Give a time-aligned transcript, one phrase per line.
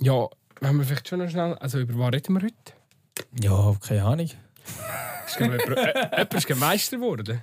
[0.00, 0.28] Ja,
[0.62, 1.54] haben wir vielleicht schon noch schnell.
[1.54, 2.72] Also, über was reden wir heute?
[3.40, 4.30] Ja, keine Ahnung.
[5.26, 7.42] Ist jemand- äh, jemand ist Meister geworden.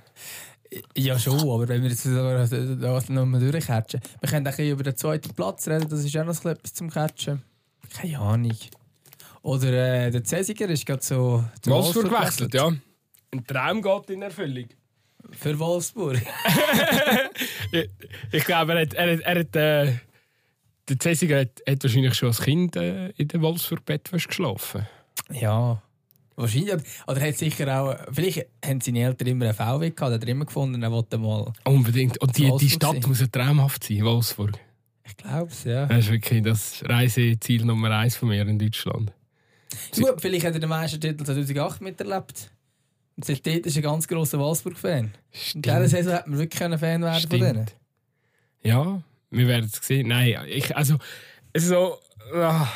[0.96, 4.00] Ja, schon, aber wenn wir jetzt das nochmal durchcatchen.
[4.20, 7.42] Wir können auch über den zweiten Platz reden, das ist auch noch etwas zum Catchen.
[7.96, 8.56] Keine Ahnung.
[9.42, 12.72] Oder äh, der Cäsiger ist gerade so Wolfsburg gewechselt, ja.
[13.30, 14.68] Ein Traum geht in Erfüllung.
[15.32, 16.20] Für Wolfsburg.
[17.72, 17.90] Ich,
[18.30, 18.94] ich glaube, er hat.
[18.94, 19.92] Er hat, er hat äh,
[20.88, 24.86] der Cäsiger hat, hat wahrscheinlich schon als Kind äh, in der Wolfsburg-Bett geschlafen.
[25.30, 25.82] ja.
[26.36, 26.82] Wahrscheinlich.
[27.06, 27.96] Oder hat sicher auch.
[28.12, 31.52] Vielleicht haben seine Eltern immer einen VW gehabt, hat er immer gefunden, er wollte mal.
[31.64, 32.20] Unbedingt.
[32.20, 33.04] Und die, die Stadt sein.
[33.06, 34.58] muss ja traumhaft sein, Wolfsburg.
[35.06, 35.86] Ich glaube es, ja.
[35.86, 39.12] Das ist wirklich das Reiseziel Nummer eins von mir in Deutschland.
[39.94, 42.50] Gut, vielleicht hat er den Meistertitel 2008 miterlebt.
[43.16, 45.12] Und seitdem ist er ein ganz grosser Wolfsburg-Fan.
[45.54, 47.66] In dieser Saison hat man wirklich einen Fan werden von denen.
[47.66, 47.76] Stimmt.
[48.64, 50.08] Ja, wir werden es sehen.
[50.08, 50.98] Nein, ich, also,
[51.56, 51.98] so.
[52.34, 52.66] ah,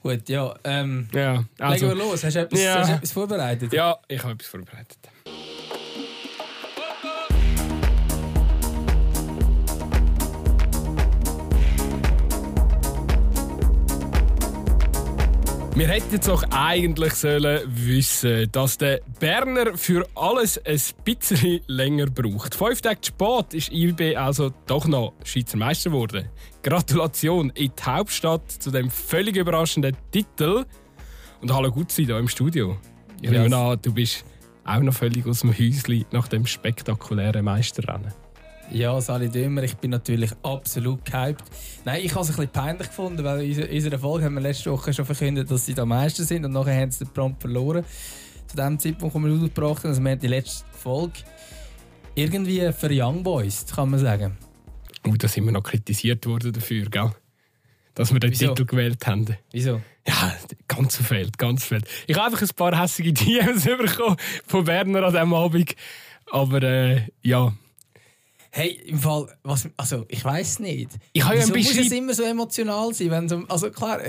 [0.00, 0.54] Gut, ja.
[0.64, 2.22] Ähm, ja, also, legen wir los.
[2.24, 2.78] Hast du etwas, Ja.
[2.78, 3.72] hast du etwas vorbereitet?
[3.72, 4.98] ja, ich habe etwas vorbereitet.
[15.78, 22.06] Wir hätten jetzt doch eigentlich sollen wissen, dass der Berner für alles ein bisschen länger
[22.06, 22.56] braucht.
[22.56, 26.28] Fünf Tage spät ist IB also doch noch Schweizer Meister geworden.
[26.64, 30.64] Gratulation in die Hauptstadt zu dem völlig überraschenden Titel.
[31.42, 32.76] Und hallo gut sein hier im Studio.
[33.22, 33.40] Ich Ja.
[33.42, 34.24] nehme an, du bist
[34.64, 38.12] auch noch völlig aus dem Häuschen nach dem spektakulären Meisterrennen.
[38.70, 41.42] Ja, Sali Dömer, ich bin natürlich absolut gehypt.
[41.86, 44.70] Nein, ich habe es ein bisschen peinlich gefunden, weil in unserer- Folge haben wir letzte
[44.70, 47.84] Woche schon verkündet, dass sie da Meister sind und nachher haben sie den prompt verloren.
[48.46, 51.14] Zu dem Zeitpunkt, wo wir rausgebracht haben, also wir haben die letzte Folge
[52.14, 54.36] irgendwie für Young Boys, kann man sagen.
[55.04, 57.10] Und Oh, da sind wir noch kritisiert worden dafür, gell?
[57.94, 58.48] Dass wir den Wieso?
[58.48, 59.26] Titel gewählt haben.
[59.50, 59.80] Wieso?
[60.06, 60.34] Ja,
[60.68, 61.90] ganz verfehlt, ganz verfehlt.
[62.06, 65.74] Ich habe einfach ein paar hässliche DMs bekommen von Werner an diesem Abend.
[66.30, 67.52] Aber äh, ja,
[68.58, 70.90] Hey, im Fall, was, also ich weiß nicht.
[71.12, 73.08] Ich habe ja ein muss es bisschen- immer so emotional sein?
[73.12, 74.00] Wenn so, also klar,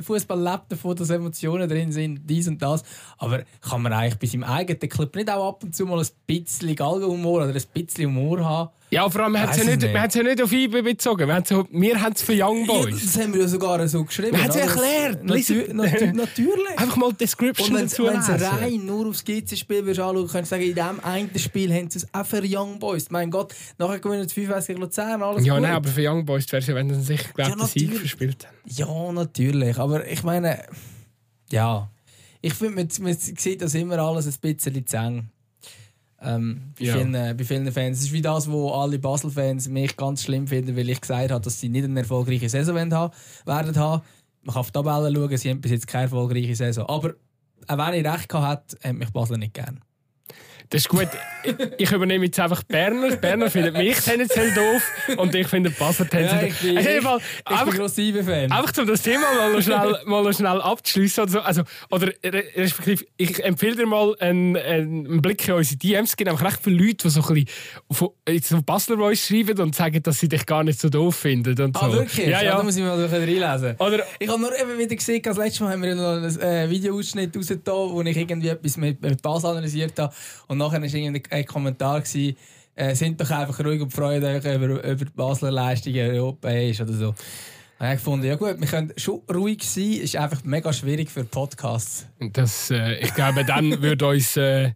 [0.00, 2.84] Fußball lebt davon, dass Emotionen drin sind, dies und das.
[3.18, 6.06] Aber kann man eigentlich bei seinem eigenen Club nicht auch ab und zu mal ein
[6.26, 8.70] bisschen Galgenhumor oder ein bisschen Humor haben?
[8.92, 11.26] Ja vor allem, wir haben es ja es nicht, es ja nicht auf IB bezogen.
[11.26, 13.00] Wir haben es so, wir haben es für Young Ja, Boys.
[13.02, 14.32] das haben wir ja sogar so geschrieben.
[14.32, 14.64] Wir haben es oder?
[14.64, 15.24] erklärt.
[15.24, 16.68] Natür, natürlich.
[16.76, 18.34] Einfach mal die Und Description wenn dazu du lesen.
[18.34, 21.98] rein nur aufs GC-Spiel würdest anschauen, könntest du sagen, in diesem einen Spiel haben sie
[21.98, 23.10] es auch für Young Boys.
[23.10, 25.62] Mein Gott, nachher gewinnen sie 5 gegen Luzern, alles Ja, gut.
[25.62, 28.46] nein, aber für Young Boys wäre es ja, wenn sie sich glaub, Ja, Sieg verspielt
[28.46, 28.56] haben.
[28.66, 29.78] Ja, natürlich.
[29.78, 30.62] Aber ich meine,
[31.50, 31.88] ja.
[32.40, 35.28] Ich finde, man, man sieht das immer alles ein bisschen zu eng.
[36.24, 36.96] Ähm, bei, Ja.
[36.96, 37.98] vielen, äh, bei vielen Fans.
[37.98, 41.42] Es ist wie das, wo alle Basel-Fans mich ganz schlimm finden, weil ich gesagt habe,
[41.42, 43.12] dass sie nicht eine erfolgreiche Saison haben,
[43.44, 44.02] werden haben.
[44.42, 46.86] Man kann auf die Tabelle schauen, sie haben bis jetzt keine erfolgreiche Saison.
[46.88, 47.14] Aber
[47.68, 49.80] auch wenn ich recht hätte, hat mich Basel nicht gern.
[50.72, 51.08] Das ist gut.
[51.76, 53.16] Ich- übernehme jetzt einfach Berner.
[53.16, 54.82] Berner findet mich tendenziell doof
[55.18, 58.52] und ich finde Basler tendenziell ich bin, Also, ich, ich einfach, bin IB-Fan.
[58.52, 61.24] einfach um das Thema mal noch schnell, mal noch schnell abzuschließen.
[61.24, 61.40] Oder, so.
[61.40, 66.10] also, oder re- respektive, ich empfehle dir mal einen, einen Blick in unsere DMs.
[66.10, 67.44] Es gibt einfach recht viele Leute, die so ein
[67.88, 71.16] bisschen jetzt so Basler Voice schreiben und sagen, dass sie dich gar nicht so doof
[71.16, 71.60] finden.
[71.60, 71.82] Und so.
[71.82, 72.26] Ah, wirklich?
[72.28, 72.56] Ja, ja.
[72.56, 73.76] Da muss ich mal reinlesen.
[73.78, 76.70] Oder, Ich habe nur eben wieder gesehen, das letzte Mal haben wir noch einen äh,
[76.70, 80.14] Videoausschnitt rausgetan, wo ich irgendwie etwas mit, mit Basel analysiert habe.
[80.46, 82.36] Und nachher war irgendwie ein Kommentar, gewesen,
[82.74, 86.92] äh, sind doch einfach ruhig und freut euch über, über die Basler Leistungen europäisch oder
[86.92, 87.08] so.
[87.08, 87.16] Und
[87.78, 91.24] ich habe gefunden, ja gut, wir können schon ruhig sein, ist einfach mega schwierig für
[91.24, 92.06] Podcasts.
[92.32, 94.36] das, äh, ich glaube, dann würde uns.
[94.36, 94.72] Äh,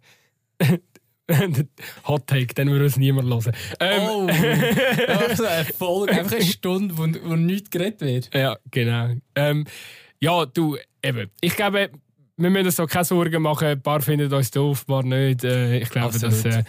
[2.07, 3.53] Hot Take, dann würde uns niemand hören.
[3.81, 4.27] Ähm, Oh!
[5.09, 8.35] einfach so eine Folge, einfach eine Stunde, wo, wo nichts geredet wird.
[8.35, 9.11] Ja, genau.
[9.35, 9.65] Ähm,
[10.21, 11.31] ja, du, eben.
[11.41, 11.91] Ich glaube,
[12.39, 13.67] wir müssen uns so keine Sorgen machen.
[13.67, 15.43] Ein paar finden uns doof, ein paar nicht.
[15.43, 16.65] Äh, ich glaube, das, Absolut.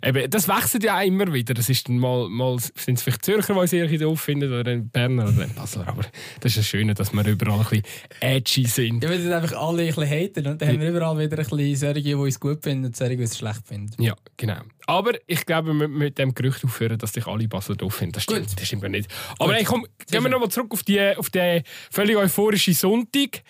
[0.00, 1.52] äh, eben, das wechselt ja auch immer wieder.
[1.52, 4.70] Das ist dann mal, mal sind es vielleicht Zürcher, die uns irgendwie doof finden, oder
[4.70, 5.86] ein Berner oder ein Basler.
[5.88, 6.02] Aber
[6.40, 7.84] das ist das Schöne, dass wir überall ein bisschen
[8.20, 9.04] edgy sind.
[9.04, 11.44] Ja, wir sind einfach alle ein bisschen haten und dann haben wir überall wieder ein
[11.44, 14.02] bisschen solche, die uns gut finden und solche, die uns schlecht finden.
[14.02, 14.60] Ja, genau.
[14.86, 18.12] Aber ich glaube, wir müssen mit dem Gerücht aufhören, dass dich alle Basler doof finden.
[18.12, 18.58] Das stimmt, Gut.
[18.58, 19.10] das stimmt nicht.
[19.38, 23.42] Aber hey, komm, gehen wir nochmal zurück auf, die, auf den völlig euphorischen Sonntag,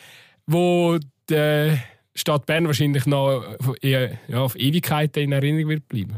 [0.47, 0.99] wo
[1.31, 1.79] die
[2.15, 6.17] Stadt Bern wahrscheinlich noch auf, ja, auf Ewigkeiten in Erinnerung wird bleiben.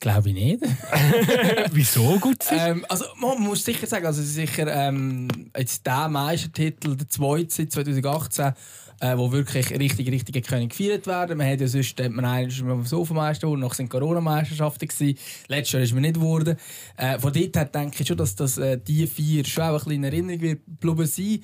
[0.00, 0.60] Glaube ich nicht.
[1.72, 7.08] Wieso gut ähm, also man muss sicher sagen, also sicher ähm, jetzt der Meistertitel, der
[7.08, 8.52] zweite seit 2018,
[9.02, 11.36] äh, wo wirklich richtig, richtig können gefeiert werden.
[11.36, 15.18] Man hat ja sonst hat man einmal Sofameister geworden, noch sind Corona-Meisterschaften gewesen.
[15.48, 16.56] Letztes Jahr ist man nicht geworden.
[16.96, 19.74] Äh, von dort her denke ich schon, dass das, äh, die vier schon auch ein
[19.74, 21.40] bisschen in Erinnerung wird bleiben sein,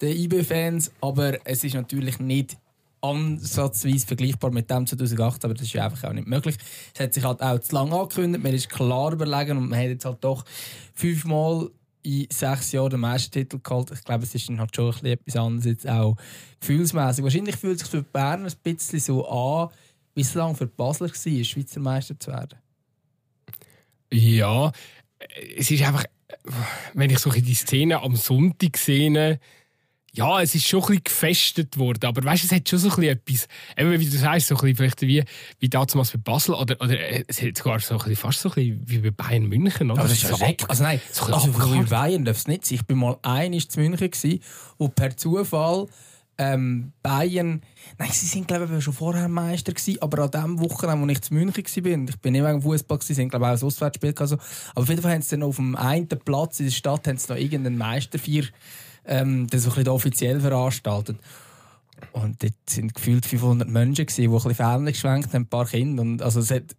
[0.00, 0.90] IB-Fans.
[1.02, 2.56] Aber es ist natürlich nicht
[3.02, 6.56] ansatzweise vergleichbar mit dem 2008, aber das ist einfach auch nicht möglich.
[6.94, 9.88] Es hat sich halt auch zu lange angekündigt, man ist klar überlegen und man hat
[9.88, 10.44] jetzt halt doch
[10.94, 11.68] fünfmal
[12.02, 13.90] in sechs Jahren den Meistertitel geholt.
[13.92, 16.16] Ich glaube, es ist dann halt schon etwas anderes, jetzt auch
[16.60, 17.24] gefühlsmäßig.
[17.24, 19.70] Wahrscheinlich fühlt es sich für Bern ein bisschen so an,
[20.14, 22.58] wie es lange für Basler war, Schweizer Meister zu werden.
[24.12, 24.72] Ja,
[25.56, 26.04] es ist einfach,
[26.92, 29.40] wenn ich so die Szene am Sonntag sehe,
[30.14, 32.96] ja, es ist schon ein bisschen gefestet worden, aber weißt, es hat schon so ein
[32.96, 33.48] bisschen etwas,
[33.78, 35.24] eben wie du sagst, so ein bisschen vielleicht wie,
[35.58, 38.50] wie damals bei Basel oder, oder äh, es hat sogar so ein bisschen, fast so
[38.50, 39.90] ein bisschen wie bei Bayern München.
[39.90, 40.00] Oder?
[40.00, 40.64] Aber das ist so weg.
[40.68, 42.80] Also nein, so also bei Bayern darf es nicht sein.
[42.82, 44.40] Ich war mal einig zu München, gewesen,
[44.76, 45.86] wo per Zufall
[46.36, 47.62] ähm, Bayern,
[47.98, 51.22] nein, sie sind glaube ich schon vorher Meister gewesen, aber an dem Wochenende, wo ich
[51.22, 53.66] zu München war, bin, ich bin nicht wegen Fußball gewesen, sind glaube ich auch ein
[53.66, 54.36] Auswärtsspiel also,
[54.74, 57.16] aber auf jeden Fall haben sie dann auf dem einen Platz in der Stadt haben
[57.16, 58.44] sie noch irgendeinen Meisterfeier
[59.04, 61.18] ähm, das so ein offiziell veranstaltet.
[62.12, 65.66] Und dort sind gefühlt 500 Menschen, gewesen, die ein bisschen Fähnchen geschwenkt haben, ein paar
[65.66, 66.02] Kinder.
[66.02, 66.74] Und also es hat,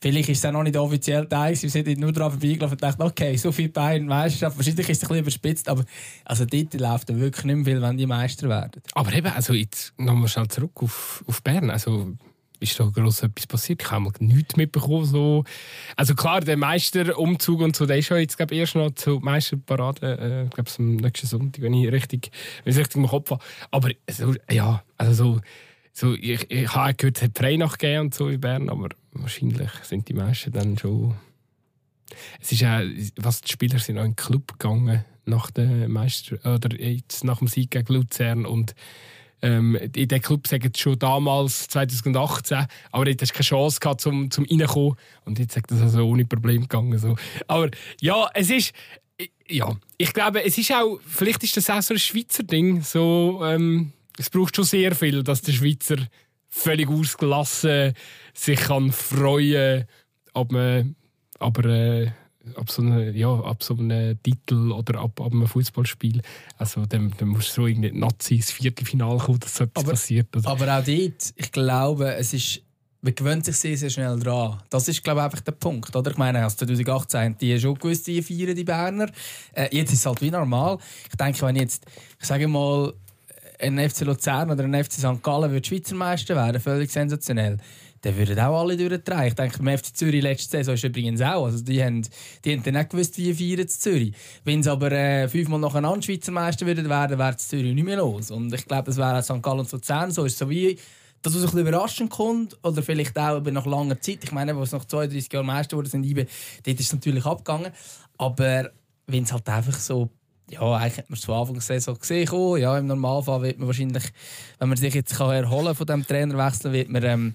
[0.00, 3.02] vielleicht ist es auch noch nicht offiziell Teil, wir sind nur daran vorbeigelaufen und dachten,
[3.02, 5.84] okay, so viel Bayern Meisterschaft, wahrscheinlich ist es ein bisschen überspitzt, aber
[6.24, 8.82] also dort läuft wirklich nicht mehr viel, wenn die Meister werden.
[8.94, 12.16] Aber eben, also jetzt nochmal schnell zurück auf, auf Bern, also
[12.60, 13.82] ist da groß etwas passiert?
[13.82, 15.04] Ich habe nichts mitbekommen.
[15.04, 15.44] So.
[15.96, 20.46] Also klar, der Meisterumzug und so, der ist ja jetzt glaub, erst noch zur Meisterparade,
[20.46, 22.30] äh, glaube am nächsten Sonntag, wenn ich richtig,
[22.64, 23.42] wenn ich richtig im Kopf habe.
[23.70, 25.40] Aber so, ja, also so,
[25.92, 29.70] so ich, ich habe gehört, es hat Freinacht gegeben und so in Bern, aber wahrscheinlich
[29.82, 31.14] sind die meisten dann schon...
[32.40, 32.82] Es ist auch,
[33.16, 37.38] was die Spieler sind auch in den Club gegangen nach dem Meister oder jetzt nach
[37.38, 38.74] dem Sieg gegen Luzern und
[39.42, 44.00] ähm, in diesem Club sagen schon damals, 2018, aber jetzt hast du keine Chance gehabt,
[44.00, 44.96] zum, zum reinkommen.
[45.24, 46.98] Und jetzt sagt das also ohne Problem gegangen.
[46.98, 47.16] So.
[47.46, 47.70] Aber
[48.00, 48.72] ja, es ist,
[49.48, 52.82] ja, ich glaube, es ist auch, vielleicht ist das auch so ein Schweizer Ding.
[52.82, 55.96] So, ähm, es braucht schon sehr viel, dass der Schweizer
[56.48, 57.94] völlig ausgelassen
[58.34, 59.86] sich kann freuen
[60.34, 60.96] kann.
[61.38, 62.10] Aber äh,
[62.56, 66.22] ab so einem, ja, ab so einem Titel oder ab, ab einem Fußballspiel.
[66.58, 69.92] Also dann, dann musst du so irgendwie Nazi ins Viertelfinale kommen, dass so etwas aber,
[69.92, 70.36] passiert.
[70.36, 70.48] Oder?
[70.48, 72.62] Aber auch dort, ich glaube, es ist
[73.02, 74.58] man gewöhnt sich sehr, sehr schnell dran.
[74.68, 75.94] Das ist, glaube ich, einfach der Punkt.
[75.96, 76.10] Oder?
[76.10, 79.08] Ich meine, als 2018 die schon gewusst, die feiern die Berner.
[79.52, 80.76] Äh, jetzt ist es halt wie normal.
[81.08, 81.86] Ich denke, wenn jetzt,
[82.20, 82.92] ich sage mal,
[83.58, 85.22] ein FC Luzern oder ein FC St.
[85.22, 87.58] Gallen würde Schweizer Meister werden, völlig sensationell
[88.02, 89.26] dann würden auch alle durchdrehen.
[89.26, 91.44] Ich denke, beim FC Zürich letzte Saison ist übrigens auch.
[91.44, 92.02] Also die haben,
[92.44, 94.14] die haben dann nicht gewusst, wie feiern zu Zürich.
[94.44, 98.30] Wenn sie aber äh, fünfmal nacheinander Schweizer Meister würden werden, wäre Zürich nicht mehr los.
[98.30, 99.42] Und ich glaube, das wäre auch St.
[99.42, 100.24] Gallen und Luzern so.
[100.24, 100.78] Ist so wie,
[101.22, 104.24] dass es ein überraschend kommt oder vielleicht auch nach langer Zeit.
[104.24, 106.26] Ich meine, als nach 32 Jahren Meister wurden, sind dort
[106.66, 107.72] ist es natürlich abgegangen.
[108.16, 108.70] Aber
[109.06, 110.10] wenn es halt einfach so
[110.50, 112.28] ja, eigentlich hat man es von Anfang der Saison gesehen.
[112.30, 114.02] Oh, ja, Im Normalfall wird man wahrscheinlich,
[114.58, 117.34] wenn man sich jetzt kann erholen von dem Trainerwechsel, wird man ähm,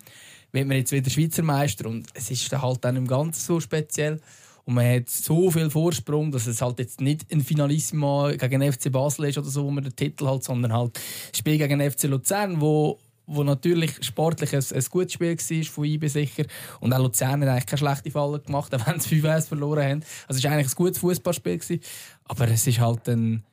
[0.56, 3.60] wird man jetzt wieder Schweizer Meister und es ist dann halt dann im Ganzen so
[3.60, 4.20] speziell
[4.66, 8.92] und man hat so viel Vorsprung, dass es halt jetzt nicht ein Finalissimo gegen FC
[8.92, 12.04] Basel ist oder so, wo man den Titel hat, sondern halt ein Spiel gegen FC
[12.06, 16.44] Luzern, wo wo natürlich sportlich ein, ein gutes Spiel war, von IB sicher.
[16.80, 20.04] Und auch Luzern hat eigentlich keine schlechte Falle gemacht, auch wenn sie 5-1 verloren haben.
[20.28, 21.80] Also es war eigentlich ein gutes Fußballspiel.
[22.26, 23.44] Aber es ist halt ein,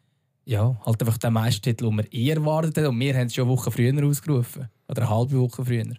[0.44, 2.88] ja, halt einfach der Meistertitel, den wir eher erwartet haben.
[2.88, 4.68] Und wir haben es schon eine Woche früher ausgerufen.
[4.88, 5.94] Oder eine halbe Woche früher.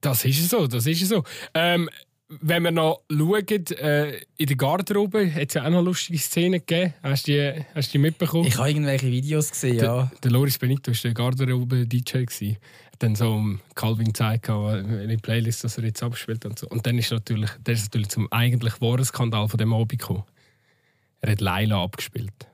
[0.00, 1.24] Das ist so, das ist so.
[1.54, 1.88] Ähm,
[2.28, 6.60] wenn wir noch schauen, äh, in der Garderobe hat es ja auch noch lustige Szenen
[6.60, 6.92] gegeben.
[7.02, 8.46] Hast du die, hast du die mitbekommen?
[8.46, 9.82] Ich habe irgendwelche Videos gesehen, ja.
[9.82, 12.18] Der, der Loris Benito war der Garderobe-DJ.
[12.18, 12.58] Hat
[12.98, 13.42] dann so
[13.74, 16.68] Calvin gezeigt, in der Playlist, dass er jetzt abspielt und so.
[16.68, 20.24] Und dann ist natürlich, der ist natürlich zum eigentlich wahren Skandal von dem Abend gekommen.
[21.20, 22.46] Er hat Laila abgespielt.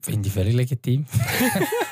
[0.00, 1.06] Finde ich völlig legitim.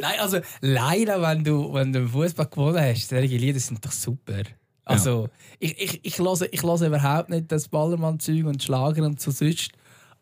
[0.00, 4.42] Nein, also leider, wenn du, wenn du Fußball gewonnen hast, solche Lieder sind doch super.
[4.84, 5.28] Also, ja.
[5.60, 9.72] ich, ich, ich, höre, ich höre überhaupt nicht das Ballermann-Zeug und Schlager und so sonst.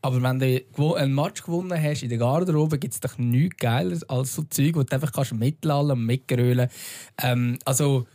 [0.03, 4.09] Aber wenn du einen Match gewonnen hast in der Garderobe, gibt es doch nichts Geiles
[4.09, 6.69] als so Zeug, wo du einfach kannst mitlallen und mitgrölen
[7.23, 8.07] ähm, Also,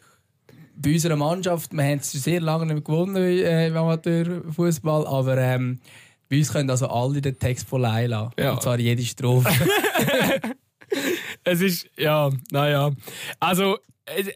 [0.75, 5.79] bei unserer Mannschaft, wir haben es sehr lange nicht gewonnen äh, im Amateurfußball, aber ähm,
[6.29, 8.31] bei uns können also alle den Text von Leila.
[8.39, 8.53] Ja.
[8.53, 9.49] Und zwar jede Strophe.
[11.43, 12.91] es ist, ja, naja.
[13.39, 13.77] Also,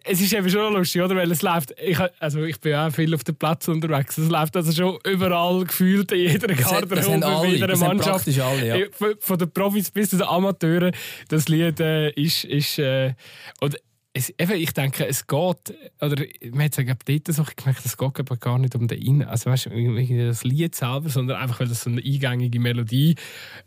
[0.04, 1.16] es, ist eben schon lustig, oder?
[1.16, 4.56] Weil es läuft, ich, also ich bin auch viel auf dem Platz unterwegs, es läuft
[4.56, 8.28] also schon überall gefühlt in jeder Garderobe, bei jeder Mannschaft.
[8.40, 8.86] Alle, ja.
[8.92, 10.94] von, von den Profis bis zu den Amateuren,
[11.30, 13.14] das Lied äh, ist, ist äh,
[13.60, 13.78] und
[14.18, 18.40] es, eben, ich denke, es geht, oder man hat es dort so gemerkt, es geht
[18.40, 21.90] gar nicht um den In also weißt, das Lied selber, sondern einfach, weil es so
[21.90, 23.16] eine eingängige Melodie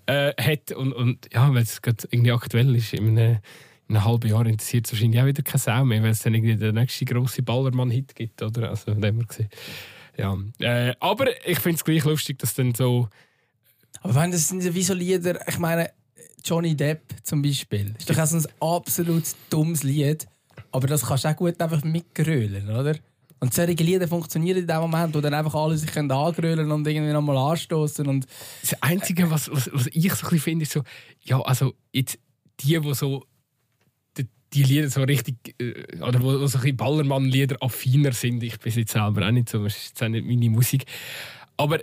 [0.06, 3.40] äh, hat und, und ja, weil es gerade irgendwie aktuell ist, in einem,
[3.88, 6.32] in einem halben Jahr interessiert es wahrscheinlich auch wieder keine Sau mehr, weil es dann
[6.32, 8.70] irgendwie der nächste grosse Ballermann-Hit gibt, oder?
[8.70, 9.50] Also, von dem gesehen.
[10.16, 10.34] Ja.
[10.60, 13.10] Äh, aber ich finde es gleich lustig, dass dann so...
[14.00, 15.90] Aber wenn das sind wie so Lieder, ich meine,
[16.42, 20.26] Johnny Depp zum Beispiel, ist doch auch so ein absolut dummes Lied
[20.72, 22.96] aber das kannst du auch gut einfach mitgrölen, oder?
[23.40, 27.12] Und solche Lieder funktionieren in dem Moment, wo dann einfach alle sich angrölen und irgendwie
[27.12, 28.06] nochmal anstoßen.
[28.08, 28.26] Und
[28.62, 30.82] das Einzige, was, was, was ich so ein finde, ist so,
[31.22, 32.18] ja, also jetzt
[32.60, 33.24] die, die so
[34.52, 38.72] die, Lieder so richtig, äh, oder wo, wo so ein Ballermann-Lieder affiner sind, ich bin
[38.72, 40.84] jetzt selber auch nicht so, das ist jetzt auch nicht meine Musik.
[41.56, 41.78] Aber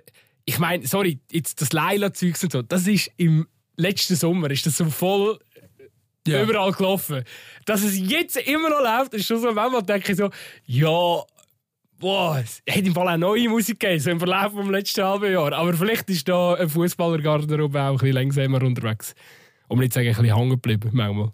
[0.46, 4.78] ich meine, sorry, jetzt das Leila-Zeugs und so, das ist im letzten Sommer, ist das
[4.78, 5.40] so voll
[6.28, 6.44] ja.
[6.44, 7.24] überall gelaufen.
[7.66, 10.30] Dass es jetzt immer noch läuft, ist schon so, manchmal denke ich so,
[10.66, 11.24] ja,
[12.00, 15.32] boah, es hätte im Fall auch neue Musik gegeben, so im Verlauf des letzten halben
[15.32, 15.54] Jahr.
[15.54, 19.16] Aber vielleicht ist da ein Fußballergarderobe auch ein bisschen langsamer unterwegs.
[19.68, 21.32] Um nicht zu sagen, ein bisschen hängen geblieben, manchmal.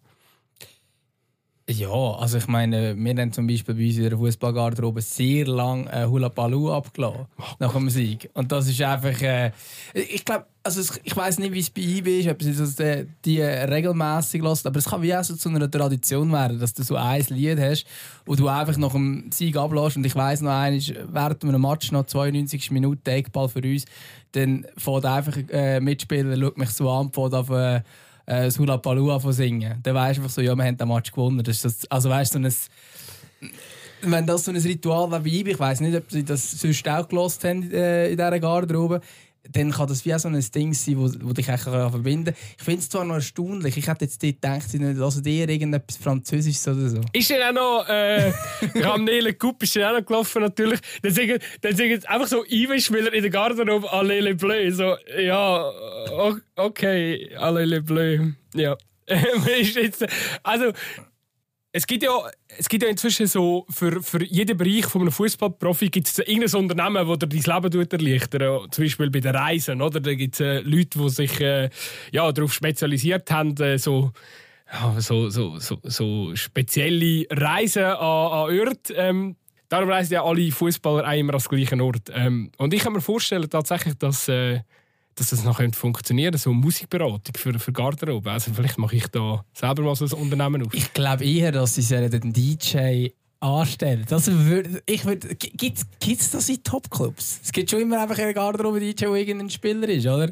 [1.72, 5.90] Ja, also ich meine, wir haben zum Beispiel bei uns in der Fußballgarderobe sehr lange
[5.92, 8.30] äh, Hula Palu abgelassen oh, nach dem Sieg.
[8.34, 9.52] Und das ist einfach, äh,
[9.94, 13.42] ich glaube, also ich weiß nicht, wie es bei ihm ist, ob es die, die
[13.42, 16.96] regelmäßig lässt, aber es kann wie auch so zu einer Tradition werden, dass du so
[16.96, 17.86] ein Lied hast,
[18.26, 19.96] wo du einfach nach dem Sieg ablässt.
[19.96, 23.86] Und ich weiß noch einmal, während einem Match noch 92 Minuten Eckball für uns,
[24.34, 27.82] dann fährt einfach äh, Mitspieler, schaut mich so an, fährt auf äh,
[28.32, 29.80] äh, das Hula Palua von singen.
[29.84, 31.44] Dann weißt du einfach so, ja, wir haben den Match gewonnen.
[31.44, 32.70] Das das, also weißt du, so
[34.04, 36.88] wenn das so ein Ritual war wie ich, ich weiß nicht, ob sie das sonst
[36.88, 39.02] auch gelost haben äh, in dieser Garderobe,
[39.50, 42.36] dann kann das wie auch so ein Ding sein, wo, wo dich eigentlich verbinden kann.
[42.58, 46.68] Ich finde es zwar noch erstaunlich, ich hätte jetzt gedacht, sie also dir irgendetwas Französisches
[46.68, 47.02] oder so.
[47.14, 48.32] Ist ja auch noch, äh,
[48.76, 50.80] Ramnele Coupe ist ja auch noch gelaufen natürlich.
[51.02, 54.78] Dann singen, dann singen einfach so Eiweißspieler in der Garderobe «Allez les Bleus».
[54.78, 55.72] So, ja,
[56.56, 58.22] okay, «Allez les Bleus».
[58.54, 58.78] Ja.
[60.44, 60.72] also,
[61.74, 62.12] es gibt ja,
[62.58, 66.60] es gibt ja inzwischen so, für, für jeden Bereich von einem Fußballprofi gibt es irgendein
[66.60, 68.76] Unternehmen, das dir dein Leben erleichtert.
[68.76, 69.82] Zum Beispiel bei den Reisen.
[69.82, 70.02] Oder?
[70.02, 71.70] Da gibt es äh, Leute, die sich äh,
[72.12, 74.12] ja, darauf spezialisiert haben, äh, so,
[74.72, 78.94] ja, so, so, so, so spezielle Reisen an, an Orte.
[78.94, 79.38] Ähm,
[79.70, 82.12] darum reisen ja alle Fußballer immer an den gleichen Ort.
[82.14, 84.30] Ähm, und ich kann mir vorstellen, tatsächlich, dass.
[85.16, 88.32] Dass das noch funktionieren so Musikberatung für, für Garderobe.
[88.32, 90.74] Also vielleicht mache ich da selber mal so ein Unternehmen auf.
[90.74, 93.10] Ich glaube eher, dass sie den DJ
[93.42, 94.06] anstellen.
[94.08, 97.40] Das würd, ich würd, gibt es das in Topclubs?
[97.44, 100.30] Es gibt schon immer einfach eine Garderobe-DJ, wo irgendein Spieler ist, oder?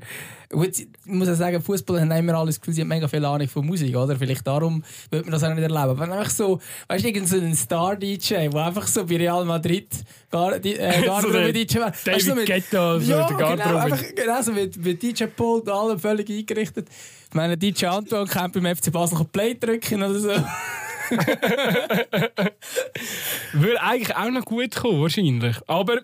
[0.51, 3.47] Gut, ich muss ja sagen, Fußball haben immer alles Gefühl, sie haben mega viel Ahnung
[3.47, 4.15] von Musik, oder?
[4.15, 5.77] Vielleicht darum wird man das auch nicht erleben.
[5.77, 9.87] Aber einfach so, weißt du, irgendein Star-DJ, der einfach so bei Real Madrid
[10.31, 11.93] Gar, äh, Garderobe-DJ war.
[12.03, 13.63] David so Guetta, so ja, der Garderobe.
[13.63, 16.89] Genau, einfach, genau so mit, mit DJ Paul und allem völlig eingerichtet.
[17.27, 20.31] Ich meine, DJ Antoine kann beim FC Basel noch Play drücken oder so.
[23.53, 25.57] Würde eigentlich auch noch gut kommen, wahrscheinlich.
[25.67, 26.01] Aber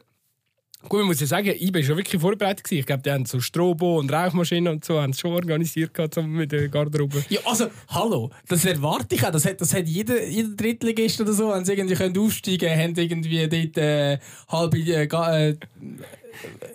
[0.90, 2.72] gut, man muss ja sagen, ich war schon wirklich vorbereitet.
[2.72, 6.18] Ich glaube, die haben so Strobo und Rauchmaschinen und so haben es schon organisiert gehabt,
[6.18, 7.24] mit der Garderobe.
[7.30, 9.32] Ja, also, hallo, das erwarte ich auch.
[9.32, 12.82] Das hat, das hat jeder, jeder Drittligist oder so, wenn sie irgendwie können aufsteigen können,
[12.82, 15.56] haben irgendwie dort äh, halbe äh, äh,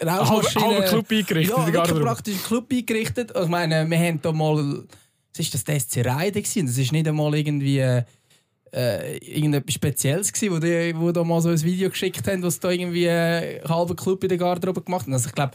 [0.04, 0.68] Rauchmaschinen.
[0.68, 1.56] Halber Club eingerichtet.
[1.56, 3.32] Ja, wirklich praktisch einen Club eingerichtet.
[3.40, 4.84] Ich meine, wir haben da mal...
[5.36, 6.42] Was war das, das SC Reide?
[6.42, 8.02] Das ist nicht einmal irgendwie...
[8.72, 12.42] Äh, äh, irgendetwas Spezielles gewesen, wo die, wo da mal so ein Video geschickt haben,
[12.42, 15.12] was da irgendwie einen halben Club in der Garderobe gemacht hat.
[15.12, 15.52] Also ich glaube,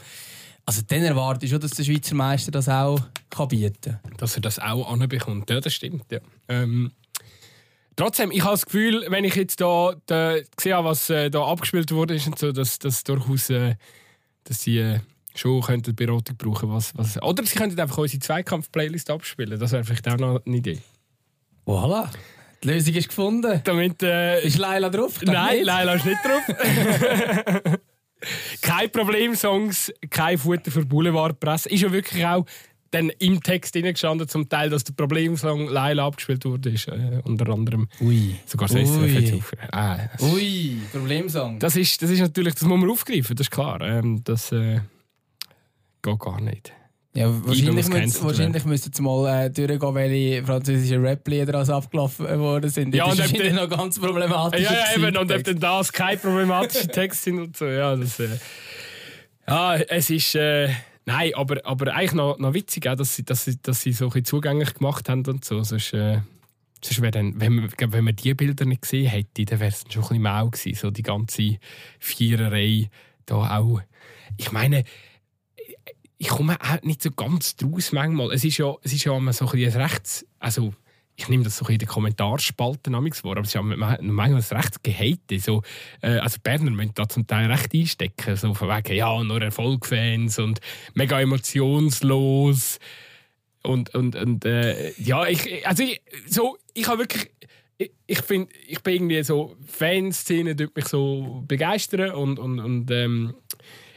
[0.66, 4.16] also dann erwarte ich schon, dass der Schweizer Meister das auch kann bieten kann.
[4.18, 6.04] Dass er das auch anbekommt, ja, das stimmt.
[6.10, 6.18] Ja.
[6.48, 6.92] Ähm,
[7.94, 11.44] trotzdem, ich habe das Gefühl, wenn ich jetzt da, da gesehen habe, was äh, da
[11.44, 13.76] abgespielt wurde, ist und so, dass, dass durchaus, äh,
[14.44, 15.00] dass sie äh,
[15.34, 19.58] schon könnten Beratung brauchen was, was Oder sie könnten einfach unsere Zweikampf-Playlist abspielen.
[19.58, 20.80] Das wäre vielleicht auch noch eine Idee.
[21.64, 22.10] Voilà.
[22.62, 23.60] Die Lösung ist gefunden.
[23.64, 25.20] Damit, äh, ist Leila drauf?
[25.22, 25.66] Nein, nicht.
[25.66, 27.76] Leila ist nicht drauf.
[28.62, 31.68] kein Problem, Songs, kein Futter für Boulevardpresse.
[31.68, 32.46] Ist ja wirklich auch
[32.90, 36.70] dann im Text gestanden, zum Teil, dass der Problemsong Leila abgespielt wurde.
[36.70, 38.36] Ist, äh, unter anderem Ui.
[38.46, 39.42] sogar das Ui.
[39.72, 41.58] Ah, Ui, Problemsong.
[41.58, 43.80] Das ist, das ist natürlich, das muss man aufgreifen, das ist klar.
[43.82, 44.80] Ähm, das äh,
[46.02, 46.72] geht gar nicht.
[47.16, 52.68] Ja, wahrscheinlich, müsst, wahrscheinlich müssten sie mal äh, durchgehen, welche französische Rap-Lieder als abgelaufen worden
[52.68, 52.94] sind.
[52.94, 54.60] Ja, das und ist noch ganz problematisch.
[54.60, 57.64] Ja, ja, eben, und ob denn das keine problematische Texte sind und so.
[57.64, 58.28] Ja, das, äh,
[59.48, 60.34] ja es ist.
[60.34, 60.68] Äh,
[61.06, 64.10] nein, aber, aber eigentlich noch, noch witzig, auch, dass, sie, dass, sie, dass sie so
[64.10, 65.62] ein zugänglich gemacht haben und so.
[65.62, 66.18] Sonst, äh,
[66.84, 69.84] sonst wär dann, wenn, man, wenn man die Bilder nicht gesehen hätte, dann wäre es
[69.88, 70.78] schon ein bisschen mau gewesen.
[70.78, 71.56] So die ganze
[71.98, 72.90] Viererei
[73.24, 73.80] da auch.
[74.36, 74.84] Ich meine,
[76.18, 78.32] ich komme auch nicht so ganz draus manchmal.
[78.32, 80.26] Es ist ja, es ist ja immer so ein rechts...
[80.38, 80.72] Also,
[81.18, 84.84] ich nehme das so in den Kommentarspalten vor, aber es ist ja manchmal ein recht
[84.84, 85.38] gehate.
[85.40, 85.62] So,
[86.02, 90.38] äh, also Berner müssen da zum Teil recht einstecken, so von wegen, ja, nur Erfolgfans
[90.38, 90.60] und
[90.94, 92.78] mega emotionslos.
[93.62, 97.30] Und, und, und äh, ja, ich, also ich, so, ich habe wirklich,
[97.78, 102.90] ich, ich finde, ich bin irgendwie so, Fanszene tut mich so begeistern und, und, und
[102.90, 103.34] ähm,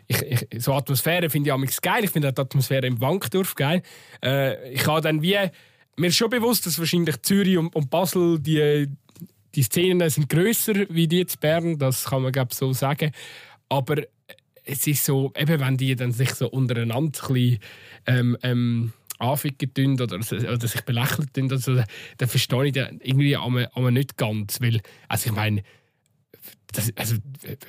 [0.09, 2.03] ich, ich, so Atmosphäre finde ich amigs geil.
[2.03, 3.83] Ich finde die Atmosphäre im Wankdorf geil.
[4.23, 5.37] Äh, ich habe dann wie,
[5.97, 8.87] mir ist schon bewusst, dass wahrscheinlich Zürich und, und Basel die,
[9.55, 13.11] die Szenen sind grösser wie die in Bern, das kann man glaub, so sagen.
[13.69, 13.97] Aber
[14.65, 17.59] es ist so, eben wenn die dann sich so untereinander ein bisschen,
[18.07, 21.83] ähm, ähm, anficken oder, oder sich belächeln also,
[22.17, 24.61] dann verstehe ich das irgendwie aber nicht ganz.
[24.61, 25.63] Weil, also ich meine,
[26.71, 27.15] das, also,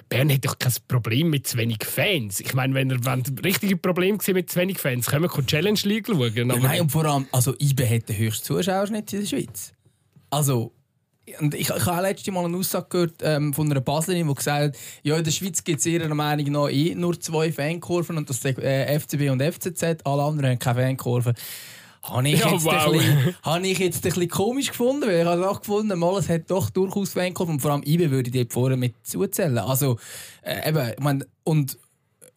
[0.08, 2.40] Bern hat doch kein Problem mit zu wenig Fans.
[2.40, 5.80] Ich meine, wenn er wenn richtige gewesen mit zu wenig Fans, können wir die Challenge
[5.84, 6.34] League schauen.
[6.34, 9.72] Ja, nein, und vor allem, also IBE hat den höchsten Zuschauerschnitt in der Schweiz.
[10.28, 10.72] Also,
[11.38, 14.76] und ich, ich habe letztes Mal eine Aussage gehört ähm, von einer Baslerin, die gesagt
[14.76, 18.28] hat, ja, in der Schweiz gibt es ihrer Meinung nach eh nur zwei Fankurven und
[18.28, 21.34] das sind äh, FCB und FCZ, alle anderen haben keine Fankurven.
[22.02, 22.86] Habe ich, Ja, jetzt wow.
[22.86, 26.18] ein bisschen, habe ich jetzt ein bisschen komisch gefunden, weil ich habe auch gefunden, mal,
[26.18, 29.58] es hat doch durchaus Fankurven und vor allem IBE würde ich dort vorne mit zuzählen.
[29.58, 29.98] Also,
[30.42, 31.78] äh, eben, ich meine, und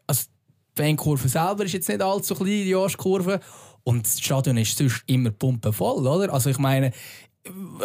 [0.05, 0.23] also
[0.77, 3.39] die Fankurve selber ist jetzt nicht allzu klein, die Jahreskurve.
[3.85, 6.33] Und das Stadion ist sonst immer pumpenvoll, oder?
[6.33, 6.91] Also ich meine,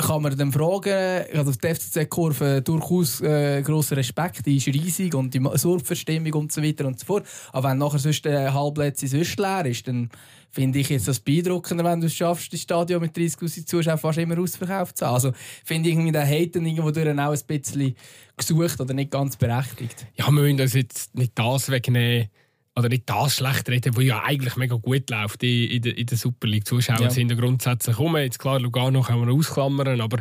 [0.07, 5.35] kann man dann fragen, also die FCZ-Kurve durchaus äh, grosser Respekt, die ist riesig und
[5.35, 7.27] die Surfverstimmung und so weiter und so fort.
[7.53, 10.11] Aber wenn nachher sonst der Halbplätze sonst leer ist, dann
[10.51, 14.19] finde ich jetzt das beeindruckender, wenn du es schaffst, das Stadion mit 30'000 Zuschauern fast
[14.19, 15.15] immer ausverkauft zu haben.
[15.15, 15.33] Also
[15.65, 17.97] finde ich den Haten irgendwo durch auch ein bisschen
[18.37, 20.07] gesucht oder nicht ganz berechtigt.
[20.15, 22.29] ja, wir müssen uns jetzt nicht das wegnehmen
[22.79, 26.07] oder nicht das schlecht reden, was ja eigentlich mega gut läuft in, in, der, in
[26.07, 26.67] der Super League.
[26.67, 27.11] Zuschauer Ja.
[27.11, 28.17] sind ja grundsätzlich rum.
[28.17, 30.19] Jetzt klar, Lugano kann man ausklammern, aber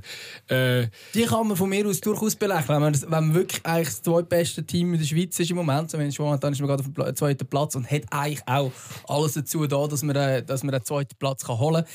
[0.47, 2.67] äh, Die kann man von mir aus durchaus belächeln.
[2.69, 5.91] Wenn man, wenn man wirklich eigentlich das zweitbeste Team in der Schweiz ist im Moment,
[5.91, 8.71] zumindest momentan ist man gerade auf dem zweiten Platz und hat eigentlich auch
[9.07, 11.85] alles dazu da, dass man, äh, dass man den zweiten Platz kann holen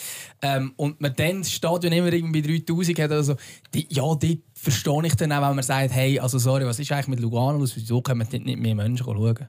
[0.41, 0.63] kann.
[0.63, 3.37] Ähm, und man dann das Stadion immer irgendwie 3000 hat, also
[3.75, 6.93] die, ja, die verstehe ich dann auch, wenn man sagt, hey, also sorry, was ist
[6.93, 7.75] eigentlich mit Lugano los?
[7.75, 9.49] Wieso können dort nicht mehr Menschen schauen?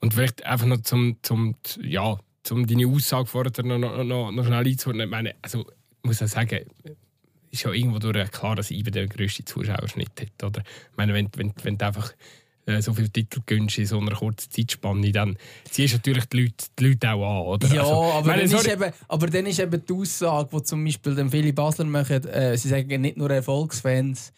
[0.00, 4.44] Und vielleicht einfach noch zum, zum, ja, zum deine Aussage vorher noch, noch, noch, noch
[4.44, 5.00] schnell einzuholen.
[5.00, 5.66] Ich meine, also,
[6.02, 6.66] muss ja sagen,
[7.50, 10.44] ist ja irgendwo durch klar, dass IBE den grössten Zuschauerschnitt hat.
[10.44, 10.62] Oder?
[10.90, 12.12] Ich meine, wenn, wenn, wenn du einfach
[12.66, 15.38] äh, so viele Titel gönnst in so einer kurzen Zeitspanne, dann
[15.70, 17.46] ziehst du natürlich die Leute, die Leute auch an.
[17.46, 17.74] Oder?
[17.74, 20.84] Ja, Also, aber, meine, dann ist eben, aber dann ist eben die Aussage, die zum
[20.84, 24.32] Beispiel dann viele Basler machen, äh, sie sagen nicht nur Erfolgsfans.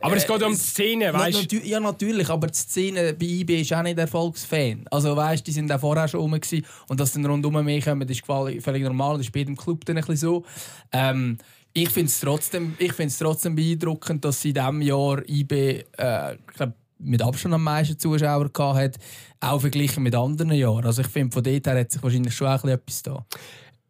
[0.00, 1.56] aber es äh, geht um die Szene, weißt du?
[1.58, 4.84] ja, natürlich, aber die Szene bei IB ist auch nicht Erfolgsfan.
[4.90, 6.64] Also weißt, die sind auch vorher schon rum gewesen.
[6.88, 9.18] und dass dann rundum mehr kommen, ist völlig völlig normal.
[9.18, 10.44] Das ist bei jedem Club dann ein bisschen so.
[10.92, 11.38] Ähm,
[11.74, 16.34] ich finde es trotzdem, ich find's trotzdem beeindruckend, dass sie in diesem Jahr IB äh,
[16.34, 18.96] ich glaub, mit Abstand am meisten Zuschauer gehabt hat,
[19.40, 20.84] auch verglichen mit anderen Jahren.
[20.84, 23.26] Also ich finde, von dort her hat sich wahrscheinlich schon ein bisschen etwas da.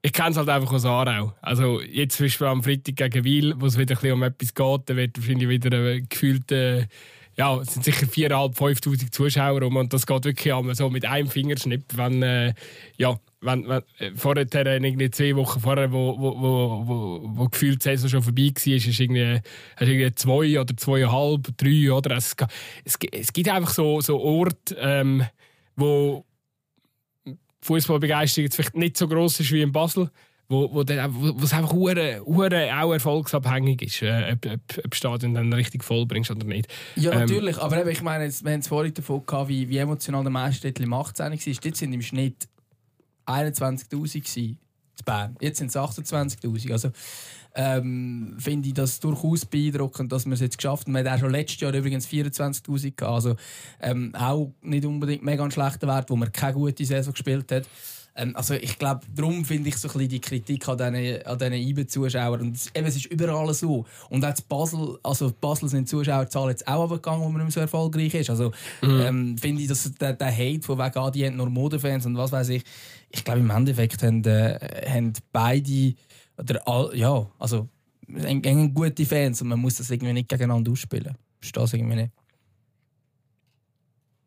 [0.04, 1.32] Ich kenne es halt einfach aus Aarau.
[1.40, 4.80] Also jetzt zum Beispiel am Freitag gegen Wil, wo es wieder ein um etwas geht,
[4.86, 6.86] dann wird wahrscheinlich wieder äh, gefühlt, äh,
[7.36, 11.28] ja, es sind sicher 4'500, 5'000 Zuschauer rum und das geht wirklich so mit einem
[11.28, 12.52] Fingerschnipp, wenn, äh,
[12.96, 17.84] ja, wenn, wenn äh, vorher, irgendwie zwei Wochen vorher, wo, wo, wo, wo, wo gefühlt
[17.84, 19.40] die Saison schon vorbei war, ist irgendwie,
[19.76, 22.16] hast du irgendwie zwei oder zweieinhalb, drei, oder?
[22.16, 22.34] Es,
[22.84, 25.24] es, es gibt einfach so, so Orte, ähm,
[25.76, 26.24] wo
[27.62, 30.10] Fußballbegeisterung jetzt vielleicht nicht so groß ist wie in Basel,
[30.48, 34.84] wo, wo, dann, wo, wo es einfach hure, hure auch erfolgsabhängig ist, äh, ob, ob,
[34.84, 36.68] ob Stadion dann richtig voll bringst oder nicht.
[36.96, 37.58] Ja, Ähm, natürlich.
[37.58, 40.30] Aber eben, ich meine, jetzt, wir haben es vorhin davon gehabt, wie, wie emotional der
[40.30, 41.54] Meistertitel im 18 war.
[41.62, 42.48] Dort sind im Schnitt
[43.26, 44.58] 21'000 gewesen,
[44.98, 45.36] in Bern.
[45.40, 46.72] Jetzt sind es 28'000.
[46.72, 46.90] Also
[47.54, 50.94] ähm, finde ich das durchaus beeindruckend, dass wir es jetzt geschafft haben.
[50.94, 53.02] Wir hatten auch schon letztes Jahr übrigens 24'000 gehabt.
[53.02, 53.36] Also
[53.80, 57.66] ähm, auch nicht unbedingt mega ein schlechter Wert, wo man keine gute Saison gespielt hat.
[58.14, 61.38] Ähm, also ich glaube, darum finde ich so ein bisschen die Kritik an diesen, an
[61.38, 62.40] diesen IBE-Zuschauern.
[62.40, 63.86] Und es, eben, es ist überall so.
[64.10, 67.60] Und auch Basel, also Basel sind die Zuschauerzahlen jetzt auch runtergegangen, wo man nicht so
[67.60, 68.30] erfolgreich ist.
[68.30, 69.00] Also mhm.
[69.00, 72.16] ähm, finde ich, dass der, der Hate von wegen, ah, die haben nur Modefans und
[72.16, 72.64] was weiß ich.
[73.12, 75.94] Ich glaube, im Endeffekt haben, äh, haben beide,
[76.38, 77.68] oder all, ja, also
[78.08, 81.16] haben gute Fans und man muss das irgendwie nicht gegeneinander ausspielen.
[81.40, 82.12] Verstehe das irgendwie nicht.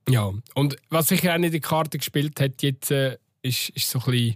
[0.08, 3.90] Ja, und was sicher auch nicht in die Karte gespielt hat, jetzt äh, ist, ist
[3.90, 4.36] so ein bisschen,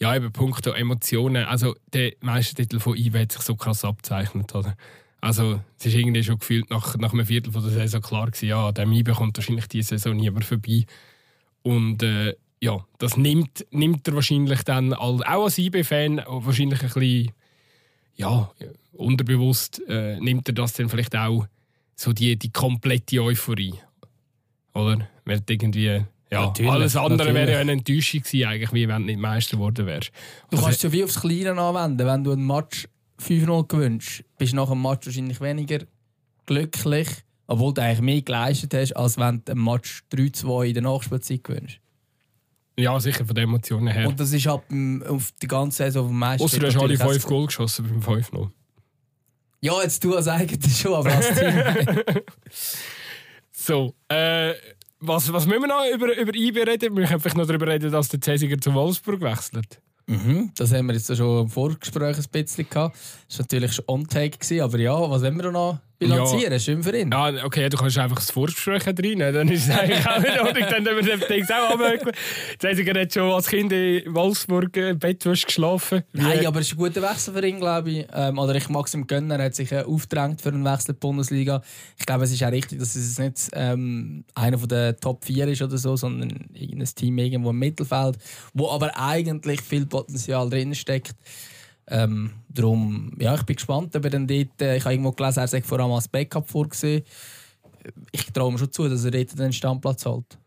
[0.00, 1.44] ja, eben punkto Emotionen.
[1.44, 4.76] Also, der Meistertitel von IW hat sich so krass abzeichnet, oder?
[5.20, 8.48] Also, es ist irgendwie schon gefühlt nach, nach einem Viertel von der Saison klar gewesen,
[8.48, 10.84] ja, der IB kommt wahrscheinlich diese Saison niemand vorbei.
[11.62, 17.32] Und äh, ja, das nimmt, nimmt er wahrscheinlich dann auch als IB-Fan wahrscheinlich ein bisschen,
[18.16, 18.50] ja,
[18.92, 21.46] unterbewusst äh, nimmt er das dann vielleicht auch
[21.94, 23.74] so die, die komplette Euphorie.
[24.74, 25.08] Oder?
[25.24, 29.06] Weil irgendwie ja, natürlich, alles andere wäre ja eine Enttäuschung gewesen, eigentlich, wie wenn du
[29.06, 30.10] nicht Meister geworden wärst.
[30.50, 32.06] Du also, kannst es ja wie aufs Kleine anwenden.
[32.06, 32.86] Wenn du einen Match
[33.20, 35.78] 5-0 gewünscht, bist du nach dem Match wahrscheinlich weniger
[36.46, 37.08] glücklich,
[37.46, 41.44] obwohl du eigentlich mehr geleistet hast, als wenn du einen Match 3-2 in der Nachspielzeit
[41.44, 41.80] gewünscht.
[42.78, 44.08] Ja, sicher, von den Emotionen her.
[44.08, 44.64] Und das ist ab
[45.08, 46.44] auf die ganze Saison vom Meister.
[46.44, 48.50] Außer du hast alle 5 Goal geschossen beim 5-0.
[49.60, 52.14] Ja, jetzt du als eigentlich schon, aber als Team.
[53.52, 54.54] so, äh
[55.00, 56.96] was, was müssen wir noch über, über IB reden?
[56.96, 59.80] Wir können vielleicht noch darüber reden, dass der Cäsiger zu Wolfsburg wechselt.
[60.06, 62.96] Mhm, das haben wir jetzt schon im Vorgespräch ein bisschen gehabt.
[63.28, 66.52] Das war natürlich schon on-take, aber ja, was wollen wir noch bilanzieren.
[66.52, 66.58] Ja.
[66.58, 67.10] Schön für ihn.
[67.10, 69.18] Ja, okay, du kannst einfach das Vorgespräch rein.
[69.18, 70.66] Dann ist es eigentlich auch nicht nötig.
[70.70, 72.12] Dann haben wir den auch abwürgen.
[72.62, 76.02] Jetzt hat schon als Kind in Wolfsburg im Bett geschlafen.
[76.12, 78.06] Nein, aber es ist ein guter Wechsel für ihn, glaube ich.
[78.12, 79.30] Ähm, oder ich mag es ihm gönnen.
[79.30, 81.62] Er hat sich äh, aufgedrängt für einen Wechsel in die Bundesliga.
[81.98, 85.62] Ich glaube, es ist auch richtig, dass es nicht ähm, einer der Top 4 ist
[85.62, 88.18] oder so, sondern ein Team irgendwo im Mittelfeld,
[88.54, 91.14] wo aber eigentlich viel Potenzial drin steckt.
[91.90, 95.40] Ähm, darum, ja, ich bin gespannt, ob er dann dort, äh, ich habe irgendwo gelesen,
[95.40, 97.02] er sei vor allem als Backup vorgesehen.
[98.12, 100.38] Ich traue mir schon zu, dass er dort den Standplatz hält.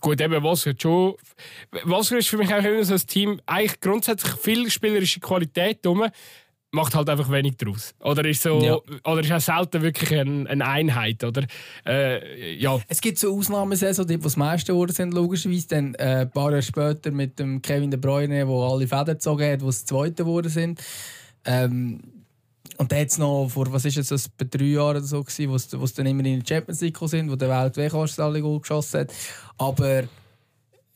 [0.00, 1.14] Gut, eben Wasser schon.
[1.84, 6.04] Wasser ist für mich auch immer so ein Team, eigentlich grundsätzlich viel spielerische Qualität drum
[6.70, 7.94] macht halt einfach wenig draus.
[8.00, 8.78] Oder ist so, ja.
[9.04, 11.46] oder ist auch selten wirklich eine, eine Einheit, oder?
[11.86, 12.78] Äh, ja.
[12.88, 15.68] Es gibt so Ausnahmesaison, die das meiste geworden sind, logischerweise.
[15.68, 19.50] Dann äh, ein paar Jahre später mit dem Kevin De Bruyne, wo alle Fäden gezogen
[19.50, 20.80] hat, wo es Zweite geworden sind.
[21.44, 22.00] Ähm,
[22.76, 25.50] und dann jetzt noch vor, was ist jetzt das, bei drei Jahren oder so gewesen,
[25.80, 29.00] wo es dann immer in die Champions League sind, wo der Weltwegkast alle Goal geschossen
[29.00, 29.12] hat.
[29.56, 30.04] Aber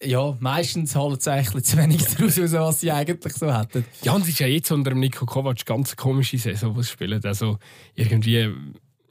[0.05, 3.85] ja, meistens holen sie eigentlich zu wenig daraus, was sie eigentlich so hätten.
[4.03, 7.25] Ja, und es ist ja jetzt unter dem Nico Kovac ganz komische Saison, was spielen.
[7.25, 7.59] Also
[7.95, 8.51] irgendwie.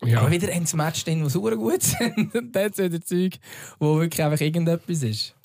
[0.04, 0.22] Ja.
[0.22, 2.34] Aber wieder ein Match drin, super gut sind.
[2.36, 3.34] Und dann wieder Zeug,
[3.78, 5.36] wo wirklich einfach irgendetwas ist.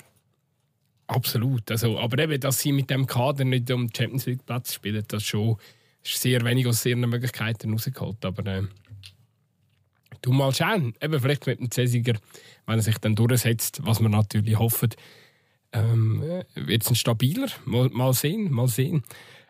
[1.09, 1.71] Absolut.
[1.71, 5.05] Also, aber eben, dass sie mit dem Kader nicht um den Champions League Platz spielen,
[5.09, 5.59] das schon
[6.03, 8.25] ist sehr wenig aus ihren Möglichkeiten rausgeholt.
[8.25, 8.63] Aber äh,
[10.23, 10.95] du mal schauen.
[11.01, 12.15] Eben vielleicht mit dem Cäsiger,
[12.67, 14.91] wenn er sich dann durchsetzt, was wir natürlich hoffen,
[15.77, 16.23] ähm,
[16.55, 17.49] wird es ein stabiler.
[17.65, 19.03] Mal, mal, sehen, mal sehen.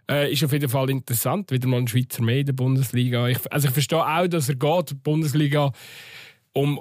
[0.09, 3.29] Äh, ist auf jeden Fall interessant, wieder mal ein Schweizer mehr in der Bundesliga.
[3.29, 5.73] Ich, also ich verstehe auch, dass er geht, die Bundesliga,
[6.53, 6.81] um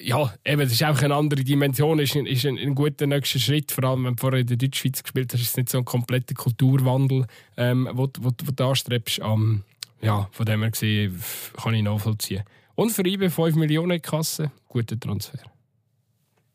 [0.00, 3.72] ja, eben, es ist einfach eine andere Dimension, ist, ist ein, ein, guter nächster Schritt.
[3.72, 5.84] Vor allem, wenn du vorher in der Deutschschweiz gespielt hast, ist es nicht so ein
[5.84, 9.20] kompletter Kulturwandel, ähm, wo, wo, wo du anstrebst.
[9.20, 9.62] Um,
[10.02, 11.22] ja, von dem her gesehen,
[11.56, 12.42] kann ich nachvollziehen.
[12.74, 15.38] Und für IB 5 Millionen Kasse, guter Transfer.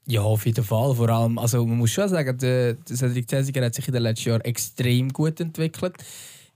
[0.09, 0.95] Ja, auf jeden Fall.
[0.95, 4.01] Vor allem, also man muss schon sagen, der, der Cedric Cesiger hat sich in den
[4.01, 5.93] letzten Jahren extrem gut entwickelt.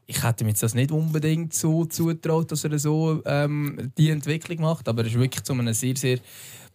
[0.08, 4.90] Ich hätte mir das nicht unbedingt so zutraut, dass er so ähm, die Entwicklung macht,
[4.90, 6.18] aber er ist wirklich zu einem sehr, sehr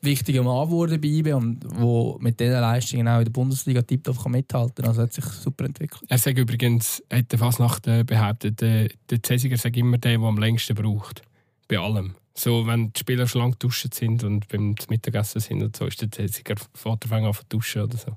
[0.00, 4.24] wichtigen Mann geworden bei IBE und wo mit diesen Leistungen auch in der Bundesliga tiptop
[4.28, 4.86] mithalten kann.
[4.86, 6.04] Also hat sich super entwickelt.
[6.08, 10.38] Er sagt übrigens, hat fast nach behauptet, der, der Cesiger sagt immer der, der am
[10.38, 11.22] längsten braucht.
[11.66, 12.14] Bei allem.
[12.38, 16.01] So, wenn die Spieler schon lange duschen sind und beim Mittagessen sind und so, ist
[16.01, 18.16] der Cäsiger Vater an zu duschen oder so.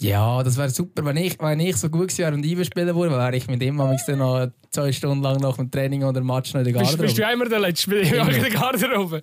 [0.00, 1.04] Ja, das wäre super.
[1.04, 3.76] Wenn ich, wenn ich so gut wäre und Iver spielen würde, wäre ich mit ihm
[3.76, 7.02] dann noch zwei Stunden lang nach dem Training oder Match noch in der Garderobe.
[7.02, 9.22] Bist, bist du immer der Letzte in der Garderobe?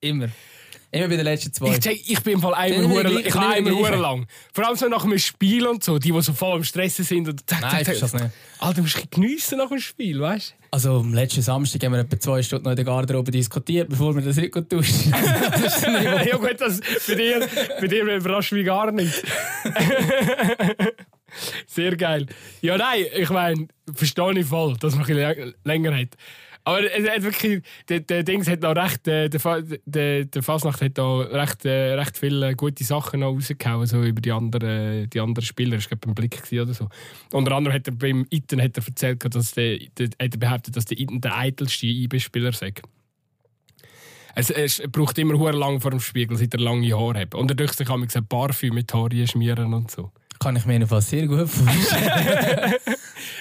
[0.00, 0.28] Immer.
[0.90, 1.76] Immer bei den letzten zwei.
[1.76, 4.26] Ich, ich bin im Fall einmal hure, ich habe einmal hure lang.
[4.52, 7.28] Vor allem so nach einem Spiel und so, die, die so voll im Stress sind.
[7.28, 8.30] Und zack, Nein, zack, zack.
[8.58, 10.61] Alter, du musst geniessen nach dem Spiel, weißt du?
[10.74, 14.14] Also am letzten Samstag haben wir etwa zwei Stunden noch in der Garderobe diskutiert, bevor
[14.14, 15.12] wir das Rücken duschen.
[15.12, 17.46] ja gut, das, bei, dir,
[17.78, 19.22] bei dir überrascht mich gar nicht.
[21.66, 22.24] Sehr geil.
[22.62, 26.16] Ja, nein, ich meine, verstehe ich voll, dass man ein bisschen länger hat.
[26.64, 30.96] Aber es wirklich, der, der Dings hat noch recht, äh, der, der, der Fasnacht hat
[30.96, 35.44] da recht, äh, recht viele gute Sachen noch rausgehauen, so über die anderen, die anderen
[35.44, 35.76] Spieler.
[35.76, 36.88] Das war beim Blick oder so.
[37.32, 40.76] Unter anderem hat er beim Iten hat er erzählt, dass der, der, hat er behauptet,
[40.76, 42.72] dass der Iten der eitelste IB-Spieler sei.
[44.34, 47.34] Es, es braucht immer hure lang vor dem Spiegel, seit er lange Haare hat.
[47.34, 50.10] Und er durch sich ein Parfüm mit Haare schmieren und so.
[50.42, 52.74] Kann ich mir jedenfalls sehr gut vorstellen.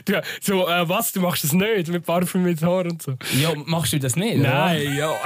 [0.05, 3.17] Du, so, äh, was, du machst das nicht mit Parfüm mit Haaren und so?
[3.39, 4.39] ja, machst du das nicht?
[4.39, 4.49] oder?
[4.49, 5.15] Nein, ja.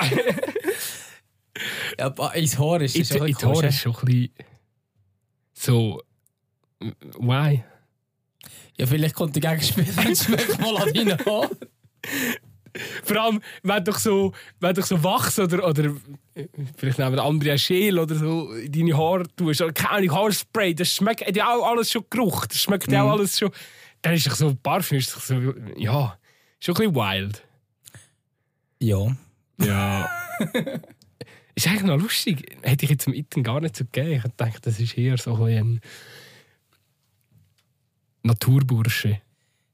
[1.98, 3.66] Ja, aber ins Haar ist Ich, schon ein bisschen komisch.
[3.70, 4.32] ist schon ein bisschen
[5.54, 6.02] so.
[7.20, 7.64] Why?
[8.78, 9.88] Ja, vielleicht kommt der Gegenspieler
[10.60, 11.50] mal an deinen Haaren.
[13.04, 15.96] Vor allem, wenn du so, wenn du so Wachs oder, oder
[16.78, 20.90] vielleicht nehmen Andrea Scheel oder so in deine Haare tust, oder keine Ahnung, Haarspray, das
[20.90, 23.52] schmeckt hat ja auch alles schon Geruch, das schmeckt ja auch alles schon.
[24.02, 25.36] Dann ist doch so Parfüm, ist doch so,
[25.78, 26.18] ja,
[26.60, 27.44] schon ein bisschen wild.
[28.80, 29.16] Ja.
[29.62, 30.10] Ja.
[31.56, 32.58] ist eigentlich noch lustig.
[32.62, 34.22] Hätte ich jetzt dem Iten gar nicht so gegeben.
[34.24, 35.82] Ich dachte, das ist eher so ein, ein
[38.24, 39.22] Naturbursche.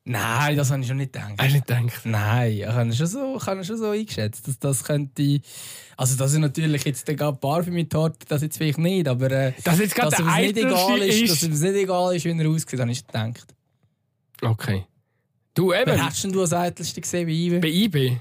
[0.03, 1.33] Nein, das habe ich schon nicht gedacht.
[1.37, 2.05] Hast du nicht gedacht?
[2.05, 5.41] Nein, ich habe schon so, ich habe schon so eingeschätzt, dass das könnte...
[5.95, 9.29] Also dass er natürlich jetzt den Parfüm mit Haar, das jetzt vielleicht nicht, aber...
[9.29, 11.43] Äh, Dass jetzt gerade dass der es nicht egal ist, ist.
[11.43, 13.53] dass es nicht egal ist, wie er aussieht, habe ich gedacht.
[14.41, 14.85] Okay.
[15.53, 17.59] Du eben, Wer hättest denn du als Eitelste gesehen bei Ibe?
[17.59, 18.17] bei IB.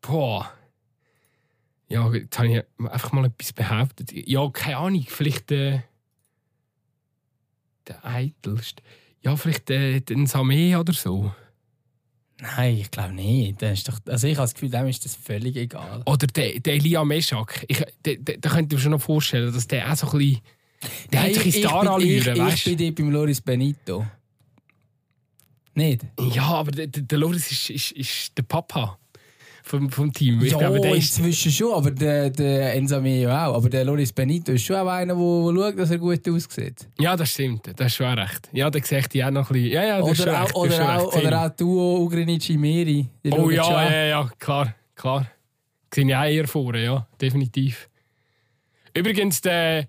[0.00, 0.52] Boah.
[1.88, 4.12] Ja, jetzt habe ich einfach mal etwas behauptet.
[4.12, 5.80] Ja, keine Ahnung, vielleicht äh,
[7.88, 8.82] der Eitelste.
[9.22, 11.32] Ja, vielleicht äh, den Samé oder so.
[12.40, 13.60] Nein, ich glaube nicht.
[13.60, 16.02] Das ist doch, also ich habe das Gefühl, dem ist das völlig egal.
[16.06, 17.64] Oder der, der Elia Meschak.
[17.66, 20.18] Ich, der, der, der könnte ich mir schon noch vorstellen, dass der auch so ein
[20.18, 20.40] bisschen.
[21.12, 24.06] Der hat Nein, so ein bisschen ich, ich, Star-Allüre, ich, weißt bin beim Loris Benito.
[25.74, 26.02] Nicht?
[26.32, 28.98] Ja, aber der, der, der Loris ist, ist, ist der Papa
[29.62, 30.40] vom, vom Team.
[30.42, 31.18] Ich ja, glaube, der ist.
[31.18, 33.56] inzwischen schon, aber der, der Ensame ja auch.
[33.56, 36.88] Aber der Loris Benito ist schon auch einer, der schaut, dass er gut aussieht.
[36.98, 37.70] Ja, das stimmt.
[37.76, 38.48] Das ist schon recht.
[38.52, 39.72] Ja, der sieht ja auch noch ein bisschen.
[39.72, 40.54] Ja, ja, das ist Oder recht.
[40.54, 41.26] auch, ist schon oder auch, recht.
[41.26, 43.08] oder auch Duo Ugrinici Meri.
[43.26, 45.26] Oh schauen ja, ja, ja, klar, klar.
[45.94, 47.88] Sehe ich auch eher vor, ja, definitiv.
[48.94, 49.86] Übrigens, der,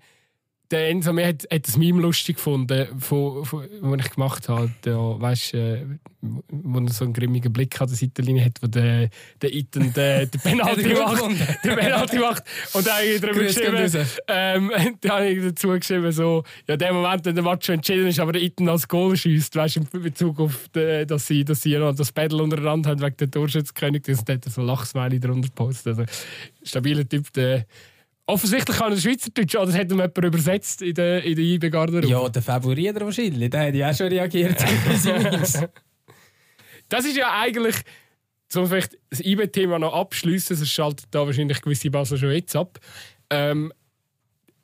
[0.70, 4.70] der Enzo mir hat, hat das Meme lustig gefunden, von, von, wo ich gemacht habe.
[4.84, 5.84] Der, weißt, äh,
[6.20, 9.10] wo er so einen grimmigen Blick an der Seitenlinie hat, wo der,
[9.42, 11.24] der Iten der, der Penalty macht.
[11.64, 12.44] Der Penalty macht.
[12.72, 16.92] Und da habe ich drüber geschrieben, ähm, da habe ich dazu geschrieben, so, ja, der
[16.92, 19.80] Moment, wenn der Match schon entschieden ist, aber der Iten als Goal schießt, weißt du,
[19.92, 23.30] in Bezug auf, die, dass sie, dass sie noch das Battle untereinander haben wegen der
[23.30, 25.98] Torschützkönig, das hat er so Lachsmiley drunter gepostet.
[25.98, 26.04] Also,
[26.62, 27.66] stabiler Typ, der.
[28.30, 32.06] Offensichtlich kann er Schweizerdeutsch, oder das hat ihm jemand übersetzt in der, in der IB-Garderobe.
[32.06, 33.50] Ja, der Favorierer wahrscheinlich.
[33.50, 34.56] Der hat ja auch schon reagiert.
[36.88, 37.76] Das ist ja eigentlich,
[38.56, 42.80] um vielleicht das IB-Thema noch abschließen, sonst schaltet da wahrscheinlich gewisse Basel schon jetzt ab.
[43.30, 43.72] Ähm,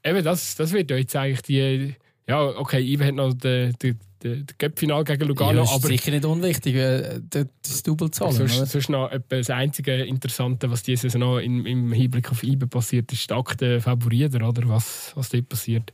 [0.02, 1.94] eben, das, das wird ja jetzt eigentlich die.
[2.28, 4.00] Ja, okay, IB hat noch den, den,
[4.34, 8.32] den Cup-Final gegen ja, Lugano, ist aber sicher nicht unwichtig, äh, das das Double zahlen.
[8.32, 8.66] sonst, oder?
[8.66, 13.12] sonst noch das einzige Interessante, was diese Saison noch im, im Hinblick auf IB passiert,
[13.12, 14.68] ist die Akte Favoriten, oder?
[14.68, 15.92] Was, was dort passiert.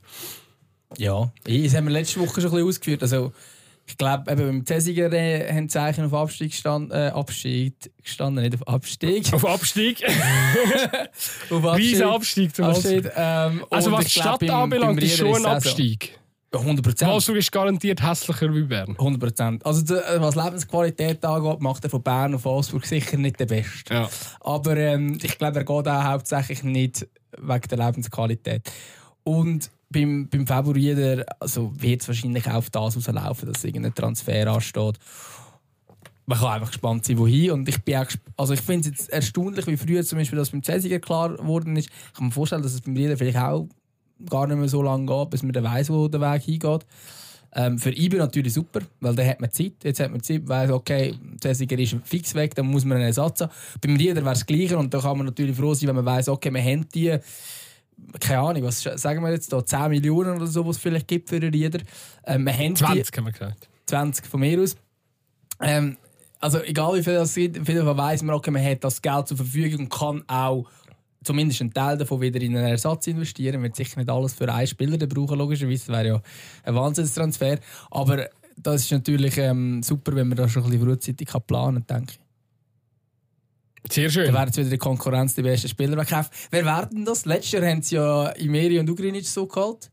[0.98, 3.02] Ja, das haben wir letzte Woche schon ein bisschen ausgeführt.
[3.02, 3.32] Also,
[3.86, 8.54] ich glaube, eben beim Cäsiger äh, haben Zeichen auf Abstieg gestanden, äh, Abstieg gestanden, nicht
[8.54, 9.32] auf Abstieg.
[9.32, 10.02] Auf Abstieg.
[11.50, 13.10] auf Riesen Abstieg zum Abstieg.
[13.16, 15.46] Ähm, Also was die Stadt anbelangt, ist schon ein.
[15.46, 16.18] Abstieg.
[16.54, 17.10] Ja, 100 Prozent.
[17.10, 18.90] Walsburg ist garantiert hässlicher wie Bern.
[18.98, 19.64] 100 Prozent.
[19.66, 23.92] Also, der- was Lebensqualität angeht, macht er von Bern auf Wolfsburg sicher nicht den Besten.
[23.94, 24.08] Ja.
[24.40, 28.70] Aber ähm, ich glaube, er geht auch hauptsächlich nicht wegen der Lebensqualität.
[29.24, 34.46] Und beim, beim Favoriten also wird es wahrscheinlich auch auf das rauslaufen, dass irgendein Transfer
[34.52, 34.98] ansteht.
[36.26, 37.50] Man kann einfach gespannt sein, wohin.
[37.52, 40.38] Und ich bin auch gesp- also ich finde es jetzt erstaunlich, wie früher zum Beispiel
[40.38, 41.88] das beim Cäsiger klar geworden ist.
[41.88, 43.68] Ich kann mir vorstellen, dass es beim Rieder vielleicht auch
[44.28, 46.86] gar nicht mehr so lange geht, bis man dann weiss, wo der Weg hingeht.
[47.54, 49.74] Ähm, für IBE natürlich super, weil dann hat man Zeit.
[49.82, 53.42] Jetzt hat man Zeit, weiss, okay, Cäsiger ist fix weg, dann muss man einen Ersatz
[53.42, 53.52] haben.
[53.80, 56.28] Beim Rieder wäre es gleicher und da kann man natürlich froh sein, wenn man weiss,
[56.28, 57.18] okay, wir haben die,
[58.20, 61.28] keine Ahnung, was sagen wir jetzt da, 10 Millionen oder so, was es vielleicht gibt
[61.28, 61.80] für den Rieder.
[62.24, 63.68] Ähm, wir haben die, 20 haben wir gesagt.
[63.86, 64.76] 20 von mir aus.
[65.60, 65.98] Ähm,
[66.40, 69.02] also egal wie viel das sind, auf jeden Fall weiss man, okay, man hat das
[69.02, 70.66] Geld zur Verfügung und kann auch
[71.22, 73.56] zumindest einen Teil davon wieder in einen Ersatz investieren.
[73.56, 75.86] Man wird sicher nicht alles für einen Spieler brauchen, logischerweise.
[75.86, 76.22] Das wäre ja
[76.64, 77.58] ein Wahnsinnstransfer.
[77.90, 81.86] Aber das ist natürlich ähm, super, wenn man da schon ein bisschen frühzeitig kann planen
[81.86, 83.92] kann, denke ich.
[83.92, 84.26] Sehr schön.
[84.26, 86.30] Dann werden jetzt wieder die Konkurrenz die besten Spieler wegkaufen.
[86.50, 87.24] Wer werden das?
[87.24, 89.90] Letztes Jahr haben sie ja Imeri und Ugrinic so geholt.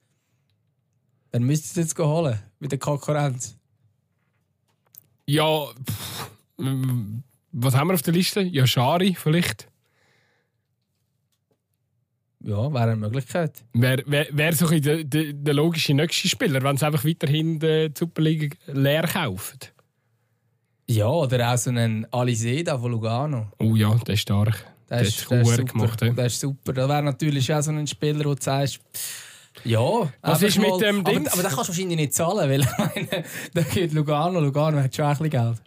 [1.31, 3.55] Wer müsste es jetzt holen mit der Konkurrenz?
[5.25, 6.31] Ja, pff,
[7.51, 8.41] Was haben wir auf der Liste?
[8.41, 9.67] Ja, Schari vielleicht.
[12.41, 13.63] Ja, wäre eine Möglichkeit.
[13.73, 17.59] Wäre wär, wär so ein der, der, der logische nächste Spieler, wenn sie einfach weiterhin
[17.59, 19.59] die Superliga leer kaufen.
[20.87, 23.51] Ja, oder auch so einen Aliseda von Lugano.
[23.59, 24.65] Oh ja, der ist stark.
[24.89, 25.63] Der, Der ist, der, ist super.
[25.65, 26.09] gemacht, ja.
[26.13, 26.73] der ist super.
[26.73, 28.79] Da wäre natürlich auch so ein Spieler, wo du sagst,
[29.65, 31.31] ja, Was ist mit dem aber, Dings?
[31.33, 33.23] aber den kannst du wahrscheinlich nicht zahlen, weil meine,
[33.53, 35.61] da geht Lugano, Lugano hat schon ein bisschen Geld.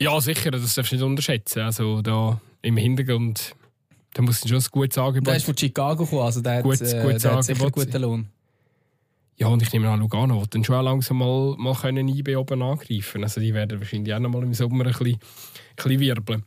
[0.00, 1.60] Ja, sicher, das darfst du nicht unterschätzen.
[1.60, 3.54] Also da im Hintergrund,
[4.14, 7.00] da muss schon ein gutes Angebot Der ist von Chicago gekommen, also der, Gutes- hat,
[7.00, 8.28] äh, gutes der hat sicher einen guten Lohn.
[9.36, 12.62] Ja, und ich nehme an, Lugano wird dann schon langsam mal, mal können IB oben
[12.62, 15.18] angreifen Also die werden wahrscheinlich auch noch mal im Sommer ein bisschen, ein
[15.76, 16.44] bisschen wirbeln.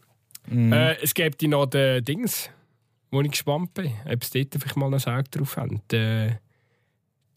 [0.48, 0.72] Mhm.
[0.72, 2.50] Äh, es gibt noch den Dings,
[3.12, 5.82] wo ich gespannt bin, ob es dort vielleicht mal einen Sag drauf haben.
[5.90, 6.40] Der,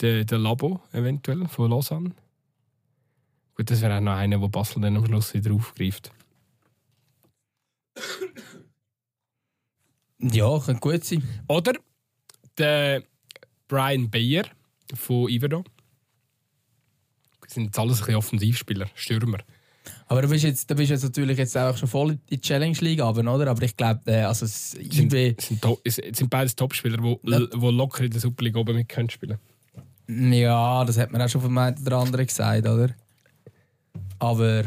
[0.01, 2.13] der, der Labo eventuell von Lausanne.
[3.57, 6.13] Gut, das wäre auch noch einer, wo Basel dann am Schluss wieder aufgreift.
[10.21, 11.23] Ja, könnte gut sein.
[11.49, 11.73] Oder
[12.57, 13.03] der
[13.69, 14.45] Brian Bayer
[14.95, 15.65] von Iverdon.
[17.43, 19.39] Das sind jetzt alles ein bisschen Offensivspieler, Stürmer.
[20.07, 22.77] Aber du bist jetzt, du bist jetzt natürlich jetzt auch schon voll in die Challenge
[22.81, 23.51] League, aber, oder?
[23.51, 27.41] Aber ich glaube, äh, also das sind, IB, sind, sind beides Topspieler, die Ja.
[27.55, 29.39] wo locker in der Superliga oben mit können spielen
[30.11, 32.95] ja, das hat man auch schon von einem oder anderen gesagt, oder?
[34.19, 34.65] Aber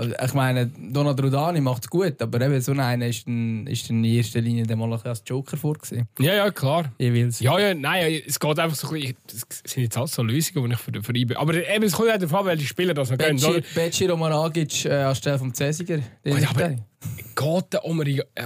[0.00, 4.04] ich meine, Donald Rudani macht es gut, aber eben so einer ist dann, ist in
[4.04, 6.06] erster Linie dann mal ein als Joker vorgesehen.
[6.18, 6.92] Ja, ja, klar.
[6.98, 7.40] Jeweils.
[7.40, 9.16] Ja, ja, nein, es geht einfach so ein bisschen.
[9.26, 11.34] Es sind jetzt alles so Lösungen, die ich für, für IB.
[11.36, 13.42] Aber eben, es kommt ja davon, welche Spieler das noch können.
[13.44, 13.60] Oder?
[13.74, 15.98] Beciro Maragic äh, anstelle vom Cäsiger.
[15.98, 16.68] Gut, ist aber-.
[17.34, 18.44] Geht der Omeri- äh,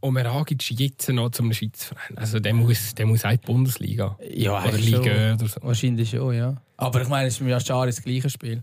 [0.00, 2.18] Omeragic jetzt noch zum Schweizer Verein?
[2.18, 4.18] Also, der muss, der muss auch in die Bundesliga.
[4.34, 5.02] Ja, Oder eigentlich schon.
[5.04, 5.60] Liga oder so.
[5.62, 6.56] Wahrscheinlich schon, ja.
[6.76, 8.62] Aber ich meine, es ist mit Aschari das gleiche Spiel.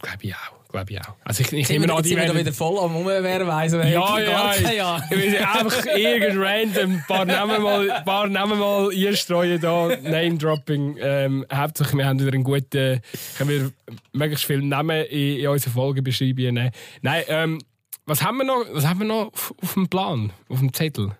[0.00, 0.63] Glaube ich auch.
[0.74, 1.14] Glaube ich auch.
[1.22, 2.36] Also, ich, ich nehme an, die werden.
[2.36, 4.52] wieder voll am Umwehren, weiss Ja, ja.
[4.60, 5.04] kein Jahr.
[5.08, 9.96] Ich will einfach irgend random ein paar Namen mal, paar Namen mal einstreuen da.
[10.02, 10.96] Name-Dropping.
[11.00, 13.00] Ähm, hauptsächlich, wir haben wieder einen guten,
[13.38, 13.70] können wir
[14.12, 16.70] möglichst viele Namen in, in unsere Folgenbeschreibungen nehmen.
[17.02, 17.58] Nein, ähm,
[18.06, 21.12] was haben wir noch, was haben wir noch auf, auf dem Plan, auf dem Zettel?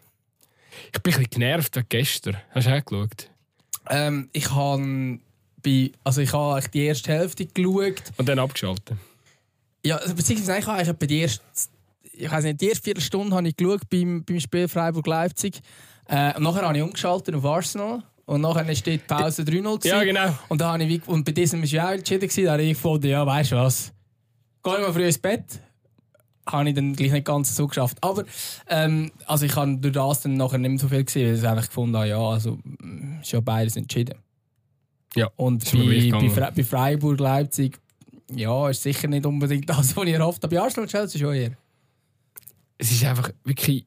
[0.93, 2.39] Ich bin ein bisschen genervt wegen gestern.
[2.51, 3.31] Hast du auch geschaut?
[3.89, 5.21] Ähm, ich habe
[5.63, 8.03] bei, also ich habe die erste Hälfte geschaut.
[8.17, 8.97] Und dann abgeschaltet.
[9.85, 11.43] Ja, also beziehungsweise ich habe eigentlich die erste,
[12.13, 15.61] ich weiß nicht, die erste Viertelstunde habe ich geschaut beim, beim Spiel Freiburg-Leipzig.
[16.09, 18.03] Äh, und nachher habe ich umgeschaltet auf Arsenal.
[18.27, 19.47] Und nachher steht die Pause 3-0.
[19.47, 19.89] gewesen.
[19.89, 20.35] Ja, genau.
[20.49, 23.07] Und, da habe ich, und bei diesem war ja auch entschieden, da habe ich gefunden,
[23.09, 23.93] ja, weißt du was,
[24.63, 25.61] geh mal früh ins Bett.
[26.47, 27.99] Habe ich dann gleich nicht ganz so geschafft.
[28.03, 28.25] Aber
[28.69, 31.47] ähm, also ich habe durch das dann nachher nicht mehr so viel gesehen, weil ich
[31.49, 34.17] einfach gefunden habe, ja, also mm, ist ja beides entschieden.
[35.15, 36.29] Ja, Und bei, bei.
[36.29, 37.79] Fre bei Freiburg, Leipzig,
[38.31, 40.55] ja, ist sicher nicht unbedingt das, was ich erhofft habe.
[40.55, 41.57] Bei Arsenal Chelsea schon eher.
[42.79, 43.87] es ist einfach wirklich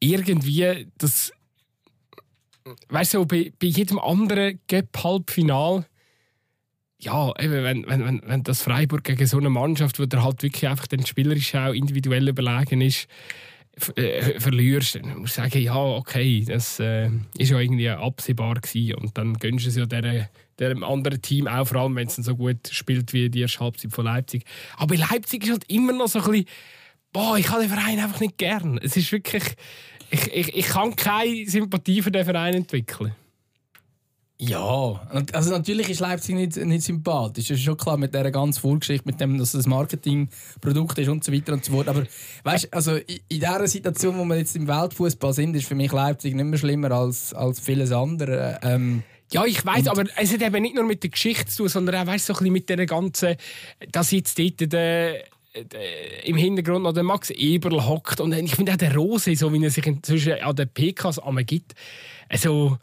[0.00, 1.32] irgendwie das
[2.88, 5.86] weißt du bei, bei jedem anderen Gap Halbfinal
[7.00, 10.42] ja eben wenn, wenn, wenn, wenn das Freiburg gegen so eine Mannschaft wo der halt
[10.42, 13.08] wirklich einfach den spielerisch auch individuell überlegen ist
[13.96, 18.94] äh, verlierst dann musst du sagen ja okay das äh, ist ja irgendwie absehbar gewesen.
[18.96, 20.28] und dann gönnst du es ja der
[20.68, 23.92] dem anderen Team auch vor allem wenn es so gut spielt wie die erste Halbzeit
[23.92, 24.44] von Leipzig
[24.76, 26.46] aber Leipzig ist halt immer noch so ein bisschen
[27.12, 28.78] boah, ich habe den Verein einfach nicht gern.
[28.82, 29.44] Es ist wirklich,
[30.10, 33.14] ich, ich, ich kann keine Sympathie für den Verein entwickeln.
[34.38, 35.00] Ja,
[35.32, 37.46] also natürlich ist Leipzig nicht, nicht sympathisch.
[37.46, 41.08] Das ist schon klar mit dieser ganzen Vorgeschichte, mit dem, dass es ein Marketingprodukt ist
[41.08, 41.86] und so weiter und so fort.
[41.86, 42.02] Aber
[42.42, 45.92] weißt, also in, in dieser Situation, wo wir jetzt im Weltfußball sind, ist für mich
[45.92, 48.58] Leipzig nicht mehr schlimmer als, als vieles andere.
[48.62, 51.68] Ähm, Ja, ich weiß, aber es hat eben nicht nur mit der Geschichte zu tun,
[51.68, 53.36] sondern auch weißt, so ein bisschen mit der ganzen,
[53.90, 58.72] dass jetzt dort der, der, im Hintergrund noch der Max Eberl hockt und ich finde
[58.72, 61.74] auch der Rose, so wie er sich inzwischen an den PKs gibt,
[62.28, 62.78] also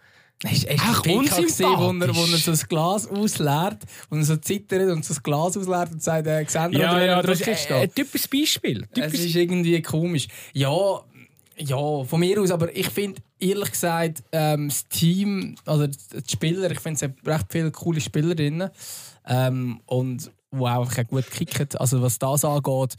[0.45, 0.77] Hast du den
[1.23, 5.13] PK gesehen, wo er, wo er so das Glas ausleert und so zittert und so
[5.13, 7.71] das Glas ausleert und sagt, äh, gesehen ja, oder ja, das ist steht.
[7.71, 8.87] ein typisches Beispiel.
[8.91, 10.29] Es Typisch, ist irgendwie komisch.
[10.53, 11.01] Ja,
[11.57, 16.71] ja, von mir aus, aber ich finde ehrlich gesagt, ähm, das Team, also die Spieler,
[16.71, 18.69] ich finde es hat recht viele coole Spieler drin.
[19.27, 21.67] Ähm, und die auch einfach gut kicken.
[21.77, 22.95] Also was das angeht,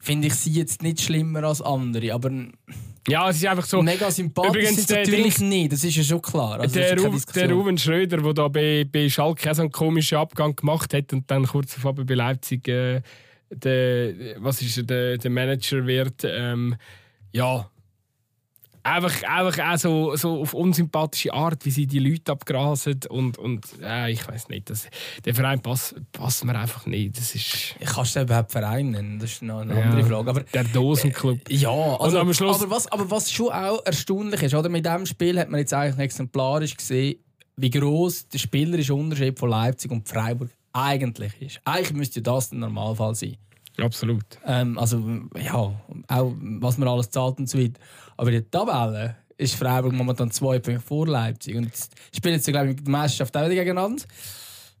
[0.00, 2.12] finde ich sie jetzt nicht schlimmer als andere.
[2.12, 2.30] Aber
[3.06, 3.82] ja, es ist einfach so.
[3.82, 6.60] mega sympathisch Übrigens, sind natürlich Dings- nicht, das ist ja schon klar.
[6.60, 7.52] Also, der, Ru der.
[7.52, 11.30] Ruben Schröder, der da bei, bei Schalke auch so einen komischen Abgang gemacht hat und
[11.30, 13.00] dann kurz vor bei Leipzig äh,
[13.50, 16.76] der, was ist er, der, der Manager wird, ähm,
[17.32, 17.70] ja,
[18.90, 23.66] einfach, einfach auch so, so auf unsympathische Art, wie sie die Leute abgrasen und, und
[23.82, 24.88] äh, ich weiß nicht, das,
[25.24, 27.16] der Verein passt, passt mir einfach nicht.
[27.16, 27.74] Das ist...
[27.84, 29.18] Kannst du überhaupt Verein nennen?
[29.18, 30.30] Das ist noch eine andere Frage.
[30.30, 31.38] Aber, der Dosenclub.
[31.48, 32.60] Äh, ja, also, am Schluss...
[32.60, 34.68] aber, was, aber was schon auch erstaunlich ist, oder?
[34.68, 37.18] mit diesem Spiel hat man jetzt eigentlich exemplarisch gesehen,
[37.56, 41.60] wie groß der spielerische Unterschied von Leipzig und Freiburg eigentlich ist.
[41.64, 43.36] Eigentlich müsste das der Normalfall sein.
[43.78, 44.24] Absolut.
[44.44, 45.02] Ähm, also,
[45.36, 47.80] ja, auch was man alles zahlt und so weiter.
[48.18, 51.56] Aber in der Tabelle ist Freiburg momentan zwei Punkte vor Leipzig.
[51.56, 51.70] Und
[52.14, 54.04] spielen jetzt, glaube ich, die Meisterschaft auch wieder gegeneinander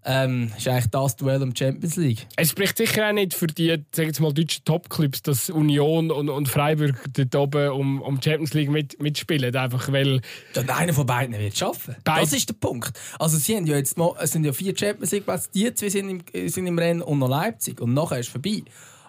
[0.04, 2.26] ähm, ist eigentlich das Duell um die Champions League.
[2.36, 6.48] Es spricht sicher auch nicht für die sagen mal, deutschen Topclubs, dass Union und, und
[6.48, 9.54] Freiburg dort oben um, um die Champions League mit, mitspielen.
[9.54, 10.20] Einfach weil
[10.54, 11.96] ja, einer von beiden wird es schaffen.
[12.04, 12.98] Beid das ist der Punkt.
[13.18, 15.88] Also sie haben ja jetzt mal, es sind ja vier Champions League Plätze, die zwei
[15.88, 17.80] sind im, sind im Rennen und noch Leipzig.
[17.80, 18.62] Und nachher ist es vorbei.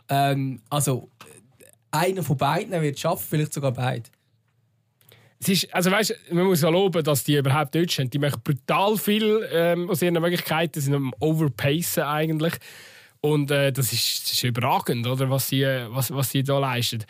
[0.09, 1.09] Ähm, also
[1.91, 4.09] einer von beiden wird es schaffen, vielleicht sogar beide
[5.41, 8.13] es ist, also weißt, man muss ja loben, dass die überhaupt Deutsch sind.
[8.13, 12.53] Die machen brutal viel ähm, aus ihren Möglichkeiten, sind am Overpacen eigentlich.
[13.21, 17.05] Und äh, das, ist, das ist überragend, oder, was sie, was, was sie da leisten.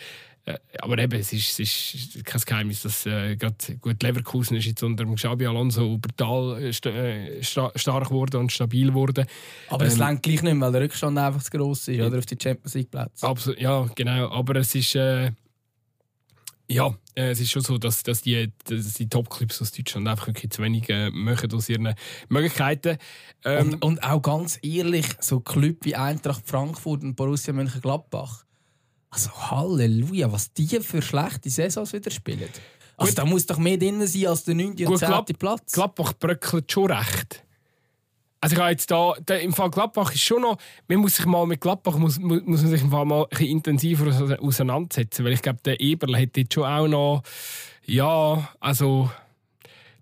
[0.45, 4.83] Äh, aber eben, es ist, es ist kein Geheimnis, dass äh, gut Leverkusen ist jetzt
[4.83, 9.25] unter Xabi Alonso brutal äh, äh, stark geworden und stabil geworden.
[9.69, 12.25] Aber ähm, es lenkt gleich nicht, weil der Rückstand einfach zu gross ist, oder auf
[12.25, 13.25] die Champions League Plätze.
[13.25, 14.29] Absolut, ja, genau.
[14.31, 15.31] Aber es ist äh,
[16.69, 20.27] ja, äh, es ist schon so, dass, dass die, dass die Top-Clips aus Deutschland einfach
[20.27, 21.95] wirklich zu wenig äh, machen aus ihren
[22.29, 22.97] Möglichkeiten.
[23.43, 28.45] Ähm, und, und, auch ganz ehrlich, so Club wie Eintracht Frankfurt und Borussia Mönchengladbach.
[29.09, 32.47] Also Halleluja, was die für schlechte Saisons wieder spielen.
[32.97, 34.85] Also da muss doch mehr drin sein als der 9.
[34.85, 35.09] und 10.
[35.37, 35.71] Platz.
[35.71, 37.43] Gladbach bröckelt schon recht.
[38.41, 41.25] Also ich habe jetzt da, da, im Fall Gladbach ist schon noch, man muss sich
[41.25, 45.33] mal mit Gladbach muss, muss, muss man sich im Fall mal ein intensiver auseinandersetzen, weil
[45.33, 47.23] ich glaube, der Eberl hat jetzt schon auch noch,
[47.85, 49.09] ja, also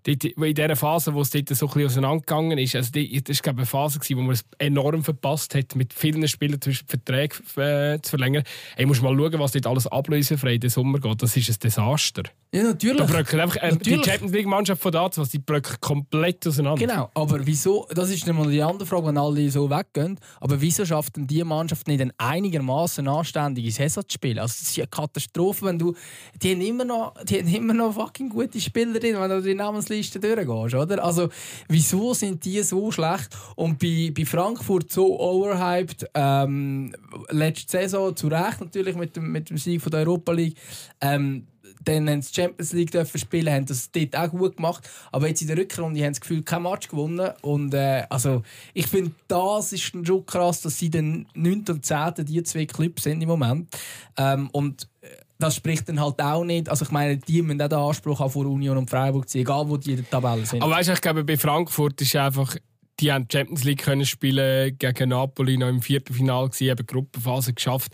[0.06, 3.32] in dieser Phase, wo es dort so ein bisschen auseinandergegangen ist, also das war glaube
[3.34, 8.00] ich, eine Phase, wo man es enorm verpasst hat, mit vielen Spielern zum Verträge äh,
[8.00, 8.44] zu verlängern.
[8.76, 11.22] Ich muss mal schauen, was dort alles ablösefrei in den Sommer geht.
[11.22, 12.22] Das ist ein Desaster.
[12.54, 12.96] Ja, natürlich.
[12.96, 14.02] Da einfach, äh, natürlich.
[14.02, 16.86] Die Champions League-Mannschaft von da, die bröckelt komplett auseinander.
[16.86, 20.86] Genau, aber wieso, das ist mal die andere Frage, wenn alle so weggehen, aber wieso
[20.86, 24.38] schafft denn die Mannschaft nicht eine einigermaßen anständige Saison zu spielen?
[24.38, 25.94] Also, das ist eine Katastrophe, wenn du,
[26.40, 29.54] die haben immer noch, die haben immer noch fucking gute Spieler drin, wenn du die
[29.88, 31.04] Namensliste durchgehst, oder?
[31.04, 31.28] Also,
[31.68, 33.28] wieso sind die so schlecht?
[33.56, 36.94] Und bei, bei Frankfurt so overhyped, ähm,
[37.30, 40.56] letzte Saison zu Recht natürlich mit dem, mit dem Sieg von der Europa League,
[41.00, 41.46] ähm,
[41.84, 44.88] dann haben sie Champions League spielen, haben das dort auch gut gemacht.
[45.12, 47.30] Aber jetzt in der Rückrunde haben sie das Gefühl, kein Match gewonnen.
[47.42, 48.42] Und äh, also,
[48.74, 51.64] ich finde, das ist schon krass, dass sie den 9.
[51.68, 52.14] und 10.
[52.26, 53.68] die zwei Clubs sind im Moment.
[54.16, 55.08] Ähm, und äh,
[55.38, 56.68] das spricht dann halt auch nicht.
[56.68, 59.68] Also ich meine, die müssen auch den Anspruch haben vor Union und Freiburg zu egal
[59.68, 60.62] wo die in der Tabelle sind.
[60.62, 62.56] Aber weißt du, ich glaube, bei Frankfurt ist einfach
[63.00, 66.86] die haben die Champions League können spielen gegen Napoli noch im vierten Finale gewesen, eben
[66.86, 67.92] Gruppenphase geschafft.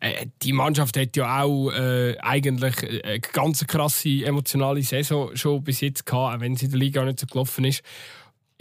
[0.00, 5.80] Äh, die Mannschaft hat ja auch äh, eigentlich eine ganz krasse emotionale Saison schon bis
[5.80, 7.82] jetzt gehabt, auch wenn sie in der Liga nicht so gelaufen ist.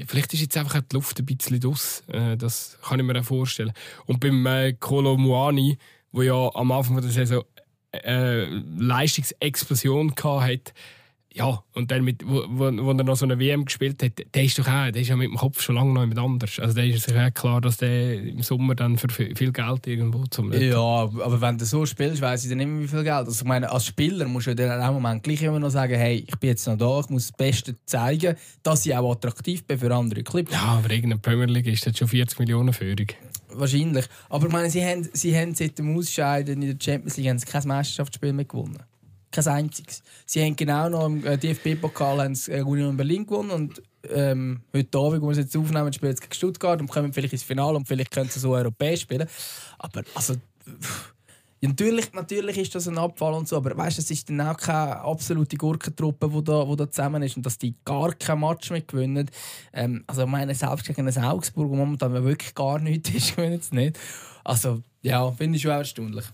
[0.06, 2.04] Vielleicht ist jetzt einfach die Luft ein bisschen aus.
[2.12, 3.72] Äh, das kann ich mir auch vorstellen.
[4.06, 5.78] Und beim äh, Kolo Muani,
[6.12, 7.44] wo ja am Anfang der Saison
[8.04, 8.46] äh,
[8.78, 10.74] Leistungsexplosion hatte,
[11.36, 14.44] ja, und dann, mit, wo, wo, wo er noch so eine WM gespielt hat, der
[14.46, 16.60] ist doch auch, der ist ja mit dem Kopf schon lange noch jemand anders.
[16.60, 20.24] Also der ist sich auch klar, dass der im Sommer dann für viel Geld irgendwo
[20.28, 20.72] zum Leben.
[20.72, 23.28] Ja, aber wenn du so spielst, weiss ich dann nicht mehr, wie viel Geld.
[23.28, 25.96] Also ich meine, als Spieler musst du dann auch im Moment gleich immer noch sagen,
[25.96, 29.66] hey, ich bin jetzt noch da, ich muss das Beste zeigen, dass ich auch attraktiv
[29.66, 30.54] bin für andere Clubs.
[30.54, 33.08] Ja, aber irgendeine Premier League ist das schon 40 Millionen Führung.
[33.58, 34.06] Wahrscheinlich.
[34.30, 37.68] Aber ich meine, sie haben, sie haben seit dem Ausscheiden in der Champions League kein
[37.68, 38.84] Meisterschaftsspiel mehr gewonnen.
[39.32, 40.02] Kein einziges.
[40.26, 45.22] Sie haben genau noch im äh, DFB-Pokal äh, Union Berlin gewonnen und ähm, heute Abend,
[45.22, 47.88] wo wir es jetzt aufnehmen, spielen sie gegen Stuttgart und kommen vielleicht ins Finale und
[47.88, 49.28] vielleicht können sie so europäisch spielen.
[49.80, 50.36] Aber also,
[51.68, 55.02] natürlich, natürlich ist das ein Abfall und so, aber weißt, es ist dann auch keine
[55.02, 59.30] absolute Gurkentruppe, die da, da zusammen ist und dass die gar kein Match mehr gewinnen.
[59.74, 63.76] Ähm, also meine, selbst gegen ein Augsburg, wo momentan wirklich gar nichts ist, gewinnen sie
[63.76, 64.00] nicht.
[64.44, 66.26] Also ja, finde ich schon erstaunlich.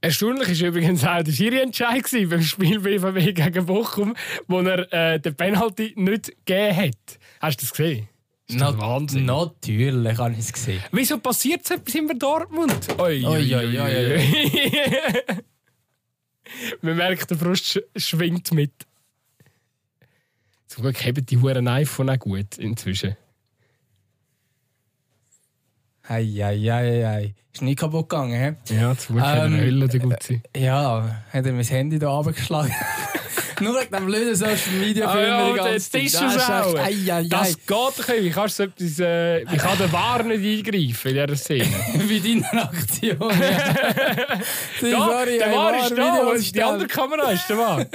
[0.00, 4.14] Erstaunlich war übrigens auch der Schiri-Entscheid beim Spiel BVB gegen Bochum,
[4.46, 7.18] wo er äh, den Penalty nicht gegeben hat.
[7.40, 8.08] Hast du das gesehen?
[8.48, 9.26] Ist Na, Wahnsinn.
[9.26, 10.82] Natürlich habe ich es gesehen.
[10.90, 12.88] Wieso passiert es etwas in Dortmund?
[12.98, 14.22] Oi, oi, oi, oi,
[16.80, 18.72] Man merkt, der Frust schwingt mit.
[20.66, 23.16] Zum Glück haben die Huren iPhone auch gut inzwischen.
[26.04, 27.34] Eieieiei.
[27.52, 28.74] Ist nicht kaputt gegangen, hä?
[28.74, 30.42] Ja, zum Glück ähm, hat er Hölle gut sein.
[30.56, 32.72] Ja, hat er mein Handy da abgeschlagen.
[33.60, 35.32] Nur wegen dem blöden Social Media Film.
[35.32, 36.74] Ah, ja, jetzt ist es auch.
[36.74, 41.26] Das geht doch Wie kannst du etwas, äh, wie kann der Wahr nicht eingreifen in
[41.26, 41.64] dieser Szene?
[41.94, 43.18] wie deine Aktion.
[43.20, 44.40] Ja.
[44.80, 47.86] sorry, der Wahr ist da, ist die andere Kamera ist der Wahr.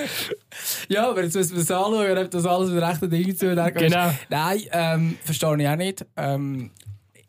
[0.88, 3.74] ja, aber jetzt müssen wir es anschauen, ob das alles mit rechten Dingen zu tun
[3.74, 4.14] Genau.
[4.30, 6.06] Nein, ähm, verstehe ich auch nicht.
[6.18, 6.72] Ähm,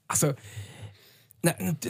[0.09, 0.32] also,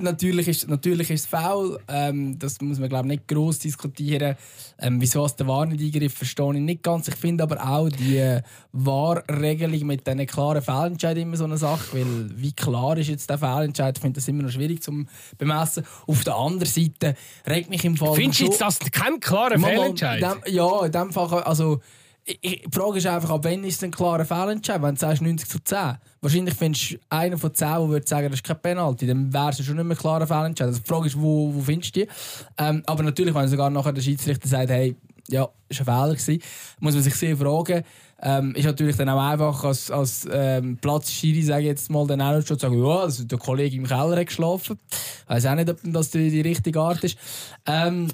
[0.01, 1.79] natürlich ist, natürlich ist es faul.
[1.89, 4.37] Ähm, das muss man glaube nicht groß diskutieren.
[4.79, 7.09] Ähm, wieso es der War nicht eingriff, verstehe ich nicht ganz.
[7.09, 8.43] Ich finde aber auch die äh,
[8.73, 13.39] Wahrregelung mit diesen klaren Fehlentscheid immer so eine Sache, weil wie klar ist jetzt der
[13.39, 13.97] Fehlentscheid?
[13.97, 15.05] Ich finde das immer noch schwierig zu
[15.39, 15.85] bemessen.
[16.07, 17.15] Auf der anderen Seite
[17.47, 18.15] regt mich im Fall.
[18.15, 20.23] Findest du jetzt das kein klarer Fehlentscheid?
[20.23, 21.81] Dem, ja, in dem Fall also
[22.27, 24.81] die Frage ist einfach, ab wann ist es ein klarer Fehlentscheid?
[24.81, 25.97] Wenn du sagst 90 zu 10.
[26.21, 29.07] Wahrscheinlich findest du einen von 10, der würde sagen, das ist kein Penalty.
[29.07, 30.69] Dann wäre es schon nicht mehr ein klarer Fehlentscheid.
[30.69, 32.09] Also die Frage ist, wo, wo findest du die?
[32.57, 34.97] Ähm, aber natürlich, wenn sogar nachher der Schiedsrichter sagt, hey,
[35.29, 36.43] ja, ist ein Fehler gewesen,
[36.81, 37.83] muss man sich sehr fragen.
[38.23, 42.23] Ähm, ist natürlich dann auch einfach als, als ähm, Platzschiri, sage ich jetzt mal, dann
[42.23, 44.79] auch schon zu sagen, ja, also der Kollege im Keller hat geschlafen.
[44.91, 47.19] Ich weiß auch nicht, ob das die, die richtige Art ist.
[47.67, 48.09] Ähm,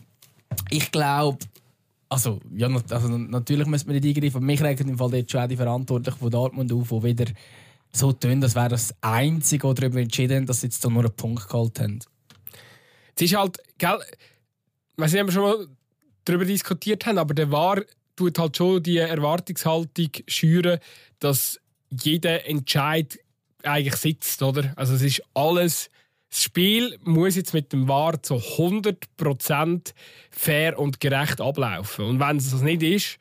[0.71, 1.39] ich glaube,
[2.11, 4.45] also, ja, also natürlich müssen wir nicht eingreifen.
[4.45, 7.27] Mich regt im Fall jetzt schon die Verantwortlichen von Dortmund auf, die wieder
[7.93, 11.13] so tun, das wäre das Einzige, was darüber entschieden haben, dass sie jetzt nur einen
[11.13, 12.01] Punkt geholt haben.
[13.17, 13.99] Es ist halt, gell,
[14.97, 15.67] wir schon mal
[16.25, 17.81] darüber diskutiert haben, aber der war
[18.17, 20.79] tut halt schon die Erwartungshaltung schüren,
[21.21, 21.59] dass
[21.91, 23.19] jeder Entscheid
[23.63, 24.73] eigentlich sitzt, oder?
[24.77, 25.91] Also es ist alles
[26.31, 29.93] das Spiel muss jetzt mit dem VAR zu 100%
[30.31, 32.05] fair und gerecht ablaufen.
[32.05, 33.18] Und wenn es das nicht ist,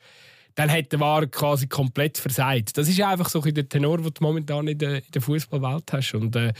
[0.54, 2.78] dann hat der VAR quasi komplett versagt.
[2.78, 6.14] Das ist einfach so der Tenor, den du momentan in der, der Fußballwelt hast.
[6.14, 6.52] Und äh,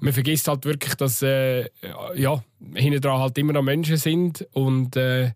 [0.00, 1.68] man vergisst halt wirklich, dass äh,
[2.14, 2.42] ja,
[2.74, 4.46] hinten dran halt immer noch Menschen sind.
[4.52, 5.32] Und äh,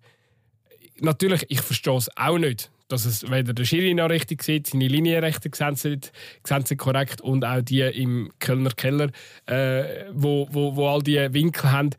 [1.00, 4.88] natürlich, ich verstehe es auch nicht dass es weder der Schiri noch richtig sieht, seine
[4.88, 6.12] Linienrechte sehen sind,
[6.44, 9.10] sehen korrekt und auch die im Kölner Keller,
[9.46, 11.90] äh, wo, wo, wo all die Winkel haben,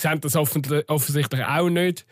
[0.00, 2.04] sehen das offensichtlich auch nicht.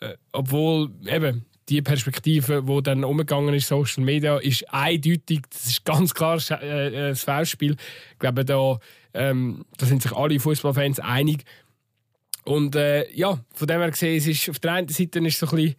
[0.00, 5.84] Äh, obwohl eben die Perspektive, die dann umgegangen ist, Social Media, ist eindeutig, das ist
[5.84, 7.76] ganz klar äh, äh, das Foulspiel.
[8.12, 8.78] Ich glaube, da,
[9.14, 11.44] ähm, da sind sich alle Fußballfans einig.
[12.44, 15.46] Und äh, ja, von dem her gesehen, es ist auf der einen Seite ist so
[15.46, 15.74] ein bisschen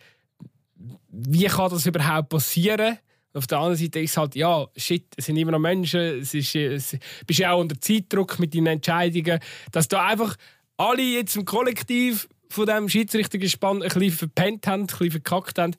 [1.09, 2.97] wie kann das überhaupt passieren?
[3.33, 6.33] Auf der anderen Seite ist es halt, ja, shit, es sind immer noch Menschen, es
[6.33, 9.39] ist, es, bist ja auch unter Zeitdruck mit deinen Entscheidungen,
[9.71, 10.37] dass da einfach
[10.77, 15.75] alle jetzt im Kollektiv von diesem Schiedsrichtergespann ein bisschen verpennt haben, ein bisschen verkackt haben.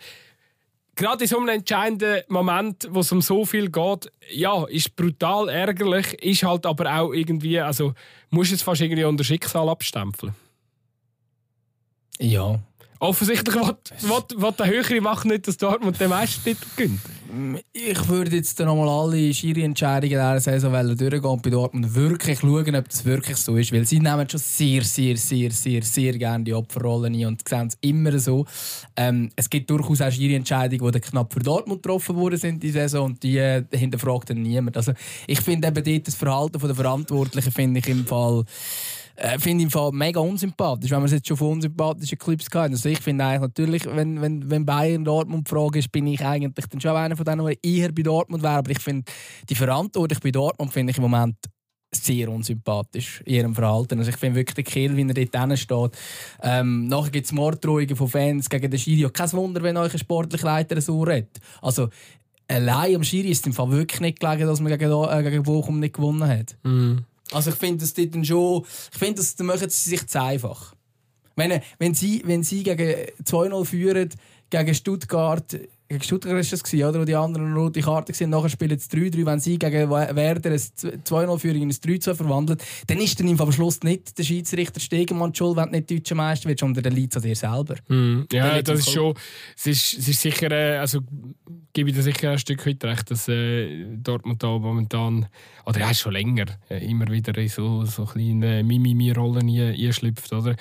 [0.97, 5.49] Gerade in so einem entscheidenden Moment, wo es um so viel geht, ja, ist brutal
[5.49, 7.95] ärgerlich, ist halt aber auch irgendwie, also
[8.31, 10.35] musst du es fast irgendwie unter Schicksal abstempeln.
[12.19, 12.61] Ja,
[12.99, 17.01] Offensichtlich will, der höhere Macht nicht, dass Dortmund den Meistertitel gönnt.
[17.73, 22.77] Ich würde jetzt noch mal alle Schiri-Entscheidungen dieser Saison durchgehen und bei Dortmund wirklich schauen,
[22.77, 23.73] ob das wirklich so ist.
[23.73, 27.67] Weil sie nehmen schon sehr, sehr, sehr, sehr, sehr gerne die Opferrollen ein und sehen
[27.67, 28.47] es immer so.
[28.97, 33.07] Ähm, es gibt durchaus auch Schiri-Entscheidungen, die knapp für Dortmund getroffen worden sind die Saison
[33.07, 34.77] und die äh, hinterfragt dann niemand.
[34.77, 34.93] Also
[35.27, 38.45] ich finde eben dort das Verhalten der Verantwortlichen finde ich im Fall
[39.17, 42.47] äh, finde ich im Fall mega unsympathisch, wenn wir es jetzt schon von unsympathischen Clips
[42.55, 42.75] hatten.
[42.75, 46.67] Also ich finde eigentlich natürlich, wenn, wenn, wenn Bayern Dortmund frage ist, bin ich eigentlich
[46.67, 48.55] dann schon einer von denen, der eher bei Dortmund wäre.
[48.55, 49.11] Aber ich finde,
[49.49, 51.37] die Verantwortung bei Dortmund finde ich im Moment
[51.95, 53.99] sehr unsympathisch in ihrem Verhalten.
[53.99, 55.99] Also ich finde wirklich den Kill, wie er dort steht.
[56.43, 59.11] Ähm, nachher gibt es Morddrohungen von Fans gegen den Schiri.
[59.11, 61.39] Kein Wunder, wenn euch ein sportlicher Leiter so redet.
[61.63, 61.89] Also
[62.49, 65.43] allein am Schiri ist es im Fall wirklich nicht gelegen, dass man gegen, äh, gegen
[65.43, 66.57] Bochum nicht gewonnen hat.
[66.65, 66.99] Mm.
[67.33, 70.75] Also ich finde das dann schon, ich finde, das machen sie sich zu einfach.
[71.35, 74.11] Wenn, wenn, sie, wenn sie gegen 2-0 führen,
[74.49, 75.59] gegen Stuttgart,
[75.89, 77.01] gegen Stuttgart war das, oder?
[77.01, 78.31] wo die anderen eine rote Karte waren.
[78.31, 79.27] Nachher spielen sie 3-3.
[79.27, 83.83] Wenn sie gegen Werder ein 2-0-Führung in ein 3-2 verwandeln, dann ist dann am Schluss
[83.83, 87.23] nicht der Schiedsrichter Stegemann schuld, wenn du nicht deutscher Meister wirst, sondern der liegt an
[87.23, 87.77] dir selber.
[87.89, 89.15] Mm, ja, das ist schon.
[89.57, 90.51] Es ist, es ist sicher.
[90.51, 91.01] Äh, also,
[91.73, 95.27] gebe ich dir sicher ein Stück weit recht, dass äh, Dortmund da momentan.
[95.67, 100.33] Oder ja, schon länger äh, immer wieder in so, so kleine Mimimi-Rollen einschlüpft.
[100.33, 100.57] Oder?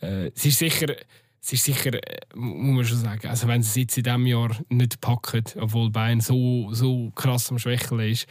[0.00, 0.94] Äh, es ist sicher
[1.40, 4.26] es ist sicher, äh, muss man schon sagen, also wenn sie es jetzt in diesem
[4.26, 8.26] Jahr nicht packen, obwohl Bayern so, so krass am Schwächeln ist.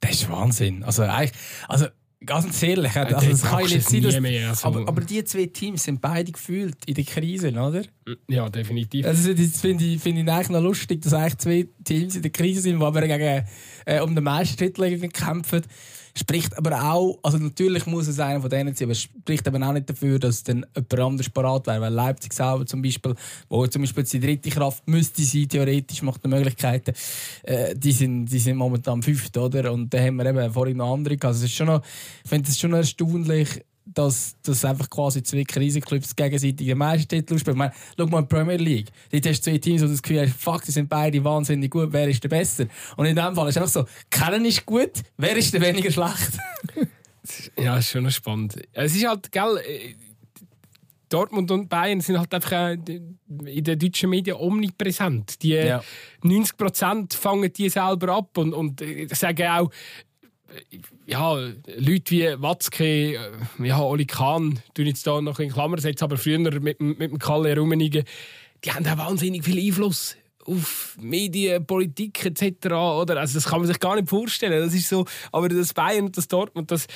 [0.00, 0.84] Das ist Wahnsinn.
[0.84, 1.86] Also, also
[2.24, 4.02] ganz ehrlich, also, das kann ich nicht sein.
[4.02, 4.68] Dass, mehr, also.
[4.68, 7.82] aber, aber die zwei Teams sind beide gefühlt in der Krise, oder?
[8.28, 9.06] Ja, definitiv.
[9.06, 12.30] Also, das finde ich, find ich eigentlich noch lustig, dass eigentlich zwei Teams in der
[12.30, 13.44] Krise sind, die aber gegen,
[13.86, 15.62] äh, um den Meistertitel kämpfen.
[16.14, 19.72] Spricht aber auch, also natürlich muss es einer von denen sein, aber spricht aber auch
[19.72, 21.80] nicht dafür, dass dann jemand anders parat wäre.
[21.80, 23.14] Weil Leipzig selber zum Beispiel,
[23.48, 26.92] wo zum Beispiel die dritte Kraft müsste sein, theoretisch macht die Möglichkeiten,
[27.42, 29.72] äh, die, sind, die sind momentan fünft, oder?
[29.72, 31.16] Und da haben wir eben vorhin noch andere.
[31.22, 31.82] Also es ist schon noch,
[32.24, 33.64] ich finde es schon erstaunlich,
[33.94, 37.36] dass, dass einfach quasi zwei Riesenclubs gegenseitig den Meistertitel.
[37.36, 38.88] Ich meine, schau mal in die Premier League.
[39.10, 41.70] Dort hast du zwei Teams, wo du das Gefühl hast, fuck, die sind beide wahnsinnig
[41.70, 42.66] gut, wer ist der Besser?
[42.96, 45.90] Und in dem Fall ist es einfach so, kennen ist gut, wer ist der weniger
[45.90, 46.38] schlecht?
[47.58, 48.56] ja, ist schon noch spannend.
[48.72, 49.94] Es ist halt, gell, äh,
[51.08, 55.42] Dortmund und Bayern sind halt einfach in den deutschen Medien omnipräsent.
[55.42, 55.82] Die ja.
[56.22, 59.70] 90 Prozent fangen die selber ab und, und ich sage auch,
[61.06, 63.16] ja, Leute wie Watzke, äh,
[63.62, 67.18] ja, Oli Kahn, tun jetzt da noch in Klammern setzen, aber früher mit, mit dem
[67.18, 68.04] Kalle Rummenigen,
[68.64, 72.66] die haben auch wahnsinnig viel Einfluss auf Medien, Politik etc.
[72.66, 73.18] Oder?
[73.18, 74.64] Also das kann man sich gar nicht vorstellen.
[74.64, 76.86] Das ist so, aber das Bayern und das Dortmund, das,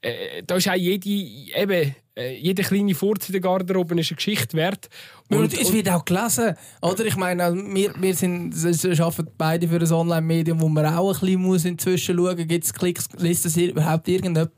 [0.00, 4.16] äh, da ist auch jede, eben, äh, jede kleine Furz in der Garderobe ist eine
[4.16, 4.88] Geschichte wert.
[5.28, 7.04] Und, und es wird auch gelesen, oder?
[7.04, 8.54] Ich meine, also wir, wir, sind,
[9.00, 12.64] arbeiten beide für ein Online-Medium, wo man auch ein bisschen muss inzwischen schauen muss, gibt
[12.64, 14.52] es Klicks, liest das überhaupt irgendjemand?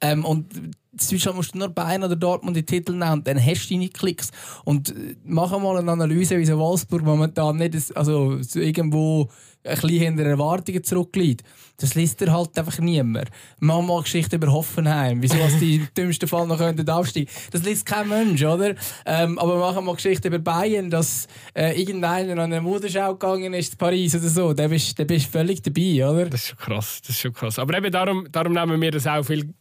[0.00, 0.46] Ähm, und
[0.92, 3.88] Deutschland musst du nur Bayern oder Dortmund die Titel nehmen und dann hast du deine
[3.88, 4.30] Klicks.
[4.64, 9.28] Und äh, machen mal eine Analyse, wie so Wolfsburg momentan nicht also irgendwo
[9.64, 11.42] ein bisschen hinter Erwartungen zurückliegt.
[11.78, 13.30] Das liest er halt einfach niemand.
[13.60, 17.30] Machen mal Geschichte über Hoffenheim, wieso die im dümmsten Fall noch könnten aufsteigen.
[17.50, 18.74] Das liest kein Mensch, oder?
[19.06, 23.78] Ähm, aber machen mal Geschichte über Bayern, dass äh, irgendeiner an eine Modenschau gegangen ist,
[23.78, 24.52] Paris oder so.
[24.52, 26.26] Da bist du völlig dabei, oder?
[26.26, 27.58] Das ist schon krass, das ist schon krass.
[27.58, 29.54] Aber eben darum, darum nehmen wir das auch viel,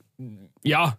[0.63, 0.97] ja,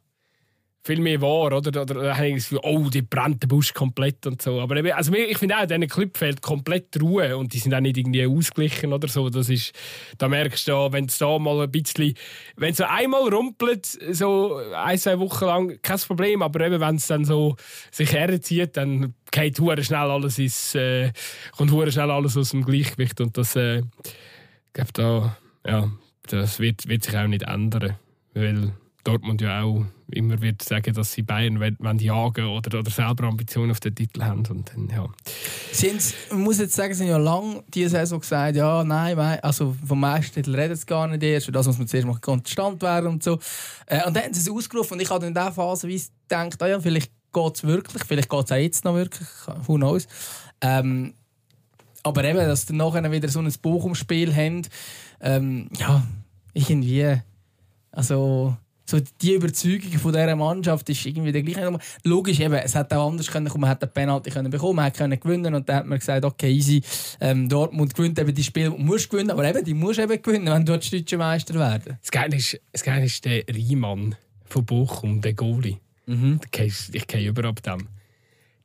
[0.84, 1.82] viel mehr wahr, oder?
[1.82, 4.60] Oder habe ich das Gefühl, oh, die brennt der Busch komplett und so.
[4.60, 7.80] Aber eben, also ich finde auch, diesen Clip fehlt komplett Ruhe und die sind auch
[7.80, 9.28] nicht irgendwie ausgeglichen oder so.
[9.30, 9.72] Das ist,
[10.18, 12.14] da merkst du, wenn es da mal ein bisschen,
[12.56, 17.06] wenn so einmal rumpelt, so ein, zwei Wochen lang, kein Problem, aber eben, wenn es
[17.06, 17.56] dann so
[17.92, 21.12] sich herzieht, dann geht schnell alles ins, äh,
[21.56, 25.92] kommt schnell alles aus dem Gleichgewicht und das, äh, ich glaube, da, ja,
[26.26, 27.96] das wird, wird sich auch nicht ändern,
[28.34, 28.72] weil
[29.04, 33.70] Dortmund ja auch immer wird sagen, dass sie Bayern wollen, jagen oder, oder selber Ambitionen
[33.70, 34.44] auf den Titel haben.
[34.46, 35.08] Und dann, ja.
[35.72, 39.74] Sind's, man muss jetzt sagen, sie haben ja lange diese Saison gesagt, ja, nein, also
[39.86, 43.22] vom Meistertitel redet es gar nicht erst, das muss man zuerst mal konstant werden und
[43.22, 43.38] so.
[43.86, 46.66] Äh, und dann haben sie es ausgerufen und ich habe in dieser Phase gedacht, ah
[46.66, 49.28] ja, vielleicht geht es wirklich, vielleicht geht es auch jetzt noch wirklich,
[49.66, 50.06] who knows.
[50.60, 51.14] Ähm,
[52.02, 54.62] aber eben, dass sie nachher wieder so ein Buch im Spiel haben,
[55.20, 56.02] ähm, ja,
[56.52, 57.20] irgendwie,
[57.90, 58.56] also
[58.92, 61.78] so die Überzeugung von dieser Mannschaft ist irgendwie der gleiche.
[62.04, 64.84] Logisch, eben, es hätte auch anders können kommen, man hätte den Penalty können bekommen, man
[64.84, 66.82] hätte gewinnen und dann hat man gesagt, okay, easy,
[67.20, 70.64] ähm, Dortmund gewinnt eben die Spiele, musst gewinnen, aber eben, die musst eben gewinnen, wenn
[70.64, 71.98] du deutscher Meister werden.
[72.00, 74.14] Das Geile ist, das Geile ist der Riemann
[74.44, 75.78] von Bochum, der Goalie.
[76.06, 76.40] Mhm.
[76.92, 77.88] Ich gehe über ab dem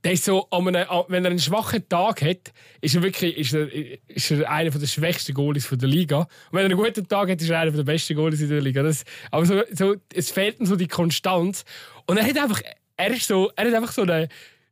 [0.03, 3.67] der ist so, wenn er einen schwachen Tag hat, ist er wirklich ist er,
[4.07, 6.19] ist er einer der schwächsten Goalies der Liga.
[6.19, 8.61] Und wenn er einen guten Tag hat, ist er einer der besten Goalies in der
[8.61, 8.83] Liga.
[8.83, 11.65] Das, aber so, so, es fehlt ihm so die Konstanz.
[12.05, 12.61] Und er hat einfach,
[12.95, 14.29] er ist so, er hat einfach so eine,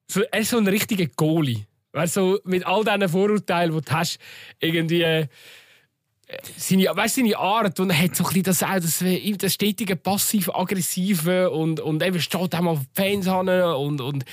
[0.07, 1.65] so, er ist so ein richtiger Goalie.
[1.91, 4.19] Weißt, so, mit all diesen Vorurteilen, die du hast,
[4.59, 5.27] irgendwie
[6.57, 9.03] seine, weißt, seine Art und er hat so ein bisschen das, auch das,
[9.37, 14.25] das stetige passiv-aggressive und, und eben steht auch mal Fans an und, und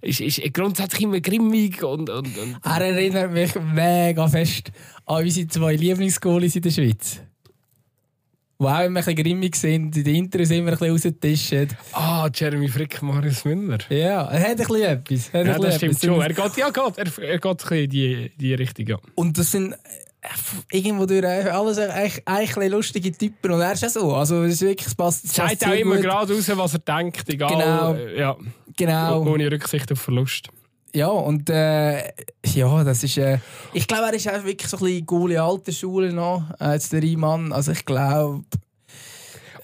[0.00, 2.56] ist, ist grundsätzlich immer grimmig und, und, und.
[2.62, 4.70] Er erinnert mich mega fest
[5.06, 7.20] an unsere zwei Lieblingsgoalies in der Schweiz.
[8.60, 11.68] Die auch immer ein bisschen grimmig sind, die Intros immer ein bisschen rausgetischen.
[11.92, 13.78] Ah, Jeremy Frick, Marius Müller.
[13.88, 15.32] Ja, er hat ein bisschen etwas.
[15.32, 16.04] ja, das stimmt etwas.
[16.04, 16.20] schon.
[16.20, 18.86] Er geht, ja, geht, er, er geht ein bisschen in die, die Richtung.
[18.86, 18.98] Ja.
[19.14, 19.74] Und das sind
[20.70, 24.14] irgendwo durch alles eigentlich, eigentlich lustige Typen und er ist ja so.
[24.14, 25.24] Also es ist wirklich, es passt.
[25.24, 27.50] Es zeigt auch immer gerade raus, was er denkt, egal.
[27.50, 27.94] Genau.
[27.94, 28.36] Äh, ja.
[28.76, 29.22] genau.
[29.22, 30.48] Ohne Rücksicht auf Verlust.
[30.94, 32.12] Ja, und äh,
[32.44, 33.16] ja, das ist.
[33.16, 33.38] Äh,
[33.72, 36.92] ich glaube, er ist auch wirklich so ein bisschen coole alte Schule noch, äh, jetzt
[36.92, 37.52] der Riemann.
[37.52, 38.44] Also ich glaube,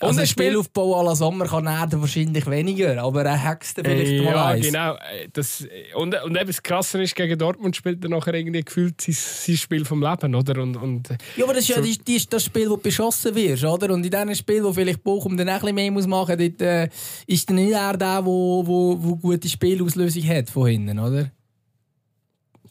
[0.01, 4.13] und also ein Spielaufbau à la Sommer kann er wahrscheinlich weniger, aber er hext vielleicht
[4.13, 4.67] äh, mal Ja, eins.
[4.67, 4.97] genau.
[5.33, 9.15] Das, und, und eben das Krasse ist, gegen Dortmund spielt er nachher irgendwie gefühlt sein,
[9.15, 10.61] sein Spiel vom Leben, oder?
[10.61, 11.81] Und, und, ja, aber das ist so.
[11.81, 13.93] ja die, die, das Spiel, wo du beschossen wirst, oder?
[13.93, 16.89] Und in diesem Spiel, wo vielleicht Bochum dann ein bisschen mehr muss machen muss, äh,
[17.27, 21.31] ist dann nicht er der, wo gute Spielauslösung hat von hinten, oder?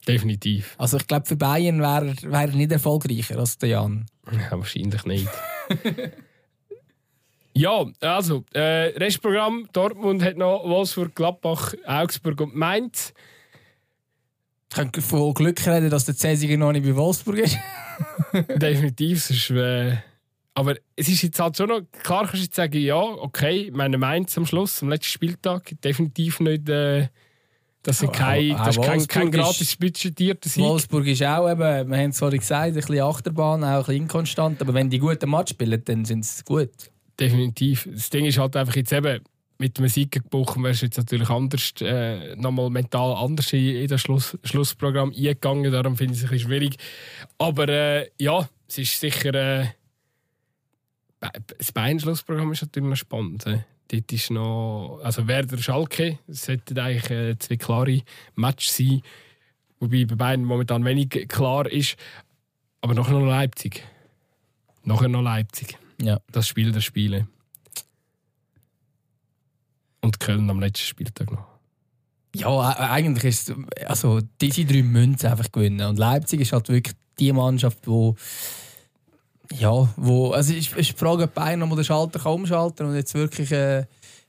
[0.08, 0.76] Definitiv.
[0.78, 4.06] Also ich glaube, für Bayern wäre wär er nicht erfolgreicher als der Jan.
[4.32, 5.28] Ja, wahrscheinlich nicht.
[7.58, 8.60] Ja, also, äh,
[8.98, 9.70] Restprogramm.
[9.72, 13.14] Dortmund hat noch Wolfsburg, Gladbach, Augsburg und Mainz.
[14.70, 17.58] Ich kann von Glück reden, dass der Cäsiger noch nicht bei Wolfsburg ist.
[18.58, 19.96] Definitiv, sonst äh,
[20.54, 23.98] Aber es ist jetzt halt schon noch, klar kannst du jetzt sagen, ja, okay, meine
[23.98, 27.08] Mainz am Schluss, am letzten Spieltag, definitiv nicht, äh,
[27.84, 30.62] das, sind kein, Auch- das ist kein, kein ist- gratis budgetierter Sieg.
[30.64, 33.96] Wolfsburg ist auch eben, wir haben es vorhin gesagt, ein bisschen Achterbahn, auch ein bisschen
[34.02, 34.60] inkonstant.
[34.62, 36.92] Aber wenn die guten Match spielen, dann sind sie gut.
[37.20, 37.88] Definitiv.
[37.92, 39.22] Das Ding ist halt einfach jetzt eben,
[39.58, 43.88] mit dem Sieg Bochum wärst du jetzt natürlich anders, äh, nochmal mental anders in, in
[43.88, 45.72] das Schluss, Schlussprogramm eingegangen.
[45.72, 46.76] Darum finde ich es ein bisschen schwierig.
[47.38, 49.34] Aber äh, ja, es ist sicher.
[49.34, 49.68] Äh,
[51.58, 53.46] das Bayern-Schlussprogramm ist natürlich noch spannend.
[53.48, 53.60] Äh.
[53.88, 55.00] Dort ist noch.
[55.04, 58.02] Also Werder Schalke, es sollten eigentlich äh, zwei klare
[58.36, 59.02] Matches sein.
[59.80, 61.96] Wobei bei Bayern momentan wenig klar ist.
[62.82, 63.84] Aber nachher noch Leipzig.
[64.84, 66.20] Nachher noch Leipzig Ja.
[66.32, 67.28] das Spiel der Spiele.
[70.02, 71.46] Und Köln am letzten Spieltag noch.
[72.36, 72.60] Ja,
[72.92, 73.56] eigentlich ist es,
[73.88, 74.82] also diese drei
[75.18, 75.88] sie einfach gewinnen.
[75.88, 78.16] Und Leipzig ist halt wirklich die Mannschaft, wo
[79.54, 82.34] ja, wo, also es ist, ist die Frage, ob Bayern noch mal den Schalter kann
[82.34, 83.86] umschalten und jetzt wirklich äh,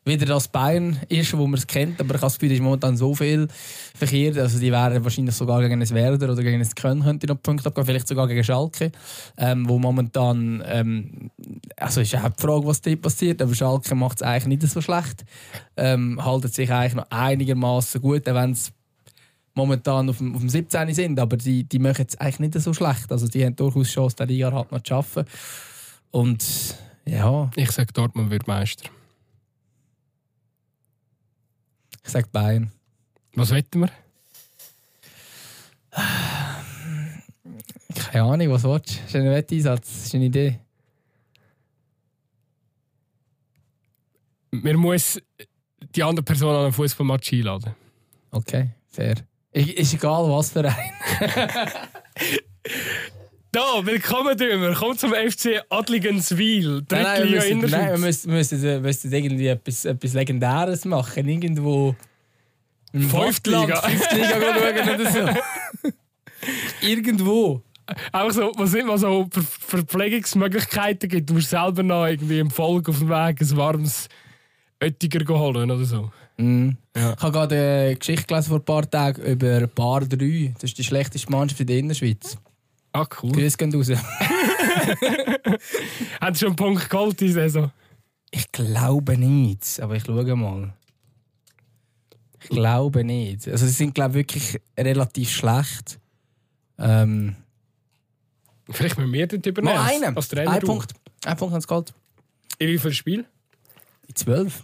[0.06, 2.00] wieder das Bayern ist, wo man es kennt.
[2.00, 3.48] Aber ich habe das Gefühl, es ist momentan so viel
[3.94, 4.38] verkehrt.
[4.38, 7.66] Also die wären wahrscheinlich sogar gegen ein Werder oder gegen ein Köln könnte noch Punkte
[7.66, 8.92] abgehen, vielleicht sogar gegen Schalke,
[9.36, 11.30] ähm, wo momentan, ähm,
[11.76, 13.42] also ist die Frage, was dort passiert.
[13.42, 15.24] Aber Schalke macht es eigentlich nicht so schlecht,
[15.76, 18.72] ähm, haltet sich eigentlich noch einigermaßen gut, auch wenn es
[19.54, 22.72] momentan auf dem, auf dem 17 sind, aber die, die machen es eigentlich nicht so
[22.72, 23.10] schlecht.
[23.10, 25.24] Also die haben durchaus Chance, den Liga halt noch zu schaffen.
[26.10, 26.44] Und
[27.06, 28.88] ja, Ich sage, Dortmund wird Meister.
[32.06, 32.70] Ich sage Bayern.
[33.34, 33.90] Was wetten wir?
[37.94, 38.94] Keine Ahnung, was willst du?
[39.00, 40.60] Das ist ein Wetteinsatz, das ist eine Idee.
[44.50, 45.20] Man muss
[45.94, 47.74] die andere Person an einen Fußballmatch einladen.
[48.30, 49.16] Okay, fair.
[49.52, 50.92] Ist, ist egal, was für ein.
[53.56, 54.74] Da, willkommen drüber.
[54.74, 56.82] Kommt zum FC Adligenswil.
[56.90, 60.84] Nein, nein, wir in müssen, der nein, wir müssen, müssen, müssen irgendwie etwas, etwas Legendäres
[60.84, 61.26] machen.
[61.26, 61.96] Irgendwo.
[62.92, 63.80] im Fünftliga.
[63.80, 65.90] Fünftliga schauen oder so.
[66.86, 67.62] Irgendwo.
[68.12, 71.30] Auch so, was immer so Ver Verpflegungsmöglichkeiten gibt.
[71.30, 74.10] Du musst selber noch irgendwie im Volk auf dem Weg ein warmes
[74.82, 76.10] Oettiger holen oder so.
[76.36, 76.76] Mhm.
[76.94, 77.14] Ja.
[77.14, 80.52] Ich habe gerade eine Geschichte gelesen vor ein paar Tagen über Bar 3.
[80.52, 82.36] Das ist die schlechteste Mannschaft in der Innerschweiz.
[83.00, 83.32] Ah, cool.
[83.32, 83.86] Grüß gehen raus.
[86.34, 87.70] Sie schon einen Punkt geholt diese Saison?
[88.30, 90.72] Ich glaube nicht, aber ich schaue mal.
[92.40, 93.48] Ich glaube nicht.
[93.48, 95.98] Also sie sind glaube ich, wirklich relativ schlecht.
[96.78, 97.36] Ähm,
[98.70, 99.74] Vielleicht müssen wir dort übernehmen.
[99.76, 100.16] mal als- einen.
[100.16, 100.50] Als Trainer.
[100.52, 100.60] Ein.
[100.60, 100.92] Punkt.
[101.24, 101.94] Ein Punkt haben sie geholt.
[102.58, 103.24] In wie viel Spiel?
[104.08, 104.62] In 12.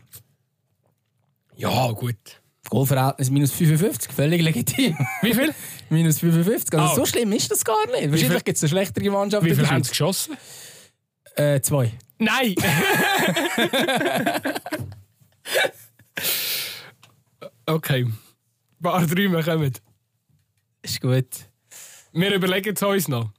[1.57, 2.41] Ja, gut.
[2.72, 4.96] Goalverhältnis minus 55, völlig legitim.
[5.20, 5.54] Wie viel?
[5.90, 6.72] minus 55.
[6.78, 6.94] Also Ah.
[6.94, 8.10] so schlimm ist das gar nicht.
[8.10, 9.44] Wahrscheinlich gibt es eine schlechtere Mannschaft.
[9.44, 10.38] Wie viel haben sie geschossen?
[11.36, 11.92] Äh, zwei.
[12.18, 12.54] Nein!
[17.66, 18.06] okay.
[18.80, 19.72] Bar 3, wir kommen.
[20.80, 21.26] Ist gut.
[22.14, 23.32] Wir überlegen es uns noch.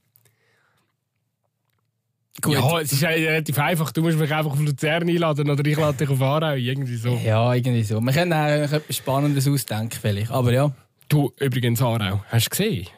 [2.40, 2.54] Gut.
[2.54, 3.92] Ja, es ist relativ einfach.
[3.92, 6.54] Du musst mich einfach auf Luzern einladen oder ich lade dich auf Aarau.
[6.54, 7.16] Irgendwie so.
[7.24, 8.00] Ja, irgendwie so.
[8.00, 10.30] Wir können auch etwas Spannendes ausdenken, vielleicht.
[10.30, 10.72] Aber ja.
[11.08, 12.88] Du, übrigens Aarau, hast du gesehen?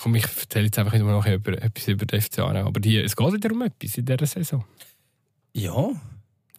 [0.00, 2.66] Komm, ich erzähle jetzt einfach über, etwas über den FC Aarau.
[2.66, 4.64] Aber die, es geht wieder um etwas in dieser Saison.
[5.52, 5.90] Ja.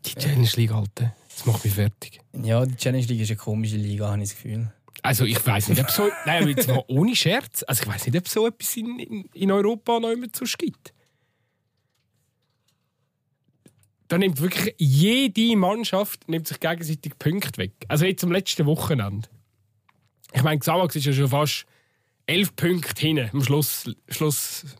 [0.06, 1.16] Die Challenge League, Alter.
[1.30, 2.20] Das macht mich fertig.
[2.44, 4.72] Ja, die Challenge League ist eine komische Liga, habe ich das Gefühl.
[5.02, 6.10] Also ich weiß nicht, ob so...
[6.26, 7.64] Nein, jetzt mal ohne Scherz.
[7.68, 10.94] Also ich weiß nicht, ob so etwas in, in, in Europa noch immer sonst gibt.
[14.10, 17.74] Da nimmt wirklich jede Mannschaft nimmt sich gegenseitig Punkte weg.
[17.88, 19.28] Also jetzt am letzten Wochenende.
[20.34, 21.66] Ich meine, Xamax ist ja schon fast
[22.26, 24.76] elf Punkte hinten am Schluss, Schlusslicht.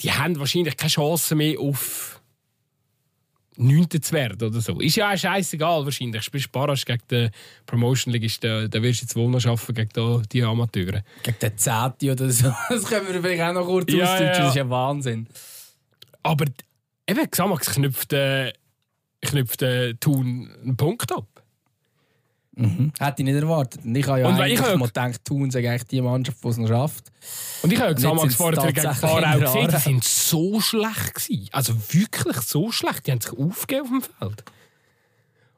[0.00, 2.20] Die haben wahrscheinlich keine Chance mehr auf
[3.56, 3.88] 9.
[4.00, 4.78] zu werden oder so.
[4.80, 6.22] Ist ja auch scheißegal wahrscheinlich.
[6.22, 7.30] Spielst Barrage gegen den
[7.66, 11.02] Promotion League, da, wirst du jetzt wohl noch schaffen gegen da, die Amateure.
[11.24, 12.52] Gegen den Zeti oder so.
[12.68, 14.26] Das können wir vielleicht auch noch kurz Ja, ausdeutschen.
[14.26, 14.38] ja.
[14.38, 15.26] Das ist ja Wahnsinn.
[16.28, 16.44] Aber
[17.06, 18.52] eben, Xamax knüpft, äh,
[19.22, 21.26] knüpft äh, Thun einen Punkt ab.
[22.54, 23.84] Hätte ich nicht erwartet.
[23.84, 26.48] Und ich habe ja Und eigentlich ich mal gedacht, Thun sei eigentlich die Mannschaft, die
[26.48, 27.10] es noch schafft.
[27.62, 31.48] Und ich habe ja Xamax vorher gegen in gesehen, die sind so schlecht gewesen.
[31.52, 33.06] Also wirklich so schlecht.
[33.06, 34.44] Die haben sich aufgegeben auf dem Feld.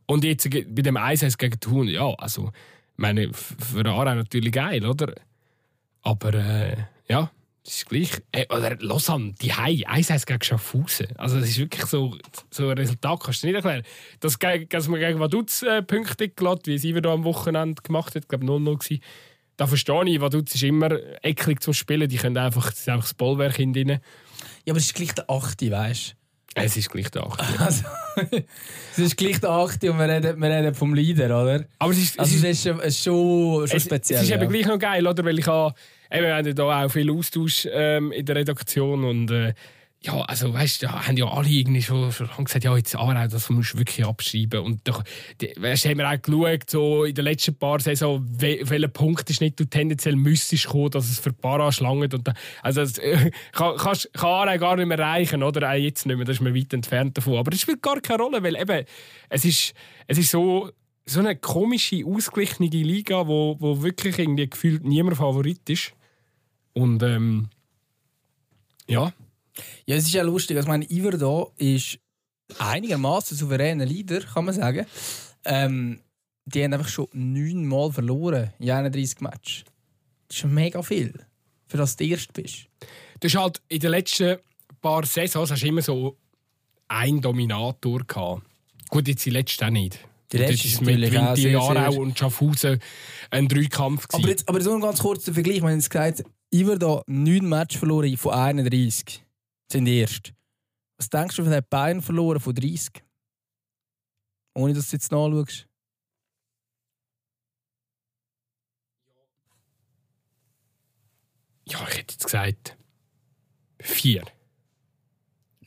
[0.07, 2.53] Und jetzt bei dem 1 gegen Thun, ja, also,
[2.93, 5.15] ich meine, für Aarau natürlich geil, oder?
[6.03, 6.77] Aber, äh,
[7.09, 7.31] ja,
[7.71, 8.11] das ist gleich.
[8.33, 11.07] Äh, oder Lausanne, die Hai, 1 gegen Schaffhausen.
[11.17, 12.17] Also, das ist wirklich so,
[12.51, 13.85] so ein Resultat, kannst du nicht erklären.
[14.19, 18.15] Das, ge- dass man gegen Vaduz äh, Punkte gelassen wie es Iver am Wochenende gemacht
[18.17, 19.01] hat, ich glaube 0-0 gewesen.
[19.57, 20.91] Da verstehe ich, Vaduz ist immer
[21.23, 22.09] eklig zum Spielen.
[22.09, 23.89] Die können einfach, das einfach das Bollwerk in drin.
[23.91, 23.99] Ja,
[24.73, 25.71] aber es ist gleich der 8.
[25.71, 26.61] weißt du?
[26.61, 27.61] Es ist gleich der 8.
[27.61, 27.85] Also,
[28.93, 29.85] es ist gleich der 8.
[29.85, 31.65] und wir reden, wir reden vom Leader, oder?
[31.79, 34.19] Aber es ist, Also, es ist, es ist schon, schon speziell.
[34.19, 34.49] es ist eben ja.
[34.49, 35.25] gleich noch geil, oder?
[35.25, 35.75] Weil ich habe,
[36.11, 39.55] eben, wir haben da auch viel Austausch ähm, in der Redaktion und äh,
[40.03, 43.29] ja, also weißt du, da haben ja alle irgendwie schon, schon gesagt, ja, jetzt Aarau,
[43.29, 44.61] das musst du wirklich abschreiben.
[44.61, 44.81] Und
[45.43, 48.91] die, weißt, haben wir auch geschaut, so in den letzten paar Saison, we, auf welchen
[48.95, 52.15] Punkt ist nicht du tendenziell müsstest kommen, dass es für Para schlangt.
[52.15, 52.33] Und da,
[52.63, 55.69] also das, äh, kann, kannst- kann gar nicht mehr erreichen, oder?
[55.71, 57.37] Auch jetzt nicht mehr, da ist man weit entfernt davon.
[57.37, 58.87] Aber das spielt gar keine Rolle, weil eben,
[59.29, 59.75] es ist,
[60.07, 60.71] es ist so,
[61.05, 65.93] so eine komische, ausgeglichene Liga, wo, wo wirklich irgendwie gefühlt niemand Favorit ist.
[66.73, 67.49] Und ähm,
[68.89, 69.13] ja,
[69.87, 70.57] Ja, es ist ja lustig.
[70.57, 71.99] Also, ich meine, Iver da ist
[72.59, 74.87] einigermaßen souveräner Leader, kann man sagen.
[75.45, 76.01] Ähm,
[76.47, 79.65] die haben einfach schon neunmal verloren in 31 Matches.
[80.29, 81.15] Das ist mega viel,
[81.67, 82.67] für das du Erst bist.
[83.21, 84.39] du hast halt in den letzten
[84.81, 86.17] paar Saisons hast du immer so
[86.89, 88.43] einen Dominator gehabt.
[88.89, 89.99] Gut, jetzt die letzte auch nicht.
[90.33, 92.81] Die letzte ist mit natürlich auch Vinti, sehr, Aarau sehr- und Schaffhausen
[93.31, 94.23] ein Dreikampf gewesen.
[94.25, 95.57] Aber jetzt, aber so ein ganz kurzer Vergleich.
[95.57, 99.25] Wir haben jetzt gesagt, Iver da neun Matches verloren von 31.
[99.71, 100.33] Sind erst.
[100.99, 103.03] Was denkst du, von hat Bayern verloren von 30?
[104.55, 105.71] Ohne dass du jetzt nachschaust.
[111.71, 112.77] ja, ich hätte jetzt gesagt
[113.81, 114.23] vier.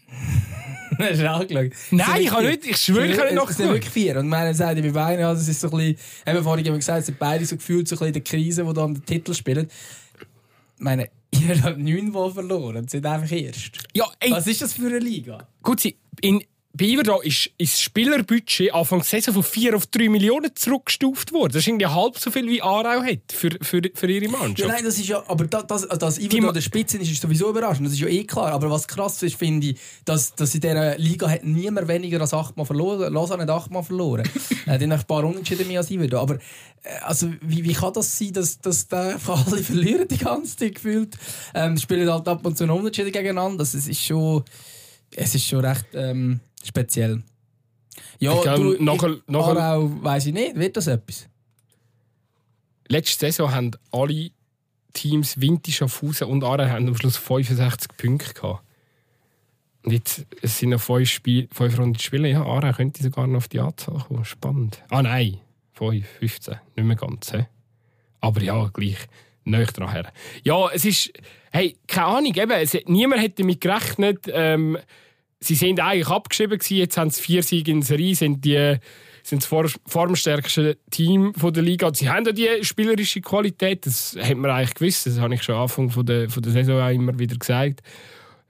[1.00, 1.72] Hast du angeschaut?
[1.90, 4.20] Nein, ich kann nicht, ich schwöre, ich kann nicht Es sind wirklich vier.
[4.20, 6.78] Und meine sagt, bei Bayern, ja, das ist so ein bisschen, eben vorhin haben wir
[6.78, 9.04] gesagt, es sind beide so gefühlt so ein bisschen in der Krise, die da den
[9.04, 9.68] Titel spielen.
[10.78, 13.78] Ich meine, ihr habt neunmal verloren und sind einfach erst.
[13.96, 15.48] Ja, ey, Was ist das für eine Liga?
[15.62, 15.84] gut,
[16.22, 16.44] in,
[16.76, 21.32] bei Iverdra ist, ist das Spielerbudget Anfang der Saison von 4 auf 3 Millionen zurückgestuft
[21.32, 21.52] worden.
[21.54, 24.70] Das ist irgendwie halb so viel wie Aarau hat für, für, für ihre Ja, Mannschaft.
[24.72, 27.12] nein, das ist ja, aber das, das, dass Die Iver ma- an der Spitze ist,
[27.12, 27.86] ist sowieso überraschend.
[27.86, 28.52] Das ist ja eh klar.
[28.54, 32.34] Aber was krass ist, finde ich, dass, dass in dieser Liga hat niemand weniger als
[32.34, 33.14] achtmal verloren.
[33.14, 34.28] Lausanne hat achtmal verloren.
[34.66, 36.18] äh, die haben ein paar Unentschieden mehr als Iver.
[36.20, 36.40] Aber äh,
[37.04, 40.74] also, wie, wie kann das sein, dass, dass da einfach alle verlieren die ganze Zeit
[40.74, 41.18] gefühlt?
[41.54, 43.60] Ähm, spielen halt ab und zu noch Unentschieden gegeneinander.
[43.60, 44.44] Das ist schon,
[45.16, 47.24] es ist schon recht ähm, speziell.
[48.20, 50.56] Ja, Ich glaub, du, nachher- nachher- Aarau weiss ich nicht.
[50.56, 51.28] Wird das etwas?
[52.88, 54.32] Letzte Saison haben alle
[54.94, 58.64] Teams Vinti, Schaffhausen und Aarau haben am Schluss 65 Punkte gehabt.
[59.84, 62.26] Und jetzt es sind noch fünf, Spiel, fünf Runden zu spielen.
[62.26, 64.24] Ja, Aarau könnte sogar noch auf die Anzahl kommen.
[64.26, 64.82] Spannend.
[64.90, 65.40] Ah nein,
[65.74, 66.56] 5, 15.
[66.76, 67.32] Nicht mehr ganz.
[67.32, 67.46] He?
[68.22, 68.98] Aber ja, gleich
[69.44, 70.12] näher dran her.
[70.44, 71.12] Ja, es ist...
[71.52, 74.26] Hey, keine Ahnung, eben, es, niemand hätte damit gerechnet.
[74.32, 74.78] Ähm,
[75.44, 76.78] sie sind eigentlich abgeschrieben gewesen.
[76.78, 78.78] Jetzt haben sie vier Siege in Serie, sind die
[79.26, 81.94] sind das formstärkste Team der Liga.
[81.94, 85.06] Sie haben ja die spielerische Qualität, das hat man eigentlich gewusst.
[85.08, 87.82] Das habe ich schon am Anfang von der, von der Saison auch immer wieder gesagt.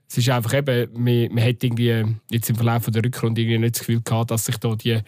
[0.08, 3.76] Es ist einfach eben, man, man hat irgendwie jetzt im Verlauf der Rückrunde irgendwie nicht
[3.76, 4.98] das Gefühl gehabt, dass sich da die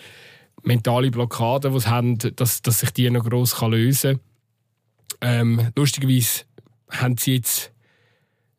[0.62, 4.20] mentale Blockade, die sie haben, dass, dass sich die noch gross kann lösen
[5.20, 5.50] kann.
[5.50, 6.44] Ähm, lustigerweise
[6.90, 7.72] haben sie jetzt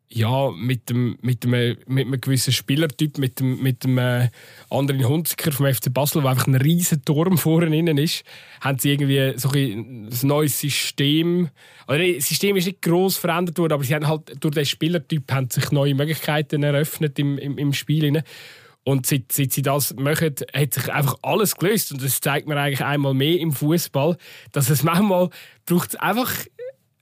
[0.09, 1.51] ja, mit, dem, mit, dem,
[1.85, 4.29] mit einem gewissen Spielertyp, mit dem, mit dem äh,
[4.69, 8.23] anderen Hunziker vom FC Basel, der einfach ein riesen Turm vorne ist,
[8.61, 11.49] haben sie irgendwie so ein, ein neues System.
[11.89, 15.29] Nee, das System ist nicht gross verändert worden, aber sie haben halt durch den Spielertyp
[15.31, 18.23] haben sich neue Möglichkeiten eröffnet im, im, im Spiel.
[18.85, 21.91] Und seit, seit sie das machen, hat sich einfach alles gelöst.
[21.91, 24.15] Und das zeigt mir eigentlich einmal mehr im Fußball,
[24.53, 25.29] dass es manchmal
[25.65, 26.33] braucht es einfach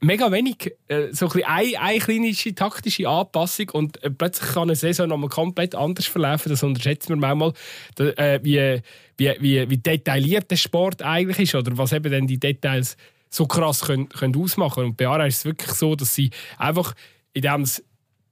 [0.01, 0.73] mega wenig.
[0.87, 5.29] Äh, so ein eine, eine kleine taktische Anpassung und äh, plötzlich kann eine Saison nochmal
[5.29, 6.49] komplett anders verlaufen.
[6.49, 7.53] Das unterschätzen wir manchmal,
[7.95, 8.81] da, äh, wie,
[9.17, 12.97] wie, wie, wie detailliert der Sport eigentlich ist oder was eben dann die Details
[13.29, 16.93] so krass können, können ausmachen Und bei Ara ist es wirklich so, dass sie einfach,
[17.33, 17.81] indem sie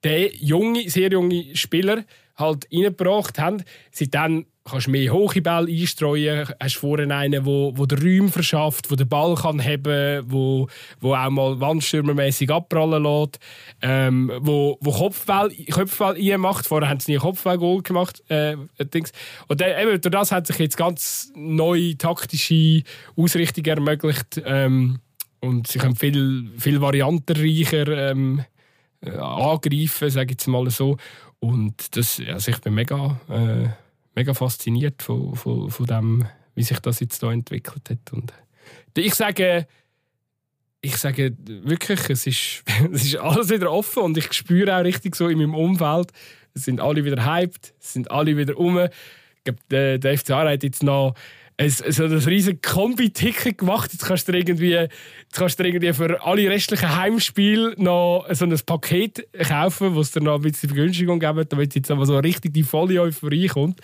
[0.04, 2.04] den junge, sehr junge Spieler
[2.36, 7.86] halt reingebracht haben, sie dann kannst mehr hohe Bälle einstreuen, hast vorne einen, wo, wo
[7.86, 10.68] den Räume verschafft, wo den Ball kann haben, wo,
[11.02, 13.40] wo auch mal wandstürmermäßig abprallen lässt,
[13.82, 16.66] ähm, wo, wo Kopfball, Kopfball macht.
[16.66, 18.24] Vorher haben sie nie Kopfball-Goal gemacht.
[18.30, 18.56] Äh.
[18.56, 22.84] Und dann, eben, durch das hat sich jetzt ganz neue taktische
[23.18, 25.00] Ausrichtung ermöglicht ähm,
[25.42, 28.46] und sie können viel, viel variantenreicher ähm,
[29.02, 30.98] äh, angreifen, sage ich jetzt mal so.
[31.40, 33.68] Und das, also ich bin mega, äh,
[34.16, 38.14] mega fasziniert von, von, von dem, wie sich das jetzt da entwickelt hat.
[38.14, 38.34] Und
[38.96, 39.68] ich sage,
[40.82, 45.16] ich sage wirklich, es ist, es ist alles wieder offen und ich spüre auch richtig
[45.16, 46.12] so in meinem Umfeld,
[46.54, 48.78] es sind alle wieder hyped, es sind alle wieder um.
[48.78, 51.16] Ich glaube, der, der FC Aarau hat jetzt noch
[51.58, 53.92] ein, so ein riesen Kombi-Ticket gemacht.
[53.94, 54.94] Jetzt kannst, du irgendwie, jetzt
[55.34, 60.22] kannst du irgendwie für alle restlichen Heimspiele noch so ein Paket kaufen, wo es dir
[60.22, 63.80] noch ein bisschen Vergünstigung gibt, damit jetzt aber so richtig die volle Euphorie kommt.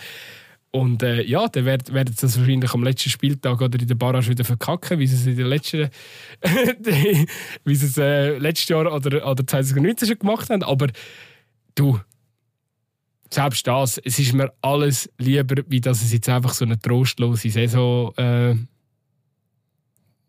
[0.72, 3.96] Und äh, ja, dann werden, werden sie das wahrscheinlich am letzten Spieltag oder in der
[3.96, 5.38] Barrage wieder verkacken, wie sie es
[7.66, 10.62] wie sie es äh, letztes Jahr oder, oder 2019 schon gemacht haben.
[10.62, 10.88] Aber
[11.74, 12.00] du,
[13.32, 17.50] selbst das, es ist mir alles lieber, wie dass es jetzt einfach so eine trostlose
[17.50, 18.56] Saison äh,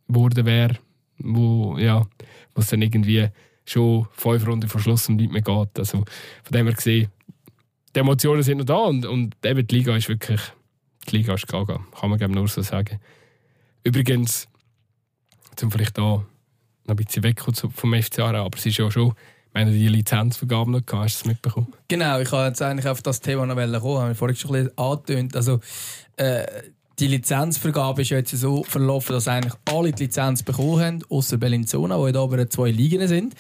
[0.09, 0.78] wäre,
[1.18, 2.07] wo ja,
[2.55, 3.28] es dann irgendwie
[3.64, 5.78] schon fünf Runden vor Schluss und nicht mehr geht.
[5.78, 5.98] Also
[6.42, 7.11] von dem her gesehen,
[7.94, 10.40] die Emotionen sind noch da und, und eben die Liga ist wirklich,
[11.09, 13.01] die Liga ist gaga, kann man nur so sagen.
[13.82, 14.48] Übrigens,
[15.57, 16.26] zum vielleicht da noch
[16.86, 19.14] ein bisschen weg vom FC aber es ist ja schon
[19.53, 21.72] wenn du die Lizenzvergabe noch gehabt, hast du es mitbekommen?
[21.88, 24.64] Genau, ich habe jetzt eigentlich auf das Thema noch kommen, habe ich vorhin schon ein
[24.64, 25.36] bisschen angetönt.
[25.36, 25.61] Also,
[26.16, 26.44] äh,
[26.98, 31.98] die Lizenzvergabe ist jetzt so verlaufen, dass eigentlich alle die Lizenz bekommen haben, außer Bellinzona,
[31.98, 33.34] wo da aber zwei Ligen sind.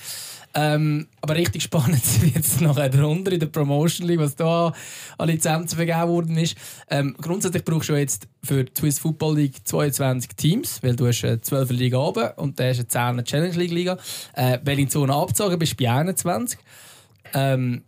[0.52, 4.72] Ähm, aber richtig spannend wird es nachher darunter in der Promotion League, was da
[5.18, 6.56] an Lizenzen vergeben worden ist.
[6.88, 11.24] Ähm, grundsätzlich brauchst du jetzt für die Swiss Football League 22 Teams, weil du hast
[11.24, 13.98] eine 12er Liga oben und dann hast eine 10er Challenge League Liga.
[14.34, 16.58] Äh, wenn in Zone abgezogen bist, du bei 21.
[17.34, 17.84] Ähm,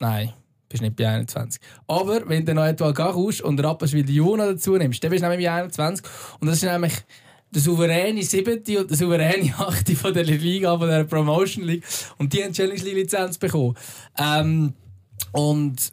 [0.00, 0.32] nein
[0.74, 1.60] bist nicht bei 21.
[1.86, 5.46] Aber wenn du noch etwa gehst und Rapperswil Juna dazu nimmst, dann bist du nämlich
[5.46, 6.04] bei 21.
[6.40, 6.94] Und das ist nämlich
[7.54, 11.84] der souveräne siebte und der souveräne achte von der Liga, von der Promotion League.
[12.18, 13.76] Und die haben Challenge League Lizenz bekommen.
[14.18, 14.74] Ähm,
[15.32, 15.92] und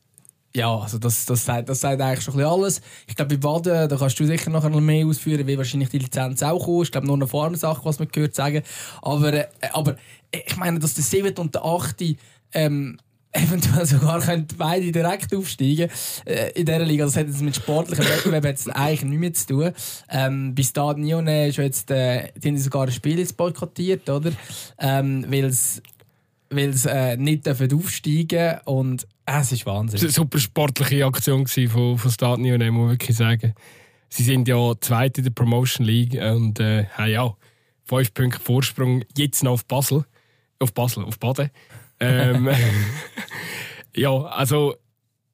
[0.53, 2.81] ja, also das, das, sagt, das sagt eigentlich schon alles.
[3.07, 5.99] Ich glaube, bei Baden, da kannst du sicher noch ein mehr ausführen, wie wahrscheinlich die
[5.99, 6.87] Lizenz auch kommt.
[6.87, 8.63] Ich glaube, nur eine Formsache, was man gehört sagen.
[9.01, 9.95] Aber, äh, aber
[10.31, 12.15] ich meine, dass der siebte und der achte
[12.53, 12.97] ähm,
[13.31, 15.89] eventuell sogar können beide direkt aufsteigen
[16.25, 17.05] äh, in dieser Liga.
[17.05, 19.73] Das hat jetzt mit sportlichen Wettbewerben jetzt eigentlich nichts mehr zu tun.
[20.09, 24.31] Ähm, bis dahin Nione ist jetzt, äh, die haben sogar ein Spiel jetzt boykottiert, oder?
[24.79, 25.81] Ähm, weil es
[26.53, 29.93] weil sie äh, nicht aufsteigen und äh, es ist Wahnsinn.
[29.93, 33.53] Das war eine super sportliche Aktion von, von Stade Nione, muss man wirklich sagen.
[34.09, 37.33] Sie sind ja Zweite in der Promotion League und äh, haben ja
[37.85, 40.05] fünf Punkte Vorsprung jetzt noch auf Basel.
[40.59, 41.49] Auf Basel, auf Baden.
[42.01, 42.49] Ähm,
[43.95, 44.75] ja, also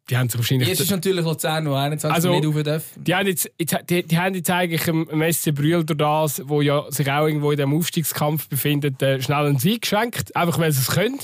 [0.10, 0.70] die haben sich wahrscheinlich...
[0.70, 3.04] Jetzt ist natürlich Luzern noch 21 also, nicht rauf dürfen.
[3.04, 6.62] Die haben jetzt, die, die haben jetzt eigentlich im, im SC Brühl durch das, wo
[6.62, 10.36] ja sich auch irgendwo in dem Aufstiegskampf befindet, äh, schnell einen Sieg geschenkt.
[10.36, 11.20] Einfach weil sie es können.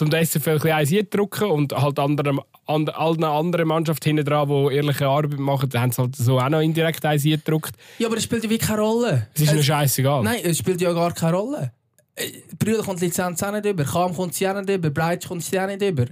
[0.00, 4.48] Um den SCV ein bisschen drücken und halt anderen, and, allen anderen Mannschaften hinten dran,
[4.48, 7.74] die ehrliche Arbeit machen, haben sie halt so auch noch indirekt eins gedrückt.
[7.98, 9.26] Ja, aber das spielt ja wirklich keine Rolle.
[9.34, 10.22] Es ist mir scheißegal.
[10.22, 11.72] Nein, es spielt ja gar keine Rolle.
[12.20, 15.28] Äh, Brüder kommt die Lizenz auch nicht über, Kam kommt sie auch nicht über, Breitsch
[15.28, 16.06] kommt sie auch nicht über.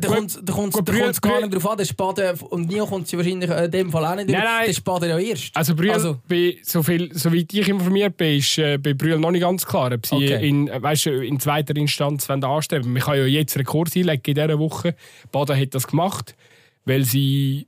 [0.00, 3.70] Da kommt kommt's gar nicht drauf an, der Spaden und Nio kommt sie wahrscheinlich in
[3.70, 4.66] dem Fall auch nicht nein, über, nein.
[4.66, 5.56] der Spaden ja erst.
[5.56, 9.30] Also Brühl, also, bei, so viel, soweit ich informiert bin, ist äh, bei Brühl noch
[9.30, 10.48] nicht ganz klar, ob sie okay.
[10.48, 14.94] in, weißt, in zweiter Instanz anstreben Man kann ja jetzt Rekord einlegen in dieser Woche.
[15.32, 16.36] Baden hat das gemacht,
[16.84, 17.66] weil sie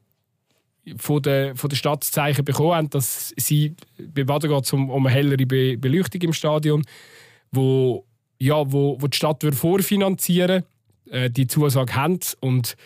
[0.96, 2.08] von der, von der Stadt
[2.44, 6.84] bekommen haben, dass sie bei Baden geht um, um eine hellere Be Beleuchtung im Stadion
[7.51, 8.05] wo,
[8.38, 10.64] ja, wo, wo die Stadt vorfinanzieren
[11.11, 12.20] äh, die Zusage haben.
[12.40, 12.76] Und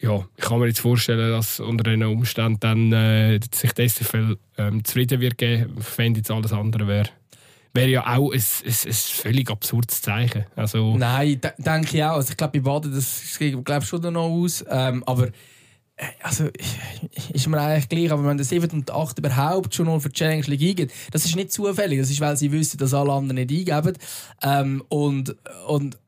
[0.00, 4.36] ja, ich kann mir jetzt vorstellen, dass unter diesen Umständen dann, äh, sich die SFL
[4.58, 7.08] ähm, zufrieden wird geben, wenn jetzt alles andere wäre.
[7.72, 10.46] Wäre ja auch ein, ein, ein völlig absurdes Zeichen.
[10.56, 12.16] Also, Nein, denke ich auch.
[12.16, 14.64] Also ich glaube, bei Baden das glaube schon noch aus.
[14.68, 15.28] Ähm, aber
[16.22, 16.48] also,
[17.32, 20.14] ist mir eigentlich gleich, aber wenn der 7 und 8 überhaupt schon nur für die
[20.14, 21.98] Challenge League eingeben, das ist nicht zufällig.
[21.98, 23.96] Das ist, weil sie wissen, dass alle anderen nicht eingeben.
[24.42, 25.34] Ähm, und,
[25.66, 25.98] und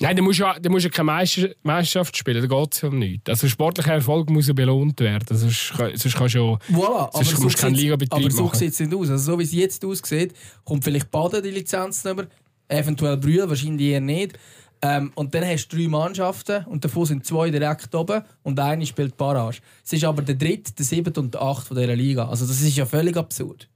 [0.00, 2.88] Nein, du musst ja, du musst ja keine Meister, Meisterschaft spielen, da geht es ja
[2.88, 3.28] um nichts.
[3.28, 7.44] Also sportlicher Erfolg muss ja belohnt werden, sonst, sonst kannst du ja voilà, sonst aber
[7.44, 9.10] musst so keine Liga Aber so sieht es nicht aus.
[9.10, 12.26] Also so wie es jetzt aussieht, kommt vielleicht Baden die Lizenz über,
[12.68, 14.38] eventuell Brühl, wahrscheinlich eher nicht.
[14.86, 18.84] Ähm, und dann hast du drei Mannschaften und davon sind zwei direkt oben und eine
[18.84, 19.60] spielt Barrage.
[19.82, 22.28] Es ist aber der dritte, der siebte und der achte von dieser Liga.
[22.28, 23.66] Also das ist ja völlig absurd.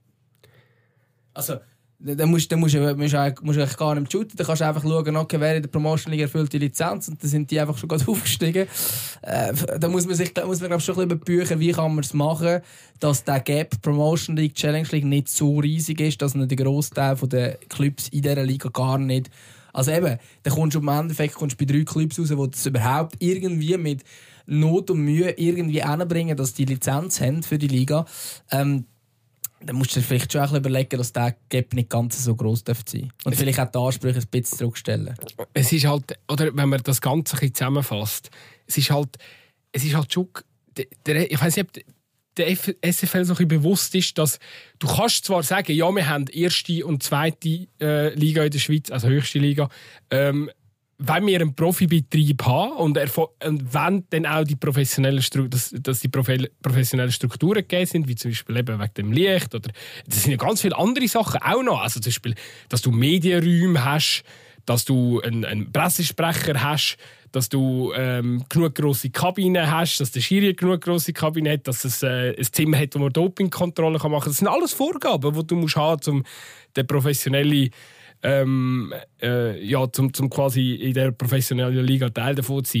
[1.33, 1.55] Also,
[1.97, 4.37] dann musst, du eigentlich gar nicht shooten.
[4.37, 7.23] Dann kannst du einfach schauen, okay, wer in der Promotion League erfüllt die Lizenz und
[7.23, 8.67] dann sind die einfach schon aufgestiegen.
[9.23, 12.03] Äh, da muss man sich muss man, glaub, schon ein bisschen überbüchen, wie kann man
[12.03, 12.61] es machen,
[12.99, 17.15] dass der Gap Promotion League, Challenge League nicht so riesig ist, dass man den Großteil
[17.15, 19.31] der Clubs in dieser Liga gar nicht
[19.73, 23.15] also eben, dann kommst du im Endeffekt kommst bei drei Clubs raus, die das überhaupt
[23.19, 24.03] irgendwie mit
[24.45, 28.05] Not und Mühe irgendwie hinbringen, dass die Lizenz haben für die Liga.
[28.51, 28.85] Ähm,
[29.61, 32.75] dann musst du dir vielleicht schon überlegen, dass der Gap nicht ganz so groß sein
[32.75, 33.25] darf.
[33.25, 35.15] Und vielleicht auch die Ansprüche ein bisschen zurückstellen.
[35.53, 38.29] Es ist halt, oder wenn man das Ganze ein zusammenfasst,
[38.65, 39.17] es ist halt,
[39.71, 40.29] es ist halt schon,
[40.77, 41.85] der, der, ich weiß nicht,
[42.39, 42.55] der
[42.93, 44.39] SFL so ein bewusst ist, dass
[44.79, 48.89] du kannst zwar sagen, ja, wir haben erste und zweite äh, Liga in der Schweiz,
[48.89, 49.69] also höchste Liga,
[50.09, 50.49] ähm,
[51.01, 56.09] wenn wir einen Profibetrieb haben und, und wenn dann auch die professionellen dass, dass die
[56.09, 59.71] professionellen Strukturen gegeben sind, wie zum Beispiel eben wegen dem Licht oder
[60.05, 61.81] das sind ja ganz viele andere Sachen auch noch.
[61.81, 62.35] Also zum Beispiel,
[62.67, 64.23] dass du Medienräume hast,
[64.65, 66.97] dass du einen, einen Pressesprecher hast,
[67.31, 71.85] dass du ähm, genug große Kabinen hast, dass der Schiri genug große Kabine hat, dass
[71.85, 74.23] es äh, ein Zimmer hat, wo man Dopingkontrolle machen kann.
[74.25, 76.23] Das sind alles Vorgaben, die du musst haben, um
[76.75, 77.69] den professionellen
[78.21, 82.79] ähm, äh, ja, zum, zum quasi in der professionellen Liga Teil davon zu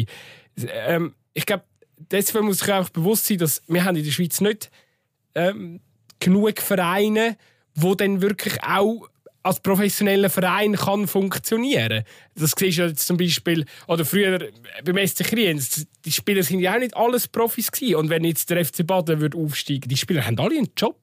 [0.57, 0.69] sein.
[0.71, 1.63] Ähm, ich glaube,
[2.11, 4.69] deswegen muss ich auch bewusst sein, dass wir haben in der Schweiz nicht
[5.35, 5.79] ähm,
[6.19, 7.37] genug Vereine,
[7.75, 9.07] wo dann wirklich auch
[9.41, 12.03] als professioneller Verein kann funktionieren.
[12.35, 14.49] Das siehst du jetzt zum Beispiel, oder früher
[14.83, 17.95] beim SC Kriens, die Spieler sind ja auch nicht alles Profis gewesen.
[17.95, 20.99] Und wenn jetzt der FC Baden würde aufsteigen, die Spieler haben alle einen Job.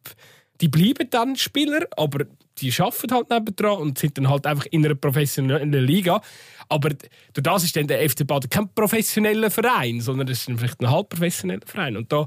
[0.61, 2.24] Die bleiben dann Spieler, aber
[2.59, 6.22] die arbeiten halt nebendran und sind dann halt einfach in einer professionellen Liga.
[6.68, 10.80] Aber durch das ist dann der FC Baden kein professioneller Verein, sondern es ist vielleicht
[10.80, 11.97] ein halbprofessioneller Verein.
[11.97, 12.26] Und da,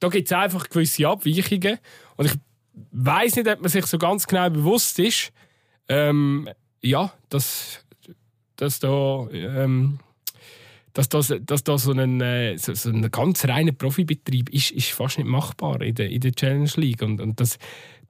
[0.00, 1.78] da gibt es einfach gewisse Abweichungen.
[2.16, 2.34] Und ich
[2.90, 5.32] weiß nicht, ob man sich so ganz genau bewusst ist,
[5.88, 6.48] ähm,
[6.82, 7.84] ja, dass,
[8.56, 9.28] dass da.
[9.32, 9.98] Ähm,
[10.94, 14.90] dass das, dass das so, ein, äh, so, so ein ganz reiner Profibetrieb ist, ist
[14.90, 17.02] fast nicht machbar in der, in der Challenge League.
[17.02, 17.56] Und, und das,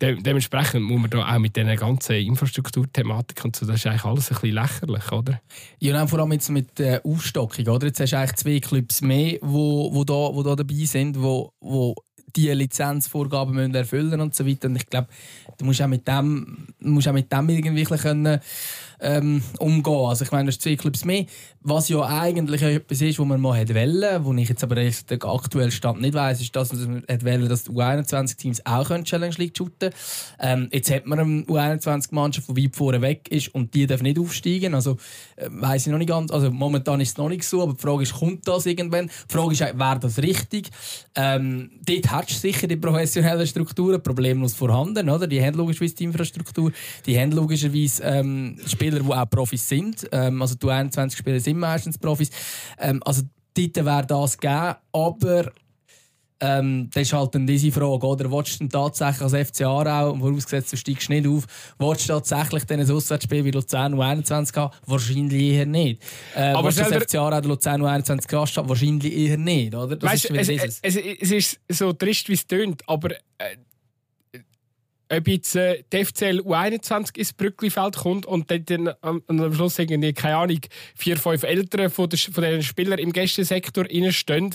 [0.01, 4.05] de dementsprechend muss man da auch mit diesen ganzen Infrastrukturthematiken und so, das ist eigentlich
[4.05, 5.41] alles ein bisschen lächerlich, oder?
[5.81, 7.89] Ja, vor allem jetzt mit der Aufstockung, oder?
[7.89, 11.53] Jetzt hast du eigentlich zwei Clubs mehr, wo, wo, da, wo da dabei sind, wo,
[11.61, 11.95] wo
[12.37, 14.69] die Lizenzvorgaben müssen erfüllen und so weiter.
[14.69, 15.09] Und ich glaube,
[15.59, 18.41] du musst auch mit dem, musst auch mit dem irgendwie können,
[19.01, 20.07] ähm, umgehen.
[20.07, 21.27] Also ich meine, das ist zwei Clubs mehr,
[21.61, 25.23] was ja eigentlich etwas ist, was man mal hätte wollen, wo ich jetzt aber den
[25.23, 29.57] aktuellen Stand nicht weiß, ist, dass man hätte wollen, dass die U21-Teams auch Challenge League
[29.57, 29.91] shooten
[30.41, 34.19] ähm, Jetzt hat man eine U21-Mannschaft, die weit vorne weg ist und die darf nicht
[34.19, 34.75] aufsteigen.
[34.75, 34.97] Also
[35.37, 36.31] äh, weiß ich noch nicht ganz.
[36.31, 39.09] Also momentan ist es noch nicht so, aber die Frage ist, kommt das irgendwann?
[39.09, 40.71] Die Frage ist, wäre das richtig?
[41.15, 45.27] Ähm, dort hast du sicher die professionellen Strukturen problemlos vorhanden, oder?
[45.27, 46.73] Die haben logischerweise die Infrastruktur,
[47.07, 48.59] die haben logischerweise ähm,
[48.89, 50.09] Spieler, die auch Profis sind.
[50.13, 52.31] Ähm, also die 21 Spieler sind meistens Profis.
[52.79, 53.23] Ähm, also
[53.55, 55.53] dort wäre das gegeben, aber
[56.41, 58.31] ähm, das ist halt dann diese Frage, oder?
[58.31, 61.45] Willst du tatsächlich als FC Aarau, vorausgesetzt du steigst nicht auf,
[61.79, 64.73] willst du tatsächlich dann ein Auswärtsspiel wie Luzern U21 haben?
[64.87, 66.01] Wahrscheinlich eher nicht.
[66.37, 68.69] Äh, aber willst du als FC Aarau Luzern U21 Gast haben?
[68.69, 69.97] Wahrscheinlich eher nicht, oder?
[69.97, 73.57] Das weißt, ist, es, es, es, ist so trist, wie es tönt, aber äh,
[75.11, 80.13] ob jetzt äh, die FCL U21 ins Brücklifeld kommt und dann, am, am Schluss irgendwie,
[80.13, 80.61] keine Ahnung,
[80.95, 84.55] vier, fünf Eltern von, der, von den Spielern im Gästesektor stehen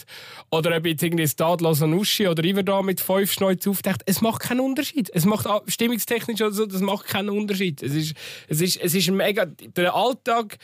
[0.51, 4.59] oder ob jetzt irgendwie Stade Sanussi oder Iver mit fünf Schnäuzen auftaucht, es macht keinen
[4.59, 5.09] Unterschied.
[5.13, 7.81] Es macht stimmungstechnisch oder so, das macht keinen Unterschied.
[7.81, 8.15] Es ist,
[8.47, 10.57] es ist, es ist mega, der Alltag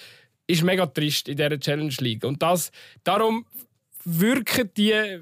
[0.47, 2.71] ist mega trist in dieser Challenge League und das,
[3.03, 3.45] darum
[4.05, 5.19] wirken die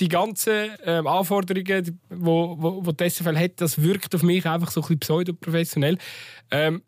[0.00, 4.46] die ganzen ähm, Anforderungen, die wo, wo, wo die SFL hat, das wirkt auf mich
[4.46, 5.98] einfach so ein bisschen pseudoprofessionell.
[6.50, 6.82] Ähm,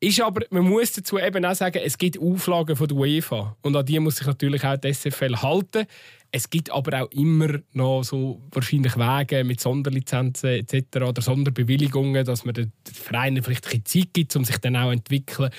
[0.00, 3.74] ist aber, man muss dazu eben auch sagen, es gibt Auflagen von der UEFA und
[3.74, 5.86] an die muss sich natürlich auch die SFL halten.
[6.30, 10.96] Es gibt aber auch immer noch so wahrscheinlich Wege mit Sonderlizenzen etc.
[10.96, 14.86] oder Sonderbewilligungen, dass man den Vereinen vielleicht ein bisschen Zeit gibt, um sich dann auch
[14.86, 15.50] zu entwickeln.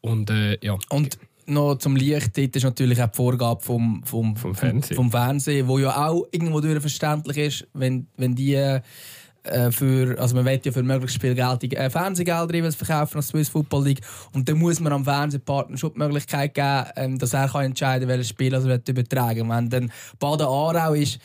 [0.00, 0.76] Und, äh, ja.
[0.90, 1.16] und
[1.46, 4.96] noch zum Licht, dort ist natürlich auch die Vorgabe vom, vom, vom, Fernsehen.
[4.96, 8.54] vom Fernsehen, wo ja auch irgendwo verständlich ist, wenn, wenn die
[9.46, 13.48] äh, für, also man will ja für möglichst viel Geld äh, Fernsehgelder verkaufen als Swiss
[13.48, 14.00] Football League
[14.32, 18.08] und dann muss man am Fernsehpartner schon die Möglichkeit geben, ähm, dass er kann entscheiden
[18.08, 19.56] kann, welches Spiel er übertragen will.
[19.56, 21.20] Wenn dann Baden-Aarau ist,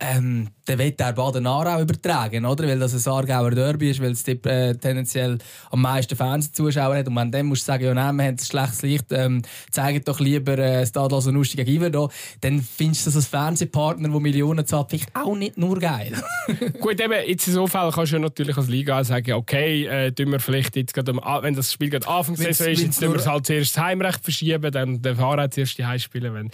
[0.00, 2.66] ähm, dann wird der Baden-Aarau übertragen, oder?
[2.66, 5.38] Weil das ein Aargauer Derby ist, weil es äh, tendenziell
[5.70, 7.08] am meisten Fernsehzuschauer hat.
[7.08, 10.08] Und wenn dann musst du sagen, ja, nein, wir haben ein schlechtes Licht, ähm, zeigt
[10.08, 12.08] doch lieber äh, Stade so Nusti gegen Iver
[12.40, 16.12] dann findest du das als Fernsehpartner, der Millionen zahlt, vielleicht auch nicht nur geil.
[16.80, 20.12] Gut, eben, jetzt in so Fall kannst du ja natürlich als Liga sagen, okay, äh,
[20.12, 23.26] tun wir vielleicht jetzt gerade, wenn das Spiel gerade Anfangssaison ist, jetzt tun wir es
[23.26, 26.32] halt zuerst das Heimrecht verschieben, dann der Fahrer zuerst die Heimspiele.
[26.32, 26.50] Wenn,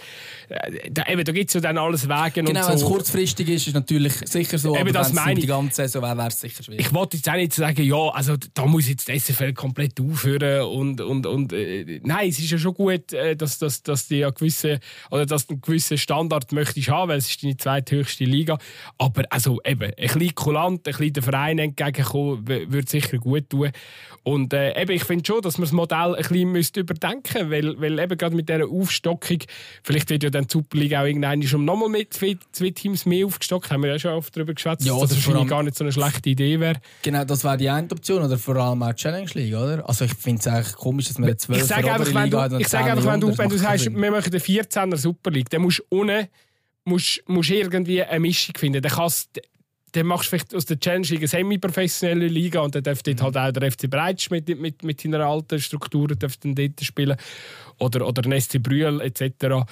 [0.49, 2.87] äh, da, eben, da gibt es ja dann alles Wege genau, und so.
[2.87, 4.75] kurzfristig kurzfristig ist, ist natürlich sicher so.
[4.75, 6.85] Eben, das meine die ganze Saison wäre es sicher schwierig.
[6.85, 10.63] Ich wollte jetzt auch nicht sagen, ja, also da muss jetzt die SFL komplett aufhören
[10.63, 14.17] und, und, und äh, nein, es ist ja schon gut, äh, dass, dass, dass die
[14.17, 14.79] ja gewisse,
[15.11, 18.57] oder dass du einen gewissen Standard möchtest haben, weil es ist deine zweithöchste Liga.
[18.97, 23.71] Aber also eben, ein bisschen kulant, ein bisschen den Verein entgegenkommen, würde sicher gut tun.
[24.23, 27.81] Und äh, eben, ich finde schon, dass man das Modell ein bisschen überdenken müsste, weil,
[27.81, 29.39] weil eben gerade mit dieser Aufstockung,
[29.83, 33.25] vielleicht wird ja dann die Superliga auch irgendwann schon nochmal mit zwei, zwei Teams mehr
[33.25, 35.83] aufgestockt, haben wir ja schon oft darüber geschwätzt, Ja, dass das wahrscheinlich gar nicht so
[35.83, 36.75] eine schlechte Idee wäre.
[37.01, 38.23] Genau, das wäre die eine Option.
[38.23, 39.87] Oder vor allem auch die Challenge League, oder?
[39.87, 42.55] Also ich finde es eigentlich komisch, dass 12 Ich sage einfach, wenn Liga hat du,
[42.55, 45.31] und ich sage 10 einfach, wenn du, wenn du sagst, wir machen eine 14er Super
[45.31, 46.29] League, dann musst du ohne
[46.87, 48.81] musst, musst irgendwie eine Mischung finden.
[48.81, 49.41] Dann, kannst,
[49.93, 53.37] dann machst du vielleicht aus der Challenge eine semi-professionelle Liga und dann darf dort halt
[53.37, 57.17] auch der FC Breitsch mit, mit, mit seiner alten Struktur dort spielen.
[57.79, 59.65] Oder, oder SC Brühl etc.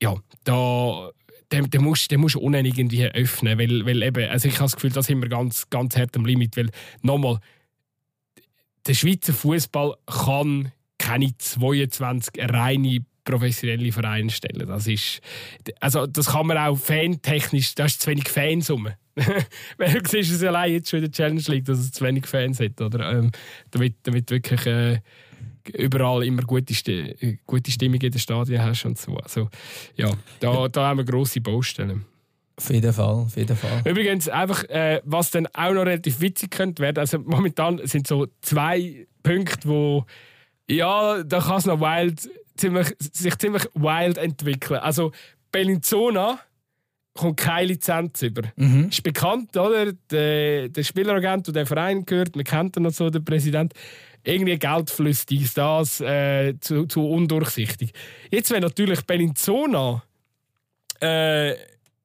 [0.00, 1.10] Ja, da
[1.52, 3.58] den, den musst, den musst du ohne irgendwie öffnen.
[3.58, 6.26] Weil, weil eben, also ich habe das Gefühl, da sind wir ganz, ganz hart am
[6.26, 6.56] Limit.
[6.56, 6.70] Weil,
[7.02, 7.38] nochmal,
[8.86, 14.66] der Schweizer Fußball kann keine 22 reine professionelle Vereine stellen.
[14.66, 15.20] Das ist,
[15.80, 18.88] also das kann man auch fantechnisch, da ist zu wenig Fans rum.
[19.78, 22.26] Weil du siehst es allein jetzt schon in der Challenge League, dass es zu wenig
[22.26, 23.12] Fans hat, oder?
[23.12, 23.30] Ähm,
[23.70, 25.00] damit, damit wirklich äh,
[25.74, 29.16] überall immer gute, Sti gute Stimmung in den Stadien hast und so.
[29.16, 29.48] Also,
[29.96, 32.04] ja, da, da haben wir grosse Baustellen.
[32.56, 33.82] Auf jeden Fall, auf jeden Fall.
[33.84, 38.26] Übrigens, einfach, äh, was dann auch noch relativ witzig könnte werden, also momentan sind so
[38.40, 40.06] zwei Punkte, wo
[40.70, 44.80] ja, da kann es noch wild, ziemlich, sich ziemlich wild entwickeln.
[44.80, 45.12] Also
[45.50, 46.40] Bellinzona
[47.18, 48.42] kommt keine Lizenz über.
[48.56, 48.88] Mhm.
[48.88, 49.92] Ist bekannt, oder?
[50.10, 53.74] Der, der Spieleragent, der den Verein gehört, man kennt ihn noch so, der Präsident.
[54.24, 57.92] Irgendwie Geldfluss, dies, das, äh, zu, zu undurchsichtig.
[58.30, 60.02] Jetzt, wenn natürlich Bellinzona
[61.00, 61.54] äh,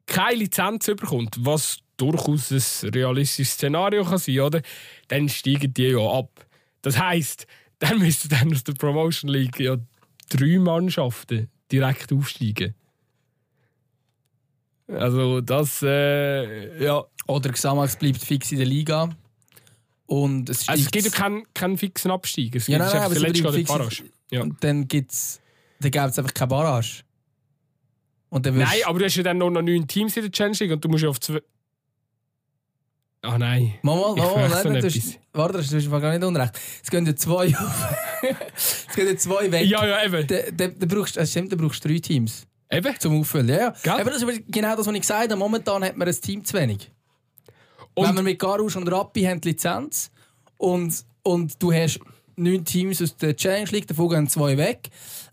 [0.05, 4.61] keine Lizenz bekommt, was durchaus ein realistisches Szenario kann sein, oder?
[5.07, 6.45] Dann steigen die ja ab.
[6.81, 7.47] Das heisst,
[7.79, 9.77] dann müssten dann aus der Promotion League ja
[10.29, 12.75] drei Mannschaften direkt aufsteigen.
[14.87, 17.03] Also das, äh, ja.
[17.27, 19.09] Oder Xamax bleibt fix in der Liga.
[20.05, 22.55] Und es, Also es gibt ja keinen, keinen fixen Abstieg.
[22.55, 24.03] Es Ja, gibt nein, nein, aber fix Barrage.
[24.31, 24.41] Ja.
[24.41, 25.39] Und dann gibt es
[25.79, 27.03] dann gibt's einfach keine Barrage.
[28.29, 30.71] Und dann Nein, aber du hast ja dann noch neun Teams in der Challenge League
[30.71, 31.41] und du musst ja auf zwei...
[33.21, 33.75] Ah nein.
[33.83, 36.59] Mama, Ich fürchte nein, du hast, warte, das ist gar nicht unrecht.
[36.83, 37.45] Es gehen ja zwei
[38.55, 39.65] Es gehen ja zwei weg.
[39.67, 40.27] Ja, ja, eben.
[40.27, 42.99] Dann, dann, dann brauchst, es stimmt, dann brauchst du drei Teams eben.
[42.99, 43.49] zum Auffüllen.
[43.49, 43.73] Ja, ja.
[43.83, 43.93] Gell?
[43.93, 45.35] Aber das ist genau das, was ich gesagt habe.
[45.37, 46.91] Momentan hat man ein Team zu wenig.
[47.93, 50.11] Und- Wenn wir mit Garouche und Rappi haben die Lizenz
[50.57, 50.93] und,
[51.23, 51.99] und du hast
[52.35, 54.89] neun Teams aus der Challenge League, davon gehen zwei weg.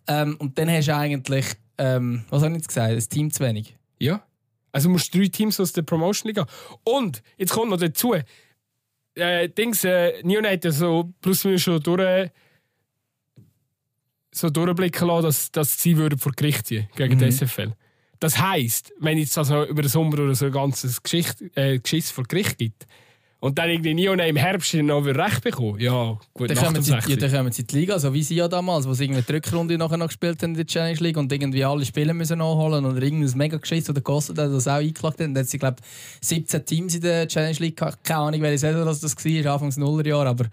[0.07, 1.47] Ähm, und dann hast du eigentlich,
[1.79, 3.77] ähm, was habe ich jetzt gesagt, ein Team zu wenig.
[3.99, 4.23] Ja.
[4.73, 6.51] Also du musst drei Teams aus der Promotion League haben.
[6.85, 8.15] Und, jetzt kommt noch dazu,
[9.15, 12.31] äh, Dings, äh, Neon hat ja so plus minus schon durch,
[14.33, 17.73] so durchblicken lassen, dass, dass sie würden vor Gericht ziehen gegen die SFL.
[18.21, 22.11] Das heisst, wenn jetzt also über den Sommer oder so ein ganzes Geschicht, äh, Geschiss
[22.11, 22.87] vor Gericht gibt
[23.41, 26.93] und dann irgendwie Neon im Herbst noch wieder Recht bekommen, ja, gut, Dann kommen, sie,
[26.93, 27.19] ja, 60.
[27.19, 29.33] dann kommen sie in die Liga, so wie sie ja damals, wo sie irgendwie die
[29.33, 32.85] Rückrunde nachher noch gespielt haben in der Challenge League und irgendwie alle Spiele müssen nachholen
[32.85, 35.27] und irgendein mega Geschiss oder gekostet hat, das auch eingeklagt hat.
[35.27, 35.77] Und dann hat sie, glaube
[36.21, 37.77] 17 Teams in der Challenge League.
[38.05, 40.45] Keine Ahnung, welche Saison das das war, Anfangs Nullerjahr, aber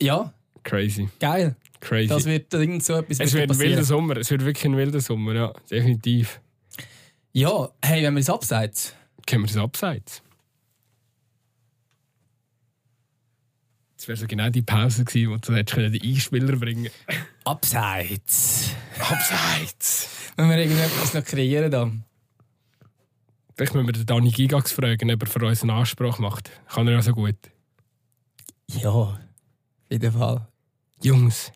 [0.00, 0.32] ja,
[0.64, 1.56] Crazy, geil.
[1.84, 2.08] Crazy.
[2.08, 3.70] Das wird irgend so etwas es wird ein passieren.
[3.70, 6.40] wilder Sommer, es wird wirklich ein wilder Sommer, ja, definitiv.
[7.32, 8.94] Ja, hey, wenn wir es abseits.
[9.26, 10.22] Können wir das abseits?
[13.96, 16.90] Das wäre so genau die Pause gewesen, wo du hättest den Einspieler bringen
[17.44, 18.74] Abseits.
[18.98, 20.08] Abseits!
[20.36, 21.90] Wenn wir irgendetwas noch kreieren da.
[23.56, 26.50] Vielleicht müssen wir den Dani Gigax fragen, ob er für uns einen Anspruch macht.
[26.68, 27.36] Kann er ja so gut.
[28.68, 29.18] Ja, auf
[29.90, 30.48] jeden Fall.
[31.02, 31.52] Jungs,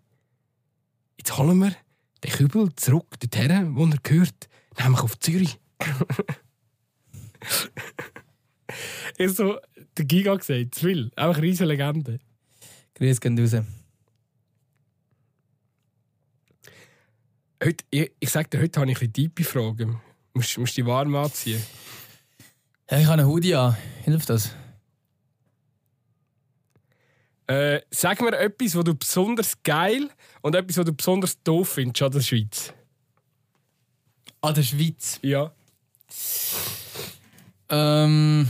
[1.29, 1.77] jetzt holen wir
[2.25, 4.49] den Kübel zurück dorthin, wo er gehört,
[4.79, 5.59] nämlich auf Zürich.
[9.19, 9.59] ich so,
[9.97, 11.11] der Giga gesagt, zu viel.
[11.17, 12.19] Einfach eine riesige Legende.
[12.95, 13.57] Grüß gehen raus.
[17.63, 20.01] Heute, ich, ich sag dir, heute habe ich ein bisschen tiefe Fragen.
[20.33, 21.63] Du musst, musst dich warm anziehen.
[22.87, 23.77] Hey, ich habe einen Hoodie an.
[24.05, 24.55] Hilft das?
[27.49, 30.11] Äh, sag mir etwas, was du besonders geil
[30.43, 32.75] und etwas, was du besonders doof findest an der Schweiz.
[34.43, 35.19] An der Schweiz.
[35.23, 35.51] Ja.
[37.71, 38.49] Ähm.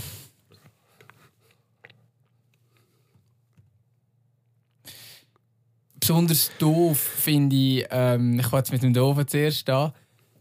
[6.00, 9.92] Besonders doof finde ich, ähm, ich fange jetzt mit dem Doofen zuerst an.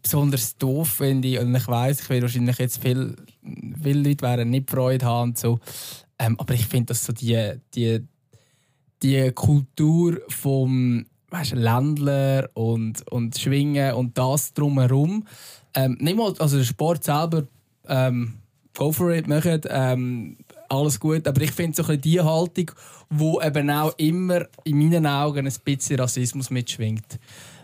[0.01, 3.15] Besonders doof finde ich, und ich weiß, ich werde wahrscheinlich jetzt viel,
[3.83, 5.59] viele Leute werden nicht Freude haben und so.
[6.17, 8.07] Ähm, aber ich finde, dass so die, die,
[9.03, 15.25] die Kultur vom weißt, Ländler und, und Schwingen und das drumherum,
[15.73, 17.43] ähm, nicht mal, also der Sport selber,
[17.87, 18.35] ähm,
[18.75, 20.37] go for it, machen, ähm,
[20.69, 21.27] alles gut.
[21.27, 22.71] Aber ich finde so ein bisschen die Haltung,
[23.09, 27.19] wo eben auch immer in meinen Augen ein bisschen Rassismus mitschwingt.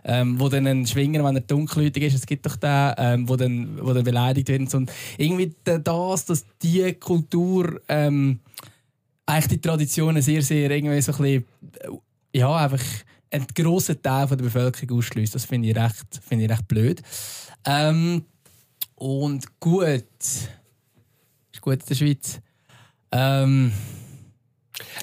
[0.05, 3.35] ähm, wo dann ein Schwinger, wenn er dunkelhäutig ist, es gibt doch den, ähm, wo,
[3.35, 4.73] dann, wo dann beleidigt wird.
[4.73, 8.39] Und irgendwie das, dass die Kultur ähm,
[9.25, 11.45] eigentlich die Traditionen sehr, sehr irgendwie so ein bisschen,
[12.33, 12.83] äh, ja, einfach
[13.31, 15.33] einen grossen Teil von der Bevölkerung ausschließt.
[15.33, 17.01] Das finde ich, recht, find ich recht blöd.
[17.65, 18.25] Ähm,
[18.95, 20.05] und gut.
[21.51, 22.39] Ist gut in der Schweiz.
[23.11, 23.71] Ähm,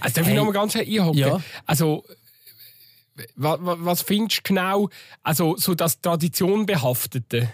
[0.00, 0.32] also darf hey.
[0.32, 1.18] ich noch mal ganz einhocken?
[1.18, 1.40] Ja.
[1.66, 2.04] Also,
[3.36, 4.88] was, was findest du genau,
[5.22, 7.52] also so das Traditionbehaftete?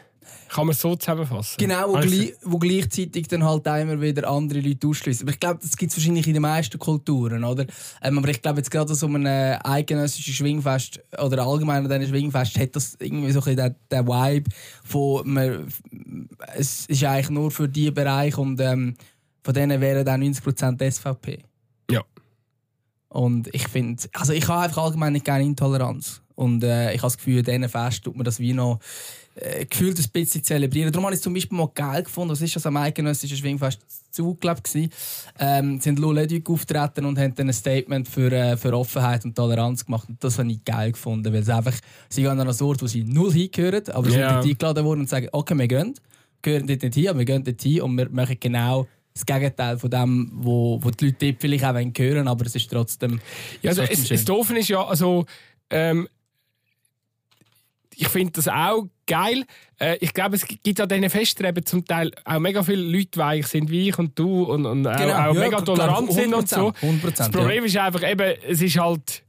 [0.49, 1.57] Kann man so zusammenfassen?
[1.59, 5.27] Genau, wo, gleich, wo gleichzeitig dann halt immer wieder andere Leute ausschließen.
[5.27, 7.67] Aber ich glaube, das gibt es wahrscheinlich in den meisten Kulturen, oder?
[8.03, 12.59] Ähm, aber ich glaube, jetzt gerade so ein eidgenössischen Schwingfest oder allgemein an diesen Schwingfest
[12.59, 14.51] hat das irgendwie so ein bisschen den, Vibe
[14.85, 15.69] von, man,
[16.55, 18.95] es ist eigentlich nur für diesen Bereich und ähm,
[19.43, 21.45] von denen wären dann 90% SVP.
[21.91, 22.03] Ja.
[23.09, 26.23] Und ich finde, also ich habe einfach allgemein nicht gerne Intoleranz.
[26.35, 28.79] Und äh, ich habe das Gefühl, in diesen Fest tut man das wie noch
[29.37, 30.91] äh, gefühlt ein bisschen zelebrieren.
[30.91, 32.31] Darum habe ich es zum Beispiel mal geil gefunden.
[32.31, 33.81] Das ist das am eidgenössischen Schwingfest
[34.11, 34.71] zugelebt.
[35.39, 39.85] Ähm, sind Luledig auftreten und haben dann ein Statement für, äh, für Offenheit und Toleranz
[39.85, 40.09] gemacht.
[40.09, 41.75] Und das habe ich geil gefunden, weil sie einfach,
[42.09, 44.41] sie gehen an einen Ort, wo sie null hingehören, aber sie yeah.
[44.41, 45.95] sind eingeladen worden und sagen, okay, wir gehen,
[46.41, 49.79] gehören dort nicht hin, aber wir gehen dort hin und wir machen genau das Gegenteil
[49.79, 53.21] von dem, wo, wo die Leute vielleicht auch hören wollen, aber es ist trotzdem.
[53.63, 55.25] Ja, also es, das Doofe ist ja, also
[55.71, 56.09] ähm,
[57.97, 59.45] ich finde das auch geil.
[59.81, 63.11] Äh, ich glaube, es gibt an diesen Festen eben zum Teil auch mega viele Leute,
[63.15, 66.13] die eigentlich sind wie ich und du und, und auch, genau, auch ja, mega tolerant
[66.13, 66.69] sind und so.
[66.69, 67.65] 100%, das Problem ja.
[67.65, 69.23] ist einfach eben, es ist halt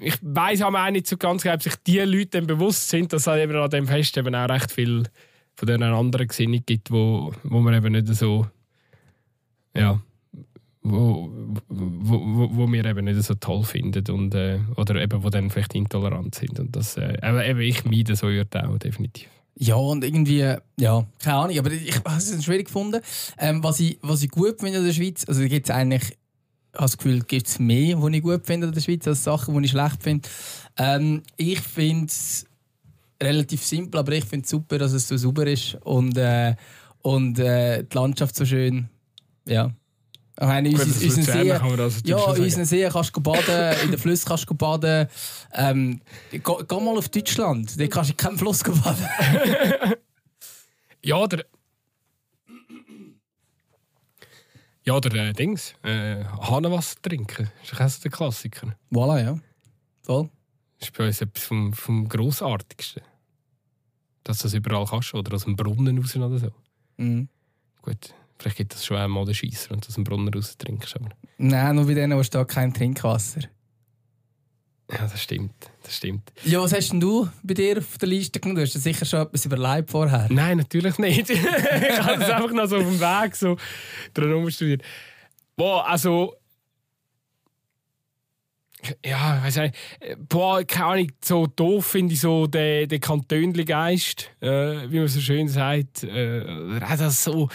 [0.00, 3.26] ich weiß auch nicht so ganz genau, ob sich die Leute dann bewusst sind, dass
[3.26, 5.04] es eben an dem Fest eben auch recht viel
[5.54, 8.46] von diesen anderen Gesinnungen gibt, wo, wo man eben nicht so
[9.74, 10.00] ja
[10.84, 11.30] wo,
[11.68, 15.50] wo, wo, wo wir eben nicht so toll finden und, äh, oder eben wo dann
[15.50, 16.60] vielleicht intolerant sind.
[16.60, 19.28] Und das, äh, eben ich meide so Orte auch definitiv.
[19.56, 23.00] Ja, und irgendwie, ja, keine Ahnung, aber ich habe es schwierig gefunden.
[23.38, 26.74] Ähm, was, ich, was ich gut finde in der Schweiz, also gibt es eigentlich, ich
[26.74, 29.56] habe das Gefühl, gibt es mehr, was ich gut finde in der Schweiz, als Sachen,
[29.56, 30.28] die ich schlecht finde.
[30.76, 32.46] Ähm, ich finde es
[33.22, 36.56] relativ simpel, aber ich finde es super, dass es so sauber ist und, äh,
[37.00, 38.90] und äh, die Landschaft so schön,
[39.46, 39.72] ja.
[40.40, 44.00] Ich meine, Gut, unsere, unsere See, ja, in unseren See kannst du baden, in den
[44.00, 45.06] Flüssen kannst du baden.
[45.52, 46.00] Ähm,
[46.32, 49.06] geh, geh, mal auf Deutschland, da kannst du in keinem Fluss baden.
[51.02, 51.44] ja, der...
[54.86, 55.74] Ja, der äh, Dings.
[55.82, 57.50] Äh, Hahnenwasser trinken.
[57.62, 58.76] Das ist auch der Klassiker.
[58.90, 59.38] Voilà, ja.
[60.02, 60.28] Voll.
[60.78, 63.02] Das ist bei uns etwas vom, vom Grossartigsten.
[64.24, 66.50] Dass du das überall kannst, oder aus dem Brunnen raus oder so.
[66.98, 67.28] Mhm.
[67.80, 68.14] Gut.
[68.38, 70.96] Vielleicht gibt es schon einmal den Scheisser und du aus dem Brunnen raus trinkst.
[70.96, 71.08] Aber...
[71.38, 73.42] Nein, nur bei denen, wo steht kein Trinkwasser.
[74.90, 75.54] Ja, das stimmt.
[75.82, 76.30] Das stimmt.
[76.44, 78.56] Ja, was hast denn du bei dir auf der Liste genommen?
[78.56, 80.26] Du hast ja sicher schon etwas überlebt vorher.
[80.30, 81.30] Nein, natürlich nicht.
[81.30, 83.56] ich habe das einfach noch so auf dem Weg so
[84.12, 84.82] dran studiert.
[85.56, 86.34] Boah, also.
[89.04, 89.74] Ja, weiß nicht.
[90.28, 95.20] Boah, keine Ahnung, so doof finde ich so den, den Kantönli-Geist, äh, wie man so
[95.20, 96.04] schön sagt.
[96.04, 97.48] Äh, das so.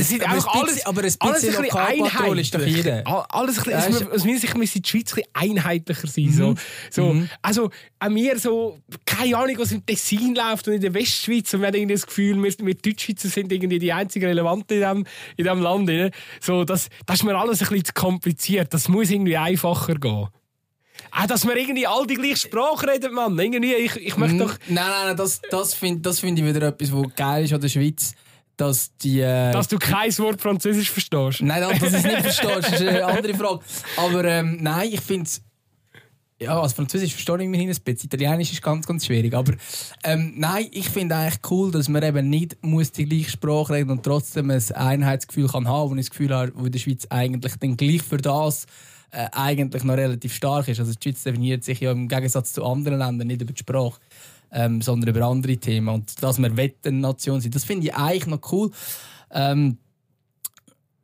[0.00, 2.40] Es sind einfach alles, aber ein bisschen einheitlich.
[2.40, 3.06] ist doch jeder.
[3.34, 6.24] Alles ein bisschen, aus meiner Sicht müsste die Schweiz ein einheitlicher sein.
[6.24, 6.32] Mhm.
[6.32, 6.54] So,
[6.90, 7.28] so, mhm.
[7.42, 11.60] Also an mir so, keine Ahnung, was im Tessin läuft und in der Westschweiz und
[11.60, 15.06] man hat irgendwie das Gefühl, wir, wir Deutschschweizer sind irgendwie die einzigen Relevanten in diesem
[15.36, 15.86] in dem Land.
[15.86, 16.10] Ne?
[16.40, 18.72] So, das, das ist mir alles ein bisschen zu kompliziert.
[18.72, 20.28] Das muss irgendwie einfacher gehen.
[21.10, 23.38] Auch, dass wir irgendwie all die gleiche Sprache reden, Mann.
[23.38, 24.56] Irgendwie, ich, ich möchte doch...
[24.68, 27.60] Nein, nein, nein, das, das finde das find ich wieder etwas, was geil ist an
[27.60, 28.14] der Schweiz
[28.56, 29.20] dass die.
[29.20, 31.42] Äh, dass du kein Wort Französisch verstehst.
[31.42, 33.60] Nein, dass ich es nicht verstehst, ist eine andere Frage.
[33.96, 35.42] Aber ähm, nein, ich finde es.
[36.40, 38.06] Ja, also Französisch verstehe ich immerhin ein bisschen.
[38.06, 39.32] Italienisch ist ganz, ganz schwierig.
[39.32, 39.52] Aber
[40.02, 43.90] ähm, nein, ich finde eigentlich cool, dass man eben nicht muss die gleiche Sprache reden
[43.90, 47.06] und trotzdem ein Einheitsgefühl kann haben, wo ich das Gefühl habe, wo in der Schweiz
[47.10, 48.66] eigentlich dann gleich für das
[49.12, 50.80] äh, eigentlich noch relativ stark ist.
[50.80, 54.00] Also die Schweiz definiert sich ja im Gegensatz zu anderen Ländern nicht über die Sprache
[54.52, 55.88] ähm, sondern über andere Themen.
[55.88, 58.70] Und dass wir Wettennation sind, das finde ich eigentlich noch cool.
[59.30, 59.78] Ähm,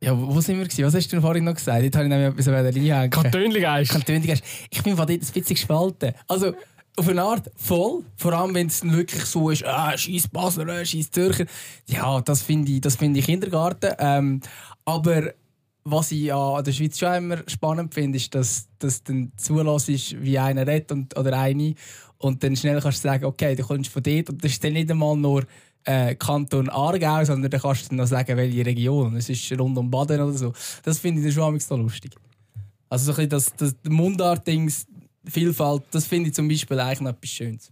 [0.01, 0.85] ja, wo sind wir gewesen?
[0.85, 1.83] Was hast du vorhin noch gesagt?
[1.83, 3.09] Jetzt habe ich nämlich etwas einhängen.
[3.09, 3.91] Kantönligeist.
[3.91, 4.43] Kantönligeist.
[4.69, 6.13] Ich bin von dort ein bisschen gespalten.
[6.27, 6.53] Also,
[6.95, 8.03] auf eine Art voll.
[8.15, 11.45] Vor allem, wenn es wirklich so ist, ah, scheiß Basler, scheiß Zürcher.
[11.87, 13.91] Ja, das finde ich, find ich Kindergarten.
[13.99, 14.41] Ähm,
[14.85, 15.33] aber
[15.91, 20.39] was ich an der Schweiz schon immer spannend finde, ist, dass, dass dann zulässt, wie
[20.39, 21.75] einer redet und, oder eine
[22.17, 24.73] und dann schnell kannst du sagen, okay, du kommst von dort und das ist dann
[24.73, 25.45] nicht einmal nur
[25.85, 29.15] äh, Kanton Aargau, sondern dann kannst du dann noch sagen, welche Region.
[29.15, 30.53] Es ist rund um Baden oder so.
[30.83, 32.11] Das finde ich dann schon so lustig.
[32.89, 34.87] Also so ein bisschen das, das Mundart-Dings
[35.25, 37.71] Vielfalt, das finde ich zum Beispiel eigentlich noch etwas Schönes.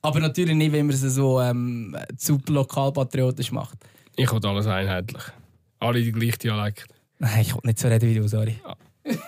[0.00, 3.78] Aber natürlich nicht, wenn man es so ähm, zu lokalpatriotisch macht.
[4.16, 5.22] Ich will alles einheitlich.
[5.78, 6.86] Alle die gleichen Dialekt.
[7.22, 8.56] Nein, ich will nicht so reden wie du, sorry.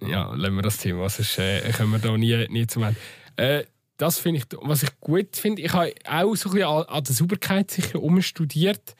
[0.00, 2.98] Ja, lassen wir das Thema, sonst äh, kommen wir da nie, nie zum Ende.
[3.36, 3.64] Äh,
[3.96, 7.04] das finde ich, was ich gut finde, ich habe auch so ein bisschen an, an
[7.04, 8.96] der Sauberkeit sicher umstudiert.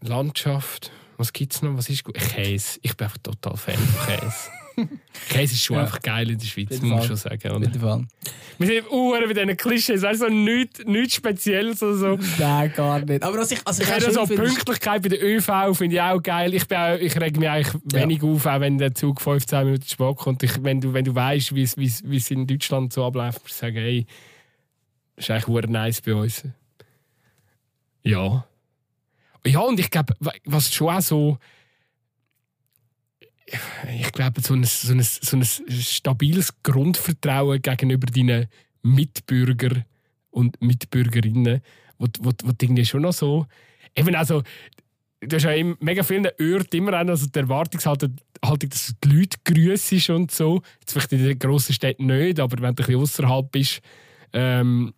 [0.00, 1.76] Landschaft, was gibt es noch?
[1.78, 2.14] Was ist gut?
[2.14, 2.78] Käse.
[2.82, 4.50] Ich bin einfach total Fan von Käse.
[5.28, 5.82] Käse ist schon Ja.
[5.82, 7.50] einfach geil in der Schweiz, Auf muss man schon sagen.
[7.50, 7.70] Oder?
[7.80, 8.06] Fall.
[8.58, 12.18] Wir sind uhr mit diesen Klischees, weißt du, so nichts, nichts Spezielles oder so.
[12.38, 13.22] Nein, gar nicht.
[13.22, 16.22] Aber was ich, also ich Ich schön so Pünktlichkeit bei der ÖV finde ich auch
[16.22, 16.52] geil.
[16.54, 18.00] Ich, bin auch, ich reg mich eigentlich Ja.
[18.02, 20.42] wenig auf, auch wenn der Zug 15 Minuten spät kommt.
[20.42, 23.76] Ich, wenn, du, wenn du weißt, wie es- in Deutschland so abläuft, musst du sagen,
[23.76, 24.06] hey,
[25.16, 26.44] das ist eigentlich nice bei uns.
[28.02, 28.44] Ja.
[29.46, 31.38] Ja, und ich glaube, was schon auch so.
[33.98, 38.46] Ich glaube, so ein, so, ein, so ein stabiles Grundvertrauen gegenüber deinen
[38.82, 39.84] Mitbürger
[40.30, 41.60] und Mitbürgerinnen,
[41.98, 43.46] wo, wo, du irgendwie schon noch so.
[43.96, 44.42] Eben also,
[45.20, 48.94] du hast ja in mega vielen Orten immer auch noch so die Erwartungshaltung, Haltung, dass
[49.00, 50.62] du die Leute grüßt und so.
[50.80, 53.80] Jetzt vielleicht in den grossen Städten nicht, aber wenn du ein bisschen außerhalb bist,
[54.32, 54.94] ähm,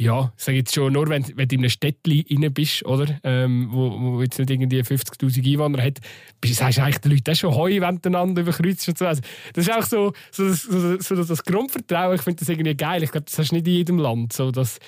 [0.00, 3.18] ja, ich sage jetzt schon, nur wenn, wenn du in einem Städtchen bist, oder?
[3.24, 5.98] Ähm, wo, wo jetzt nicht irgendwie 50'000 Einwohner hat,
[6.40, 9.06] bist, sagst du eigentlich den Leuten auch schon Heu, wenn du einander überkreuzt und so.
[9.06, 9.22] Also,
[9.54, 13.02] das ist auch so, so, so, so das Grundvertrauen, ich finde das irgendwie geil.
[13.02, 14.32] Ich glaube, das hast du nicht in jedem Land.
[14.32, 14.78] So, dass,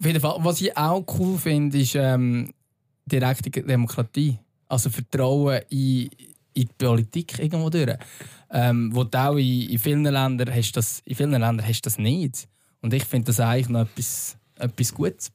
[0.00, 0.36] Auf jeden Fall.
[0.38, 2.54] Was ich auch cool finde, ist ähm,
[3.04, 4.38] direkte Demokratie.
[4.68, 6.08] Also Vertrauen in,
[6.54, 7.94] in die Politik irgendwo durch.
[8.52, 11.98] Ähm, wo du auch in, in, vielen Ländern hast das, in vielen Ländern hast das
[11.98, 12.48] nicht.
[12.82, 15.30] Und ich finde das eigentlich noch etwas, etwas Gutes.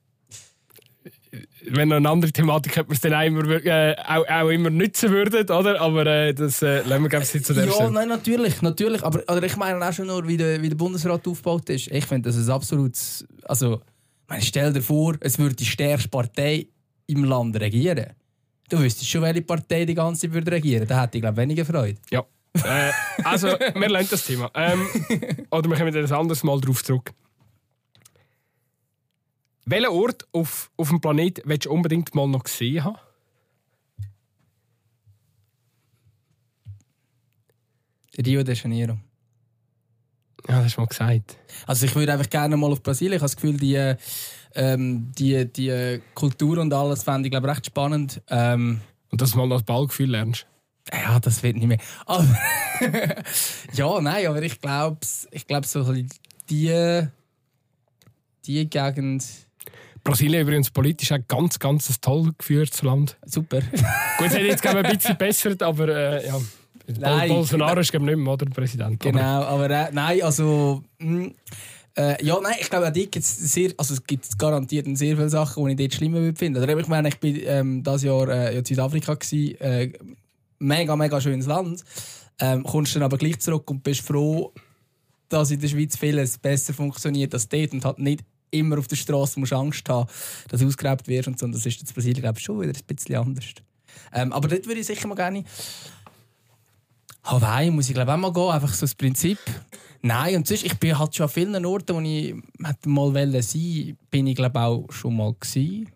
[1.67, 4.69] wenn noch eine andere Thematik hätte, wir es dann auch immer, äh, auch, auch immer
[4.69, 5.81] nutzen würden, oder?
[5.81, 7.91] Aber äh, das äh, lassen wir, glaube ich, jetzt zu der Ja, Stelle.
[7.91, 9.03] nein, natürlich, natürlich.
[9.03, 11.87] Aber oder ich meine auch schon nur, wie der, wie der Bundesrat aufgebaut ist.
[11.91, 13.25] Ich finde das ein absolutes.
[13.43, 13.75] Also,
[14.23, 16.67] ich meine, stell dir vor, es würde die stärkste Partei
[17.07, 18.07] im Land regieren.
[18.69, 20.87] Du wüsstest schon, welche Partei die ganze Zeit würde regieren.
[20.87, 21.99] Da hätte ich, glaube weniger Freude.
[22.09, 22.23] Ja.
[22.63, 22.91] Äh,
[23.23, 24.49] also, wir lernen das Thema.
[24.55, 24.87] Ähm,
[25.51, 27.11] oder wir kommen dann ein anderes Mal drauf zurück.
[29.65, 32.97] Welchen Ort auf, auf dem Planeten willst du unbedingt mal noch gesehen haben?
[38.23, 38.97] Rio de Janeiro.
[40.47, 41.37] Ja, das hast du mal gesagt.
[41.65, 43.13] Also ich würde einfach gerne mal auf Brasilien.
[43.13, 43.97] Ich habe das Gefühl, die, äh,
[44.53, 48.21] ähm, die, die Kultur und alles fände ich glaube recht spannend.
[48.29, 50.45] Ähm, Und dass du mal noch das Ballgefühl lernst.
[50.93, 51.79] ja, das wird nicht mehr.
[52.05, 52.27] Aber
[53.73, 54.99] ja, nein, aber ich glaube,
[55.31, 55.91] ich glaube so
[56.49, 57.07] die,
[58.45, 59.44] die Gegend.
[60.05, 63.17] Brasilien übrigens politisch auch ganz, ganz ein toll geführtes Land.
[63.25, 63.59] Super.
[64.17, 66.39] Gut, es hat jetzt glaube ich, ein bisschen bessert, aber äh, ja.
[66.99, 67.29] Nein.
[67.29, 69.01] Bolsonaro ist glaube ich nicht mehr oder, der Präsident.
[69.03, 70.83] Aber- Genau, aber äh, nein, also.
[70.99, 71.31] Mh,
[71.97, 75.29] äh, ja, nein, ich glaube, auch dort gibt's sehr, also es gibt garantiert sehr viele
[75.29, 76.61] Sachen, die ich dort schlimmer würde finden.
[76.61, 79.93] Oder ich meine, ich bin ähm, dieses Jahr äh, in Südafrika gsi, äh,
[80.59, 81.83] mega, mega schönes Land.
[82.41, 84.51] Ähm, kommst dann aber gleich zurück und bist froh,
[85.29, 88.23] dass in der Schweiz vieles besser funktioniert als dort und halt nicht
[88.59, 90.09] immer auf der Straße musst Angst haben,
[90.49, 91.45] dass du ausgeräbt wirst und so.
[91.45, 93.45] Und das ist in Brasilien, glaube ich, schon wieder ein bisschen anders.
[94.13, 95.43] Ähm, aber dort würde ich sicher mal gerne
[97.25, 99.39] Hawaii muss ich glaube auch mal gehen, einfach so das Prinzip.
[100.01, 103.41] Nein, und sonst, ich bin halt schon an vielen Orten, wo ich hätte mal wollen
[103.41, 105.87] sein, bin ich glaube auch schon mal gsi.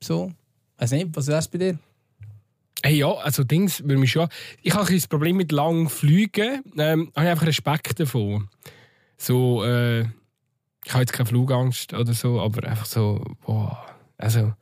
[0.00, 0.32] So,
[0.76, 1.78] weiß nicht, was ist bei dir?
[2.84, 4.28] Hey, ja, also Dings würde mich schon.
[4.62, 6.62] Ich habe ein das Problem mit langen Flügen.
[6.76, 8.48] Ähm, habe ich einfach Respekt davon.
[9.16, 10.04] So, äh,
[10.88, 13.84] ich habe jetzt keine Flugangst oder so, aber einfach so, boah,
[14.16, 14.54] also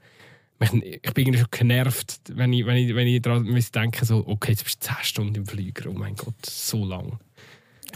[0.59, 0.83] ich bin
[1.27, 3.45] irgendwie schon genervt, wenn ich, wenn ich, wenn ich daran
[3.75, 7.21] denke, so, okay, jetzt bist du 10 Stunden im Flieger, oh mein Gott, so lang.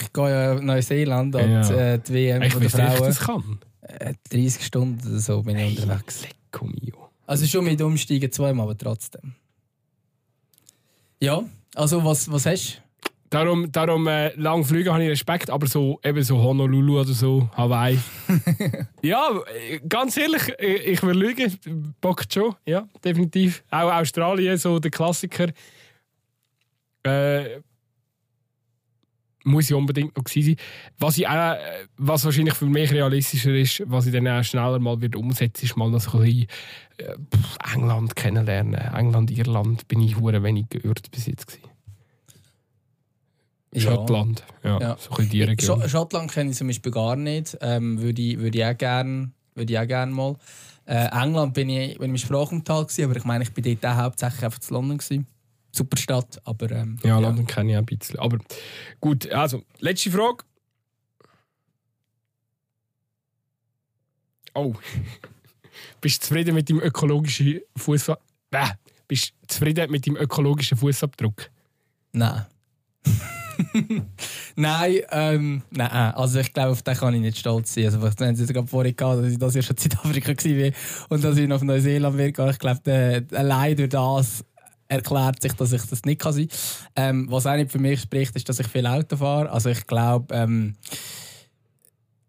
[0.00, 1.70] Ich gehe ja nach Neuseeland und Ja.
[1.94, 3.06] äh, die WM Ich von der ob ich Frauen.
[3.08, 3.58] das kann.
[3.80, 6.22] Äh, 30 Stunden oder so bin ich unterwegs.
[6.22, 7.08] Lecco mio.
[7.26, 9.34] Also schon mit Umsteigen zweimal, aber trotzdem.
[11.20, 11.42] Ja,
[11.74, 12.89] also was, was hast du?
[13.30, 17.48] Darum, darum äh, lang fliegen habe ich Respekt, aber so eben so Honolulu oder so,
[17.56, 17.96] Hawaii.
[19.02, 19.28] ja,
[19.68, 23.62] äh, ganz ehrlich, äh, ich will lügen, bockt schon, ja, definitiv.
[23.70, 25.46] Auch Australien, so der Klassiker.
[27.04, 27.60] Äh,
[29.44, 30.56] muss ich unbedingt noch sein.
[30.98, 34.80] Was, ich auch, äh, was wahrscheinlich für mich realistischer ist, was ich dann auch schneller
[34.80, 36.48] mal wird umsetzen, ist mal noch ein bisschen
[37.74, 38.74] England kennenlernen.
[38.74, 41.69] England, Irland bin ich hure wenig gehört bis jetzt gewesen.
[43.76, 44.96] Schottland, ja, Ja.
[44.98, 45.80] so die Region.
[45.82, 47.56] Sch Schottland kenne ich zum Beispiel gar nicht.
[47.60, 50.36] Ähm, würde, ich, würde ich auch gerne gern mal.
[50.86, 53.86] Äh, England bin ich, bin ich im Sprachunterhalt gewesen, aber ich meine, ich bin dort
[53.86, 55.26] auch hauptsächlich einfach zu London gewesen.
[55.70, 56.70] super Stadt, aber...
[56.72, 58.18] Ähm, ja, London kenne ich auch ein bisschen.
[58.18, 58.38] Aber
[59.00, 60.44] gut, also, letzte Frage.
[64.54, 64.74] Oh.
[66.00, 68.20] Bist du zufrieden mit deinem ökologischen Fußabdruck?
[69.06, 71.50] Bist du zufrieden mit deinem ökologischen Fußabdruck?
[72.12, 72.46] Nein.
[74.56, 77.86] nein, ähm, nein, also ich glaube, auf den kann ich nicht stolz sein.
[77.86, 80.72] Also, wenn Sie gerade vorhin gehabt, dass ich das ja schon in Südafrika war
[81.08, 84.44] und dass ich noch auf Neuseeland bin, ich glaube, allein durch das
[84.88, 86.58] erklärt sich, dass ich das nicht kann sein kann.
[86.96, 89.50] Ähm, was auch nicht für mich spricht, ist, dass ich viel Auto fahre.
[89.50, 90.74] Also ich glaube, ähm,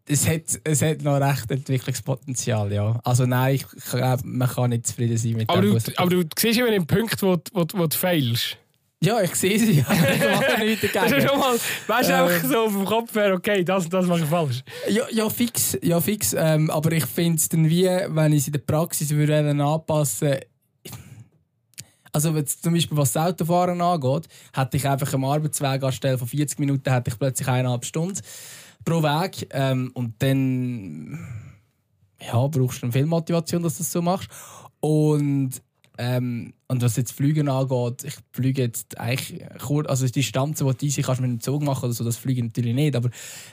[0.07, 2.99] es hat, es hat noch recht Entwicklungspotenzial, ja.
[3.03, 5.77] Also nein, ich glaube, man kann nicht zufrieden sein mit aber dem.
[5.77, 8.57] Du, aber du siehst immer den Punkt, wo, wo, wo du fehlst.
[9.03, 9.83] Ja, ich sehe sie.
[10.93, 11.57] Das ist schon mal,
[11.87, 14.63] weißt du, ähm, so auf dem Kopf wäre, okay, das, das mache ich falsch.
[14.89, 15.77] Ja, ja fix.
[15.81, 19.09] Ja, fix ähm, aber ich finde es dann wie, wenn ich es in der Praxis
[19.09, 20.41] würde anpassen würde,
[22.13, 26.59] also zum Beispiel was das Autofahren angeht, hätte ich einfach einen Arbeitsweg anstelle von 40
[26.59, 28.19] Minuten, hätte ich plötzlich eineinhalb Stunden
[28.83, 29.47] pro Weg.
[29.51, 31.27] Ähm, und dann
[32.19, 34.29] ja, brauchst du viel Motivation, dass du das so machst.
[34.79, 35.51] Und,
[35.97, 40.77] ähm, und was jetzt Flügen angeht, ich fliege jetzt eigentlich kurz, also die Distanzen, die
[40.77, 42.95] du easy kannst mit dem Zug machen oder so, das fliege ich natürlich nicht.
[42.95, 43.09] Aber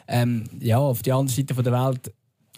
[0.06, 2.12] ähm, ja, auf die andere Seite der Welt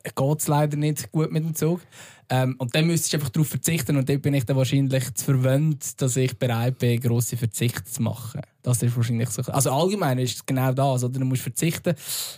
[0.05, 1.81] geht es leider nicht gut mit dem Zug.
[2.28, 5.24] Ähm, und dann müsstest du einfach darauf verzichten und dann bin ich dann wahrscheinlich zu
[5.24, 8.43] verwöhnt, dass ich bereit bin, grosse Verzichte zu machen.
[8.62, 9.43] Das ist wahrscheinlich so.
[9.51, 11.19] Also allgemein ist es genau das, oder?
[11.19, 11.94] Du musst verzichten.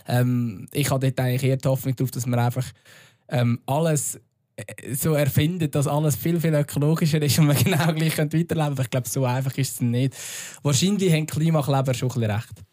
[0.07, 2.65] Ähm, ich habe dort eigentlich eher die Hoffnung darauf, dass man einfach
[3.29, 4.19] ähm, alles
[4.93, 8.81] so erfindet, dass alles viel, viel ökologischer ist und man genau gleich weiterleben könnte.
[8.83, 10.15] Ich glaube, so einfach ist es nicht.
[10.61, 12.63] Wahrscheinlich haben Klimakleber schon ein bisschen recht.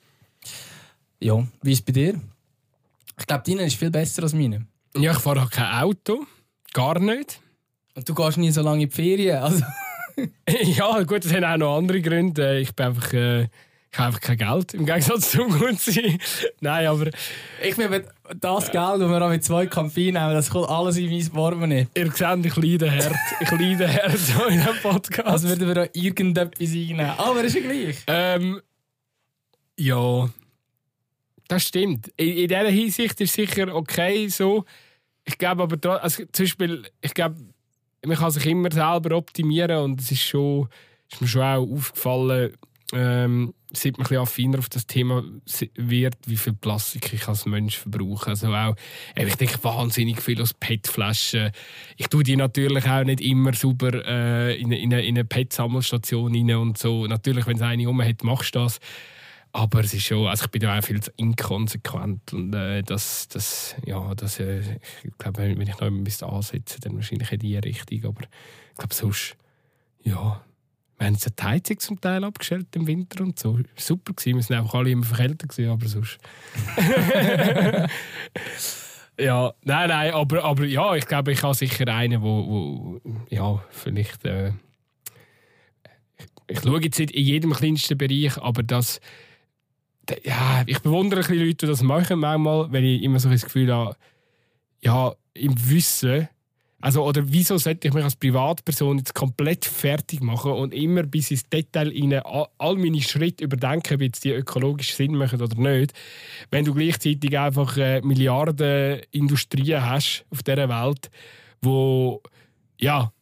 [1.20, 2.20] Ja, wie ist es bei dir?
[3.18, 4.66] Ich glaube, deine ist viel besser als meine.
[4.96, 6.26] Ja, ich fahre kein Auto.
[6.72, 7.40] Gar nicht.
[7.94, 9.38] Und du gehst nie so lange in die Ferien?
[9.38, 9.64] Also.
[10.48, 12.60] ja, gut, das haben auch noch andere Gründe.
[12.60, 13.12] Ich bin einfach.
[13.12, 13.48] Äh,
[13.92, 16.18] ich habe einfach kein Geld, im Gegensatz zum Gutsein.
[16.60, 17.10] Nein, aber...
[17.60, 17.90] Ich bin
[18.38, 21.88] das Geld, das wir mit zwei Kampfinen nehmen, das kommt alles in mein Portemonnaie.
[21.94, 23.16] Ihr seht, ich leide hart.
[23.40, 25.26] Ich leide hart so in diesem Podcast.
[25.26, 27.10] Also würden wir da irgendetwas einnehmen.
[27.18, 27.96] Aber ist ja gleich.
[28.06, 28.60] Ähm,
[29.76, 30.30] ja,
[31.48, 32.12] das stimmt.
[32.16, 34.64] In, in dieser Hinsicht ist es sicher okay so.
[35.24, 37.36] Ich glaube aber, also zum Beispiel, ich glaube,
[38.06, 40.68] man kann sich immer selber optimieren und es ist, schon,
[41.10, 42.56] ist mir schon auch aufgefallen,
[42.92, 45.22] ähm, seit man ein bisschen affiner auf das Thema
[45.74, 48.30] wird, wie viel Plastik ich als Mensch verbrauche.
[48.30, 48.74] Also auch,
[49.14, 51.52] ich denke wahnsinnig viel aus PET-Flaschen.
[51.96, 56.34] Ich tue die natürlich auch nicht immer sauber äh, in, in, eine, in eine PET-Sammelstation
[56.34, 57.06] rein und so.
[57.06, 58.80] Natürlich, wenn es eine rum hat, machst du das.
[59.52, 63.26] Aber es ist schon, also ich bin da auch viel zu inkonsequent und äh, das,
[63.26, 64.60] das, ja, das, äh,
[65.02, 68.74] ich glaube, wenn ich noch ein bisschen ansetze, dann wahrscheinlich in die Richtung, aber ich
[68.76, 69.36] glaube sonst,
[70.04, 70.40] ja,
[71.00, 74.56] wir haben die Heizung zum Teil abgestellt im Winter und so, super gewesen, wir sind
[74.56, 76.18] einfach alle immer verkältet gewesen, aber sonst.
[79.18, 83.00] ja, nein, nein, aber, aber ja, ich glaube, ich habe sicher einen, wo, wo
[83.30, 84.52] ja, vielleicht, äh,
[86.48, 89.00] ich, schaue jetzt nicht in jedem kleinsten Bereich, aber das
[90.24, 93.44] ja, ich bewundere ein bisschen Leute, die das machen manchmal, wenn ich immer so das
[93.44, 93.96] Gefühl habe,
[94.82, 96.28] ja, im Wissen,
[96.80, 101.30] also, oder wieso sollte ich mich als Privatperson jetzt komplett fertig machen und immer bis
[101.30, 102.22] ins Detail rein
[102.58, 105.92] all meine Schritte überdenken, ob jetzt die ökologisch Sinn machen oder nicht,
[106.50, 111.10] wenn du gleichzeitig einfach äh, Milliarden Industrien hast auf dieser Welt,
[111.60, 112.22] wo,
[112.78, 113.12] ja,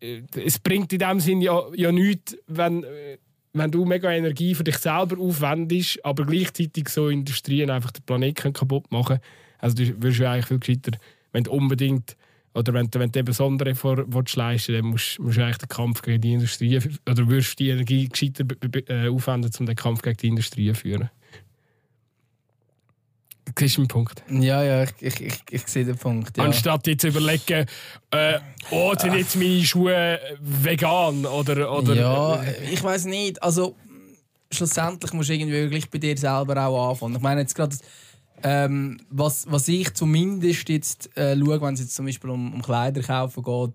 [0.00, 3.16] äh, es bringt in dem Sinn ja, ja nichts, wenn äh,
[3.52, 8.52] wenn du mega Energie für dich selber aufwendest, aber gleichzeitig so Industrien einfach den Planeten
[8.52, 9.18] kaputt machen.
[9.58, 10.98] Also du wirst ja eigentlich viel gescheiter,
[11.32, 12.16] wenn du unbedingt
[12.54, 14.04] oder wenn, wenn du eben Besondere vor,
[14.34, 18.08] leisten dann musst, musst du eigentlich den Kampf gegen die Industrie oder wirst die Energie
[18.08, 18.44] gescheiter
[18.88, 21.10] äh, aufwenden, um den Kampf gegen die Industrie zu führen.
[23.58, 24.22] Siehst du den Punkt?
[24.30, 26.36] Ja, ja, ich, ich, ich, ich sehe den Punkt.
[26.36, 26.44] Ja.
[26.44, 27.66] Anstatt jetzt zu überlegen,
[28.10, 28.38] äh,
[28.70, 31.72] oh, sind jetzt meine Schuhe vegan oder.
[31.72, 33.42] oder ja, ich weiß nicht.
[33.42, 33.76] Also,
[34.52, 37.16] schlussendlich musst du irgendwie wirklich bei dir selber auch anfangen.
[37.16, 37.76] Ich meine, jetzt gerade.
[38.42, 42.62] Ähm, was, was ich zumindest jetzt äh, schaue, wenn es jetzt zum Beispiel um, um
[42.62, 43.74] Kleider kaufen geht,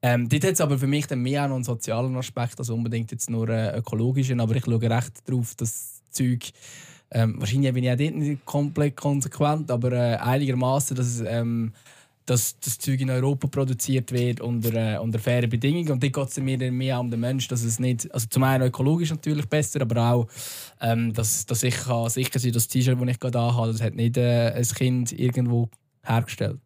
[0.00, 2.70] ähm, dort hat es aber für mich dann mehr auch noch einen sozialen Aspekt, als
[2.70, 4.40] unbedingt jetzt nur einen ökologischen.
[4.40, 6.52] Aber ich schaue recht darauf, dass das Zeug
[7.10, 11.72] ähm, wahrscheinlich bin ich auch dort nicht komplett konsequent, aber äh, einigermaßen, dass, ähm,
[12.28, 15.92] dass das Zeug in Europa produziert wird unter, äh, unter fairen Bedingungen.
[15.92, 18.66] Und dort geht es mir mehr um den Menschen, dass es nicht, also zum einen
[18.66, 20.28] ökologisch natürlich besser, aber auch,
[20.80, 23.94] ähm, dass, dass ich kann sicher sein das T-Shirt, das ich gerade anhabe, das hat
[23.94, 25.70] nicht äh, ein Kind irgendwo
[26.02, 26.60] hergestellt.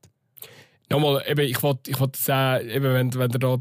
[0.91, 3.57] Nochmal, eben, ich wollte ich wollt sagen, wenn, wenn du da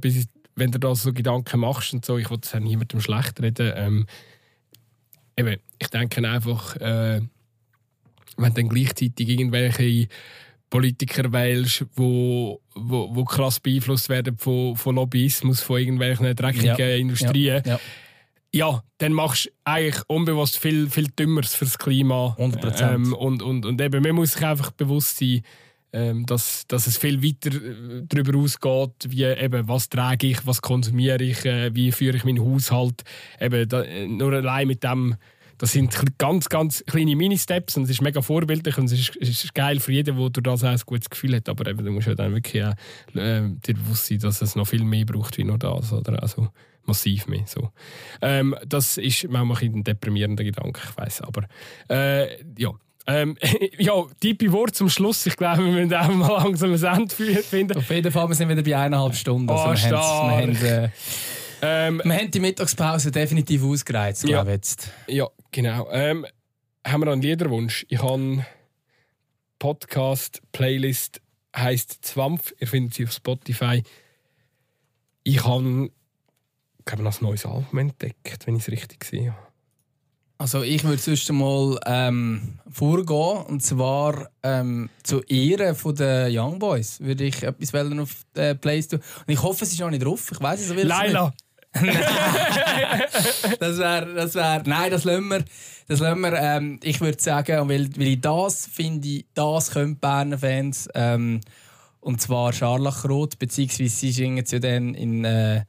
[0.56, 4.06] wenn du da so Gedanken machst und so, ich will es niemandem schlecht reden, ähm,
[5.38, 7.22] eben, ich denke einfach, äh,
[8.38, 10.07] wenn dann gleichzeitig irgendwelche
[10.72, 16.95] Politiker wählst, wo, wo, wo krass beeinflusst werden von, von Lobbyismus, von irgendwelchen dreckigen Ja.
[16.95, 17.80] Industrien, Ja.
[18.53, 22.35] ja, dann machst du eigentlich unbewusst viel, viel Dümmeres fürs Klima.
[22.39, 22.95] 100%.
[22.95, 25.41] Ähm, und, und, und eben, man muss sich einfach bewusst sein,
[25.93, 30.61] ähm, dass, dass es viel weiter äh, darüber ausgeht, wie eben, was trage ich, was
[30.61, 33.03] konsumiere ich, äh, wie führe ich meinen Haushalt.
[33.41, 35.18] Eben, da, äh, nur allein mit dem,
[35.62, 39.30] das sind ganz, ganz kleine Mini-Steps und es ist mega vorbildlich und es ist, es
[39.30, 41.48] ist geil für jeden, der durch das auch ein gutes Gefühl hat.
[41.48, 42.74] Aber eben, du musst ja dann wirklich auch,
[43.16, 45.94] äh, dir bewusst sein, dass es noch viel mehr braucht wie nur das.
[45.94, 46.22] Oder?
[46.24, 46.50] Also
[46.86, 47.44] massiv mehr.
[47.46, 47.70] So.
[48.24, 51.22] Ähm, das ist manchmal ein deprimierender Gedanke, ich weiß.
[51.22, 51.44] Aber
[51.90, 52.72] äh, ja.
[53.08, 53.36] Ähm,
[53.80, 55.26] ja, tiefe Wort zum Schluss.
[55.26, 57.78] Ich glaube, wir müssen auch mal langsam ein Ende fi- finden.
[57.78, 59.50] Auf jeden Fall, wir sind wieder bei eineinhalb Stunden.
[59.50, 60.42] Also Oh, wir, stark.
[60.42, 60.90] haben's- wir, haben, äh,
[61.62, 64.30] Ähm, wir haben die Mittagspause definitiv ausgereizt, Ja.
[64.30, 64.90] glaube ich jetzt.
[65.08, 65.88] ja, genau.
[65.92, 66.26] Ähm,
[66.86, 67.86] haben wir einen Liederwunsch?
[67.90, 68.46] Ich habe
[69.60, 71.22] Podcast, Playlist,
[71.56, 72.54] heisst Zwampf.
[72.60, 73.84] Ihr findet sie auf Spotify.
[75.24, 75.92] Ich habe,
[76.86, 79.36] glaube ich, ein neues Album entdeckt, wenn ich es richtig sehe.
[80.40, 86.58] Also ich würde sonst mal ähm, vorgehen und zwar ähm, zu Ehren von den Young
[86.58, 89.02] Boys würde ich etwas auf der Playlist tun.
[89.28, 90.32] Und ich hoffe, es ist noch nicht drauf.
[90.32, 91.32] Ich weiß es will Laila!
[93.60, 95.45] Das wäre, das wäre, nein, das lassen wir.
[95.88, 100.38] Das lassen wir ähm, ich würde sagen, weil, weil ich das finde, das können Berner
[100.38, 100.89] Fans.
[100.93, 101.41] Ähm,
[101.99, 105.64] und zwar Scharlachrot, beziehungsweise sie singen ja dann in äh,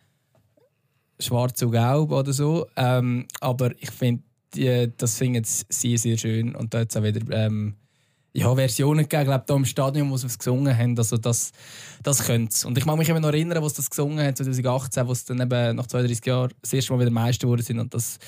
[1.19, 2.67] Schwarz und Gelb oder so.
[2.77, 4.23] Ähm, aber ich finde,
[4.97, 6.55] das singen sie sehr, sehr schön.
[6.55, 7.77] Und da es auch wieder ähm,
[8.35, 10.97] ja, Versionen gegeben, glaube da im Stadion, wo sie es gesungen haben.
[10.97, 11.53] Also das,
[12.03, 12.65] das könnte es.
[12.65, 15.41] Und ich mag mich immer noch erinnern, was das gesungen hat, 2018, wo sie dann
[15.41, 17.79] eben nach 32 Jahren das erste Mal wieder Meister geworden sind.
[17.79, 18.19] Und das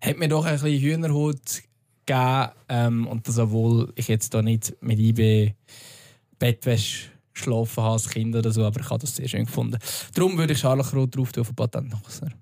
[0.00, 1.62] hat mir doch ein bisschen Hühnerhaut
[2.06, 2.48] gegeben.
[2.68, 5.54] Ähm, und das, obwohl ich jetzt da nicht mit IB
[6.38, 9.78] Bettwäsche geschlafen habe als Kind oder so, aber ich habe das sehr schön gefunden.
[10.14, 12.32] Darum würde ich Scharlachrot drauf tun von Patent Nachsner.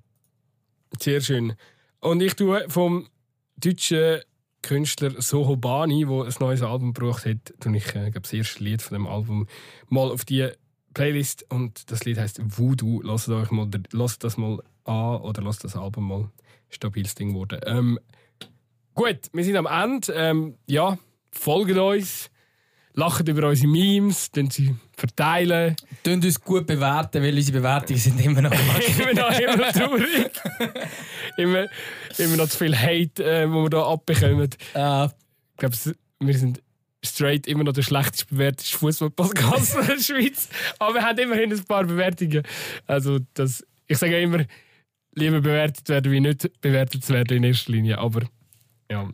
[1.01, 1.55] Sehr schön.
[2.01, 3.09] Und ich tue vom
[3.57, 4.21] deutschen
[4.65, 8.81] Künstler Soho Bani, der ein neues Album gebracht hat, tue ich äh, das erste Lied
[8.81, 9.47] von dem Album
[9.89, 10.49] mal auf die
[10.95, 13.03] Playlist und das Lied heißt Voodoo.
[13.03, 16.31] Lasst euch mal, lasst das mal an oder lasst das Album mal
[16.71, 17.61] stabiles Ding worden.
[17.67, 17.99] Ähm,
[18.95, 20.13] gut, wir sind am Ende.
[20.15, 20.99] Ähm, ja,
[21.31, 22.31] folgt uns,
[22.95, 25.77] lacht über unsere Memes, tun sie verteilen.
[26.03, 28.51] Tönt uns gut bewerten, weil unsere Bewertungen sind immer noch
[28.99, 30.31] immer noch immer traurig.
[31.37, 31.67] immer,
[32.19, 34.51] immer noch zu viel Hate, äh, wo wir da abbekommen.
[34.75, 35.77] äh, Ich glaube,
[36.21, 36.61] wir sind
[37.05, 40.49] straight immer noch der schlechtest bewertete Fußball-Podcast der Schweiz.
[40.79, 42.43] Aber wir haben immerhin ein paar Bewertungen.
[42.87, 44.45] Also, das, ich sage immer,
[45.15, 47.99] lieber bewertet werden, wie nicht bewertet zu werden in erster Linie.
[47.99, 48.23] Aber
[48.91, 49.09] ja,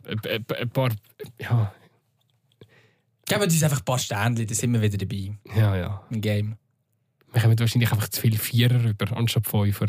[0.59, 0.89] ein paar.
[1.39, 1.73] Ja,
[3.31, 6.03] geben uns einfach ein paar Sternchen, dann sind wir wieder dabei ja, ja.
[6.09, 6.55] im Game.
[7.31, 9.87] Wir haben wahrscheinlich einfach zu viele Vierer rüber, anstatt Fünfer.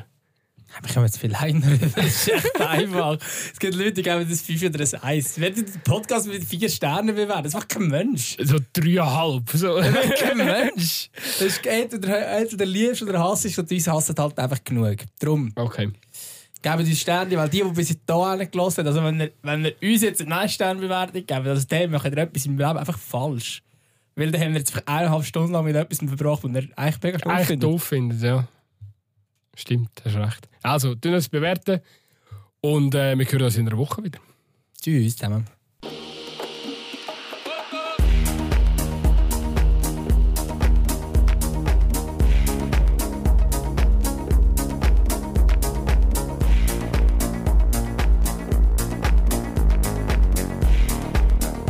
[0.80, 1.86] Wir kommen jetzt viel Liner rüber.
[1.96, 3.18] Das ist echt einfach.
[3.52, 5.34] Es gibt Leute, die geben das 5 oder ein 1.
[5.36, 7.42] Wer den Podcast mit 4 Sternen bewerten?
[7.42, 8.38] Das macht kein Mensch.
[8.40, 9.50] So dreieinhalb.
[9.50, 9.74] So.
[10.18, 11.10] Kein Mensch.
[11.14, 14.98] Das ist entweder, entweder liebst oder hasst und uns hassen halt einfach genug.
[15.18, 15.90] Darum, Okay.
[16.62, 19.74] Geben uns Sterne, weil die, die bis hierhin gelassen haben, also wenn ihr, wenn ihr
[19.82, 23.62] uns jetzt eine Sternbewertung gebt, also dem macht ihr etwas im Leben einfach falsch.
[24.14, 27.30] Weil dann haben wir jetzt eineinhalb Stunden lang mit etwas verbracht, und ihr eigentlich mega
[27.30, 27.68] eigentlich findet.
[27.68, 28.46] doof findet, ja.
[29.54, 30.48] Stimmt, hast recht.
[30.62, 31.80] Also, tun uns bewerten
[32.60, 34.20] und äh, wir hören uns in einer Woche wieder.
[34.80, 35.46] Tschüss zusammen.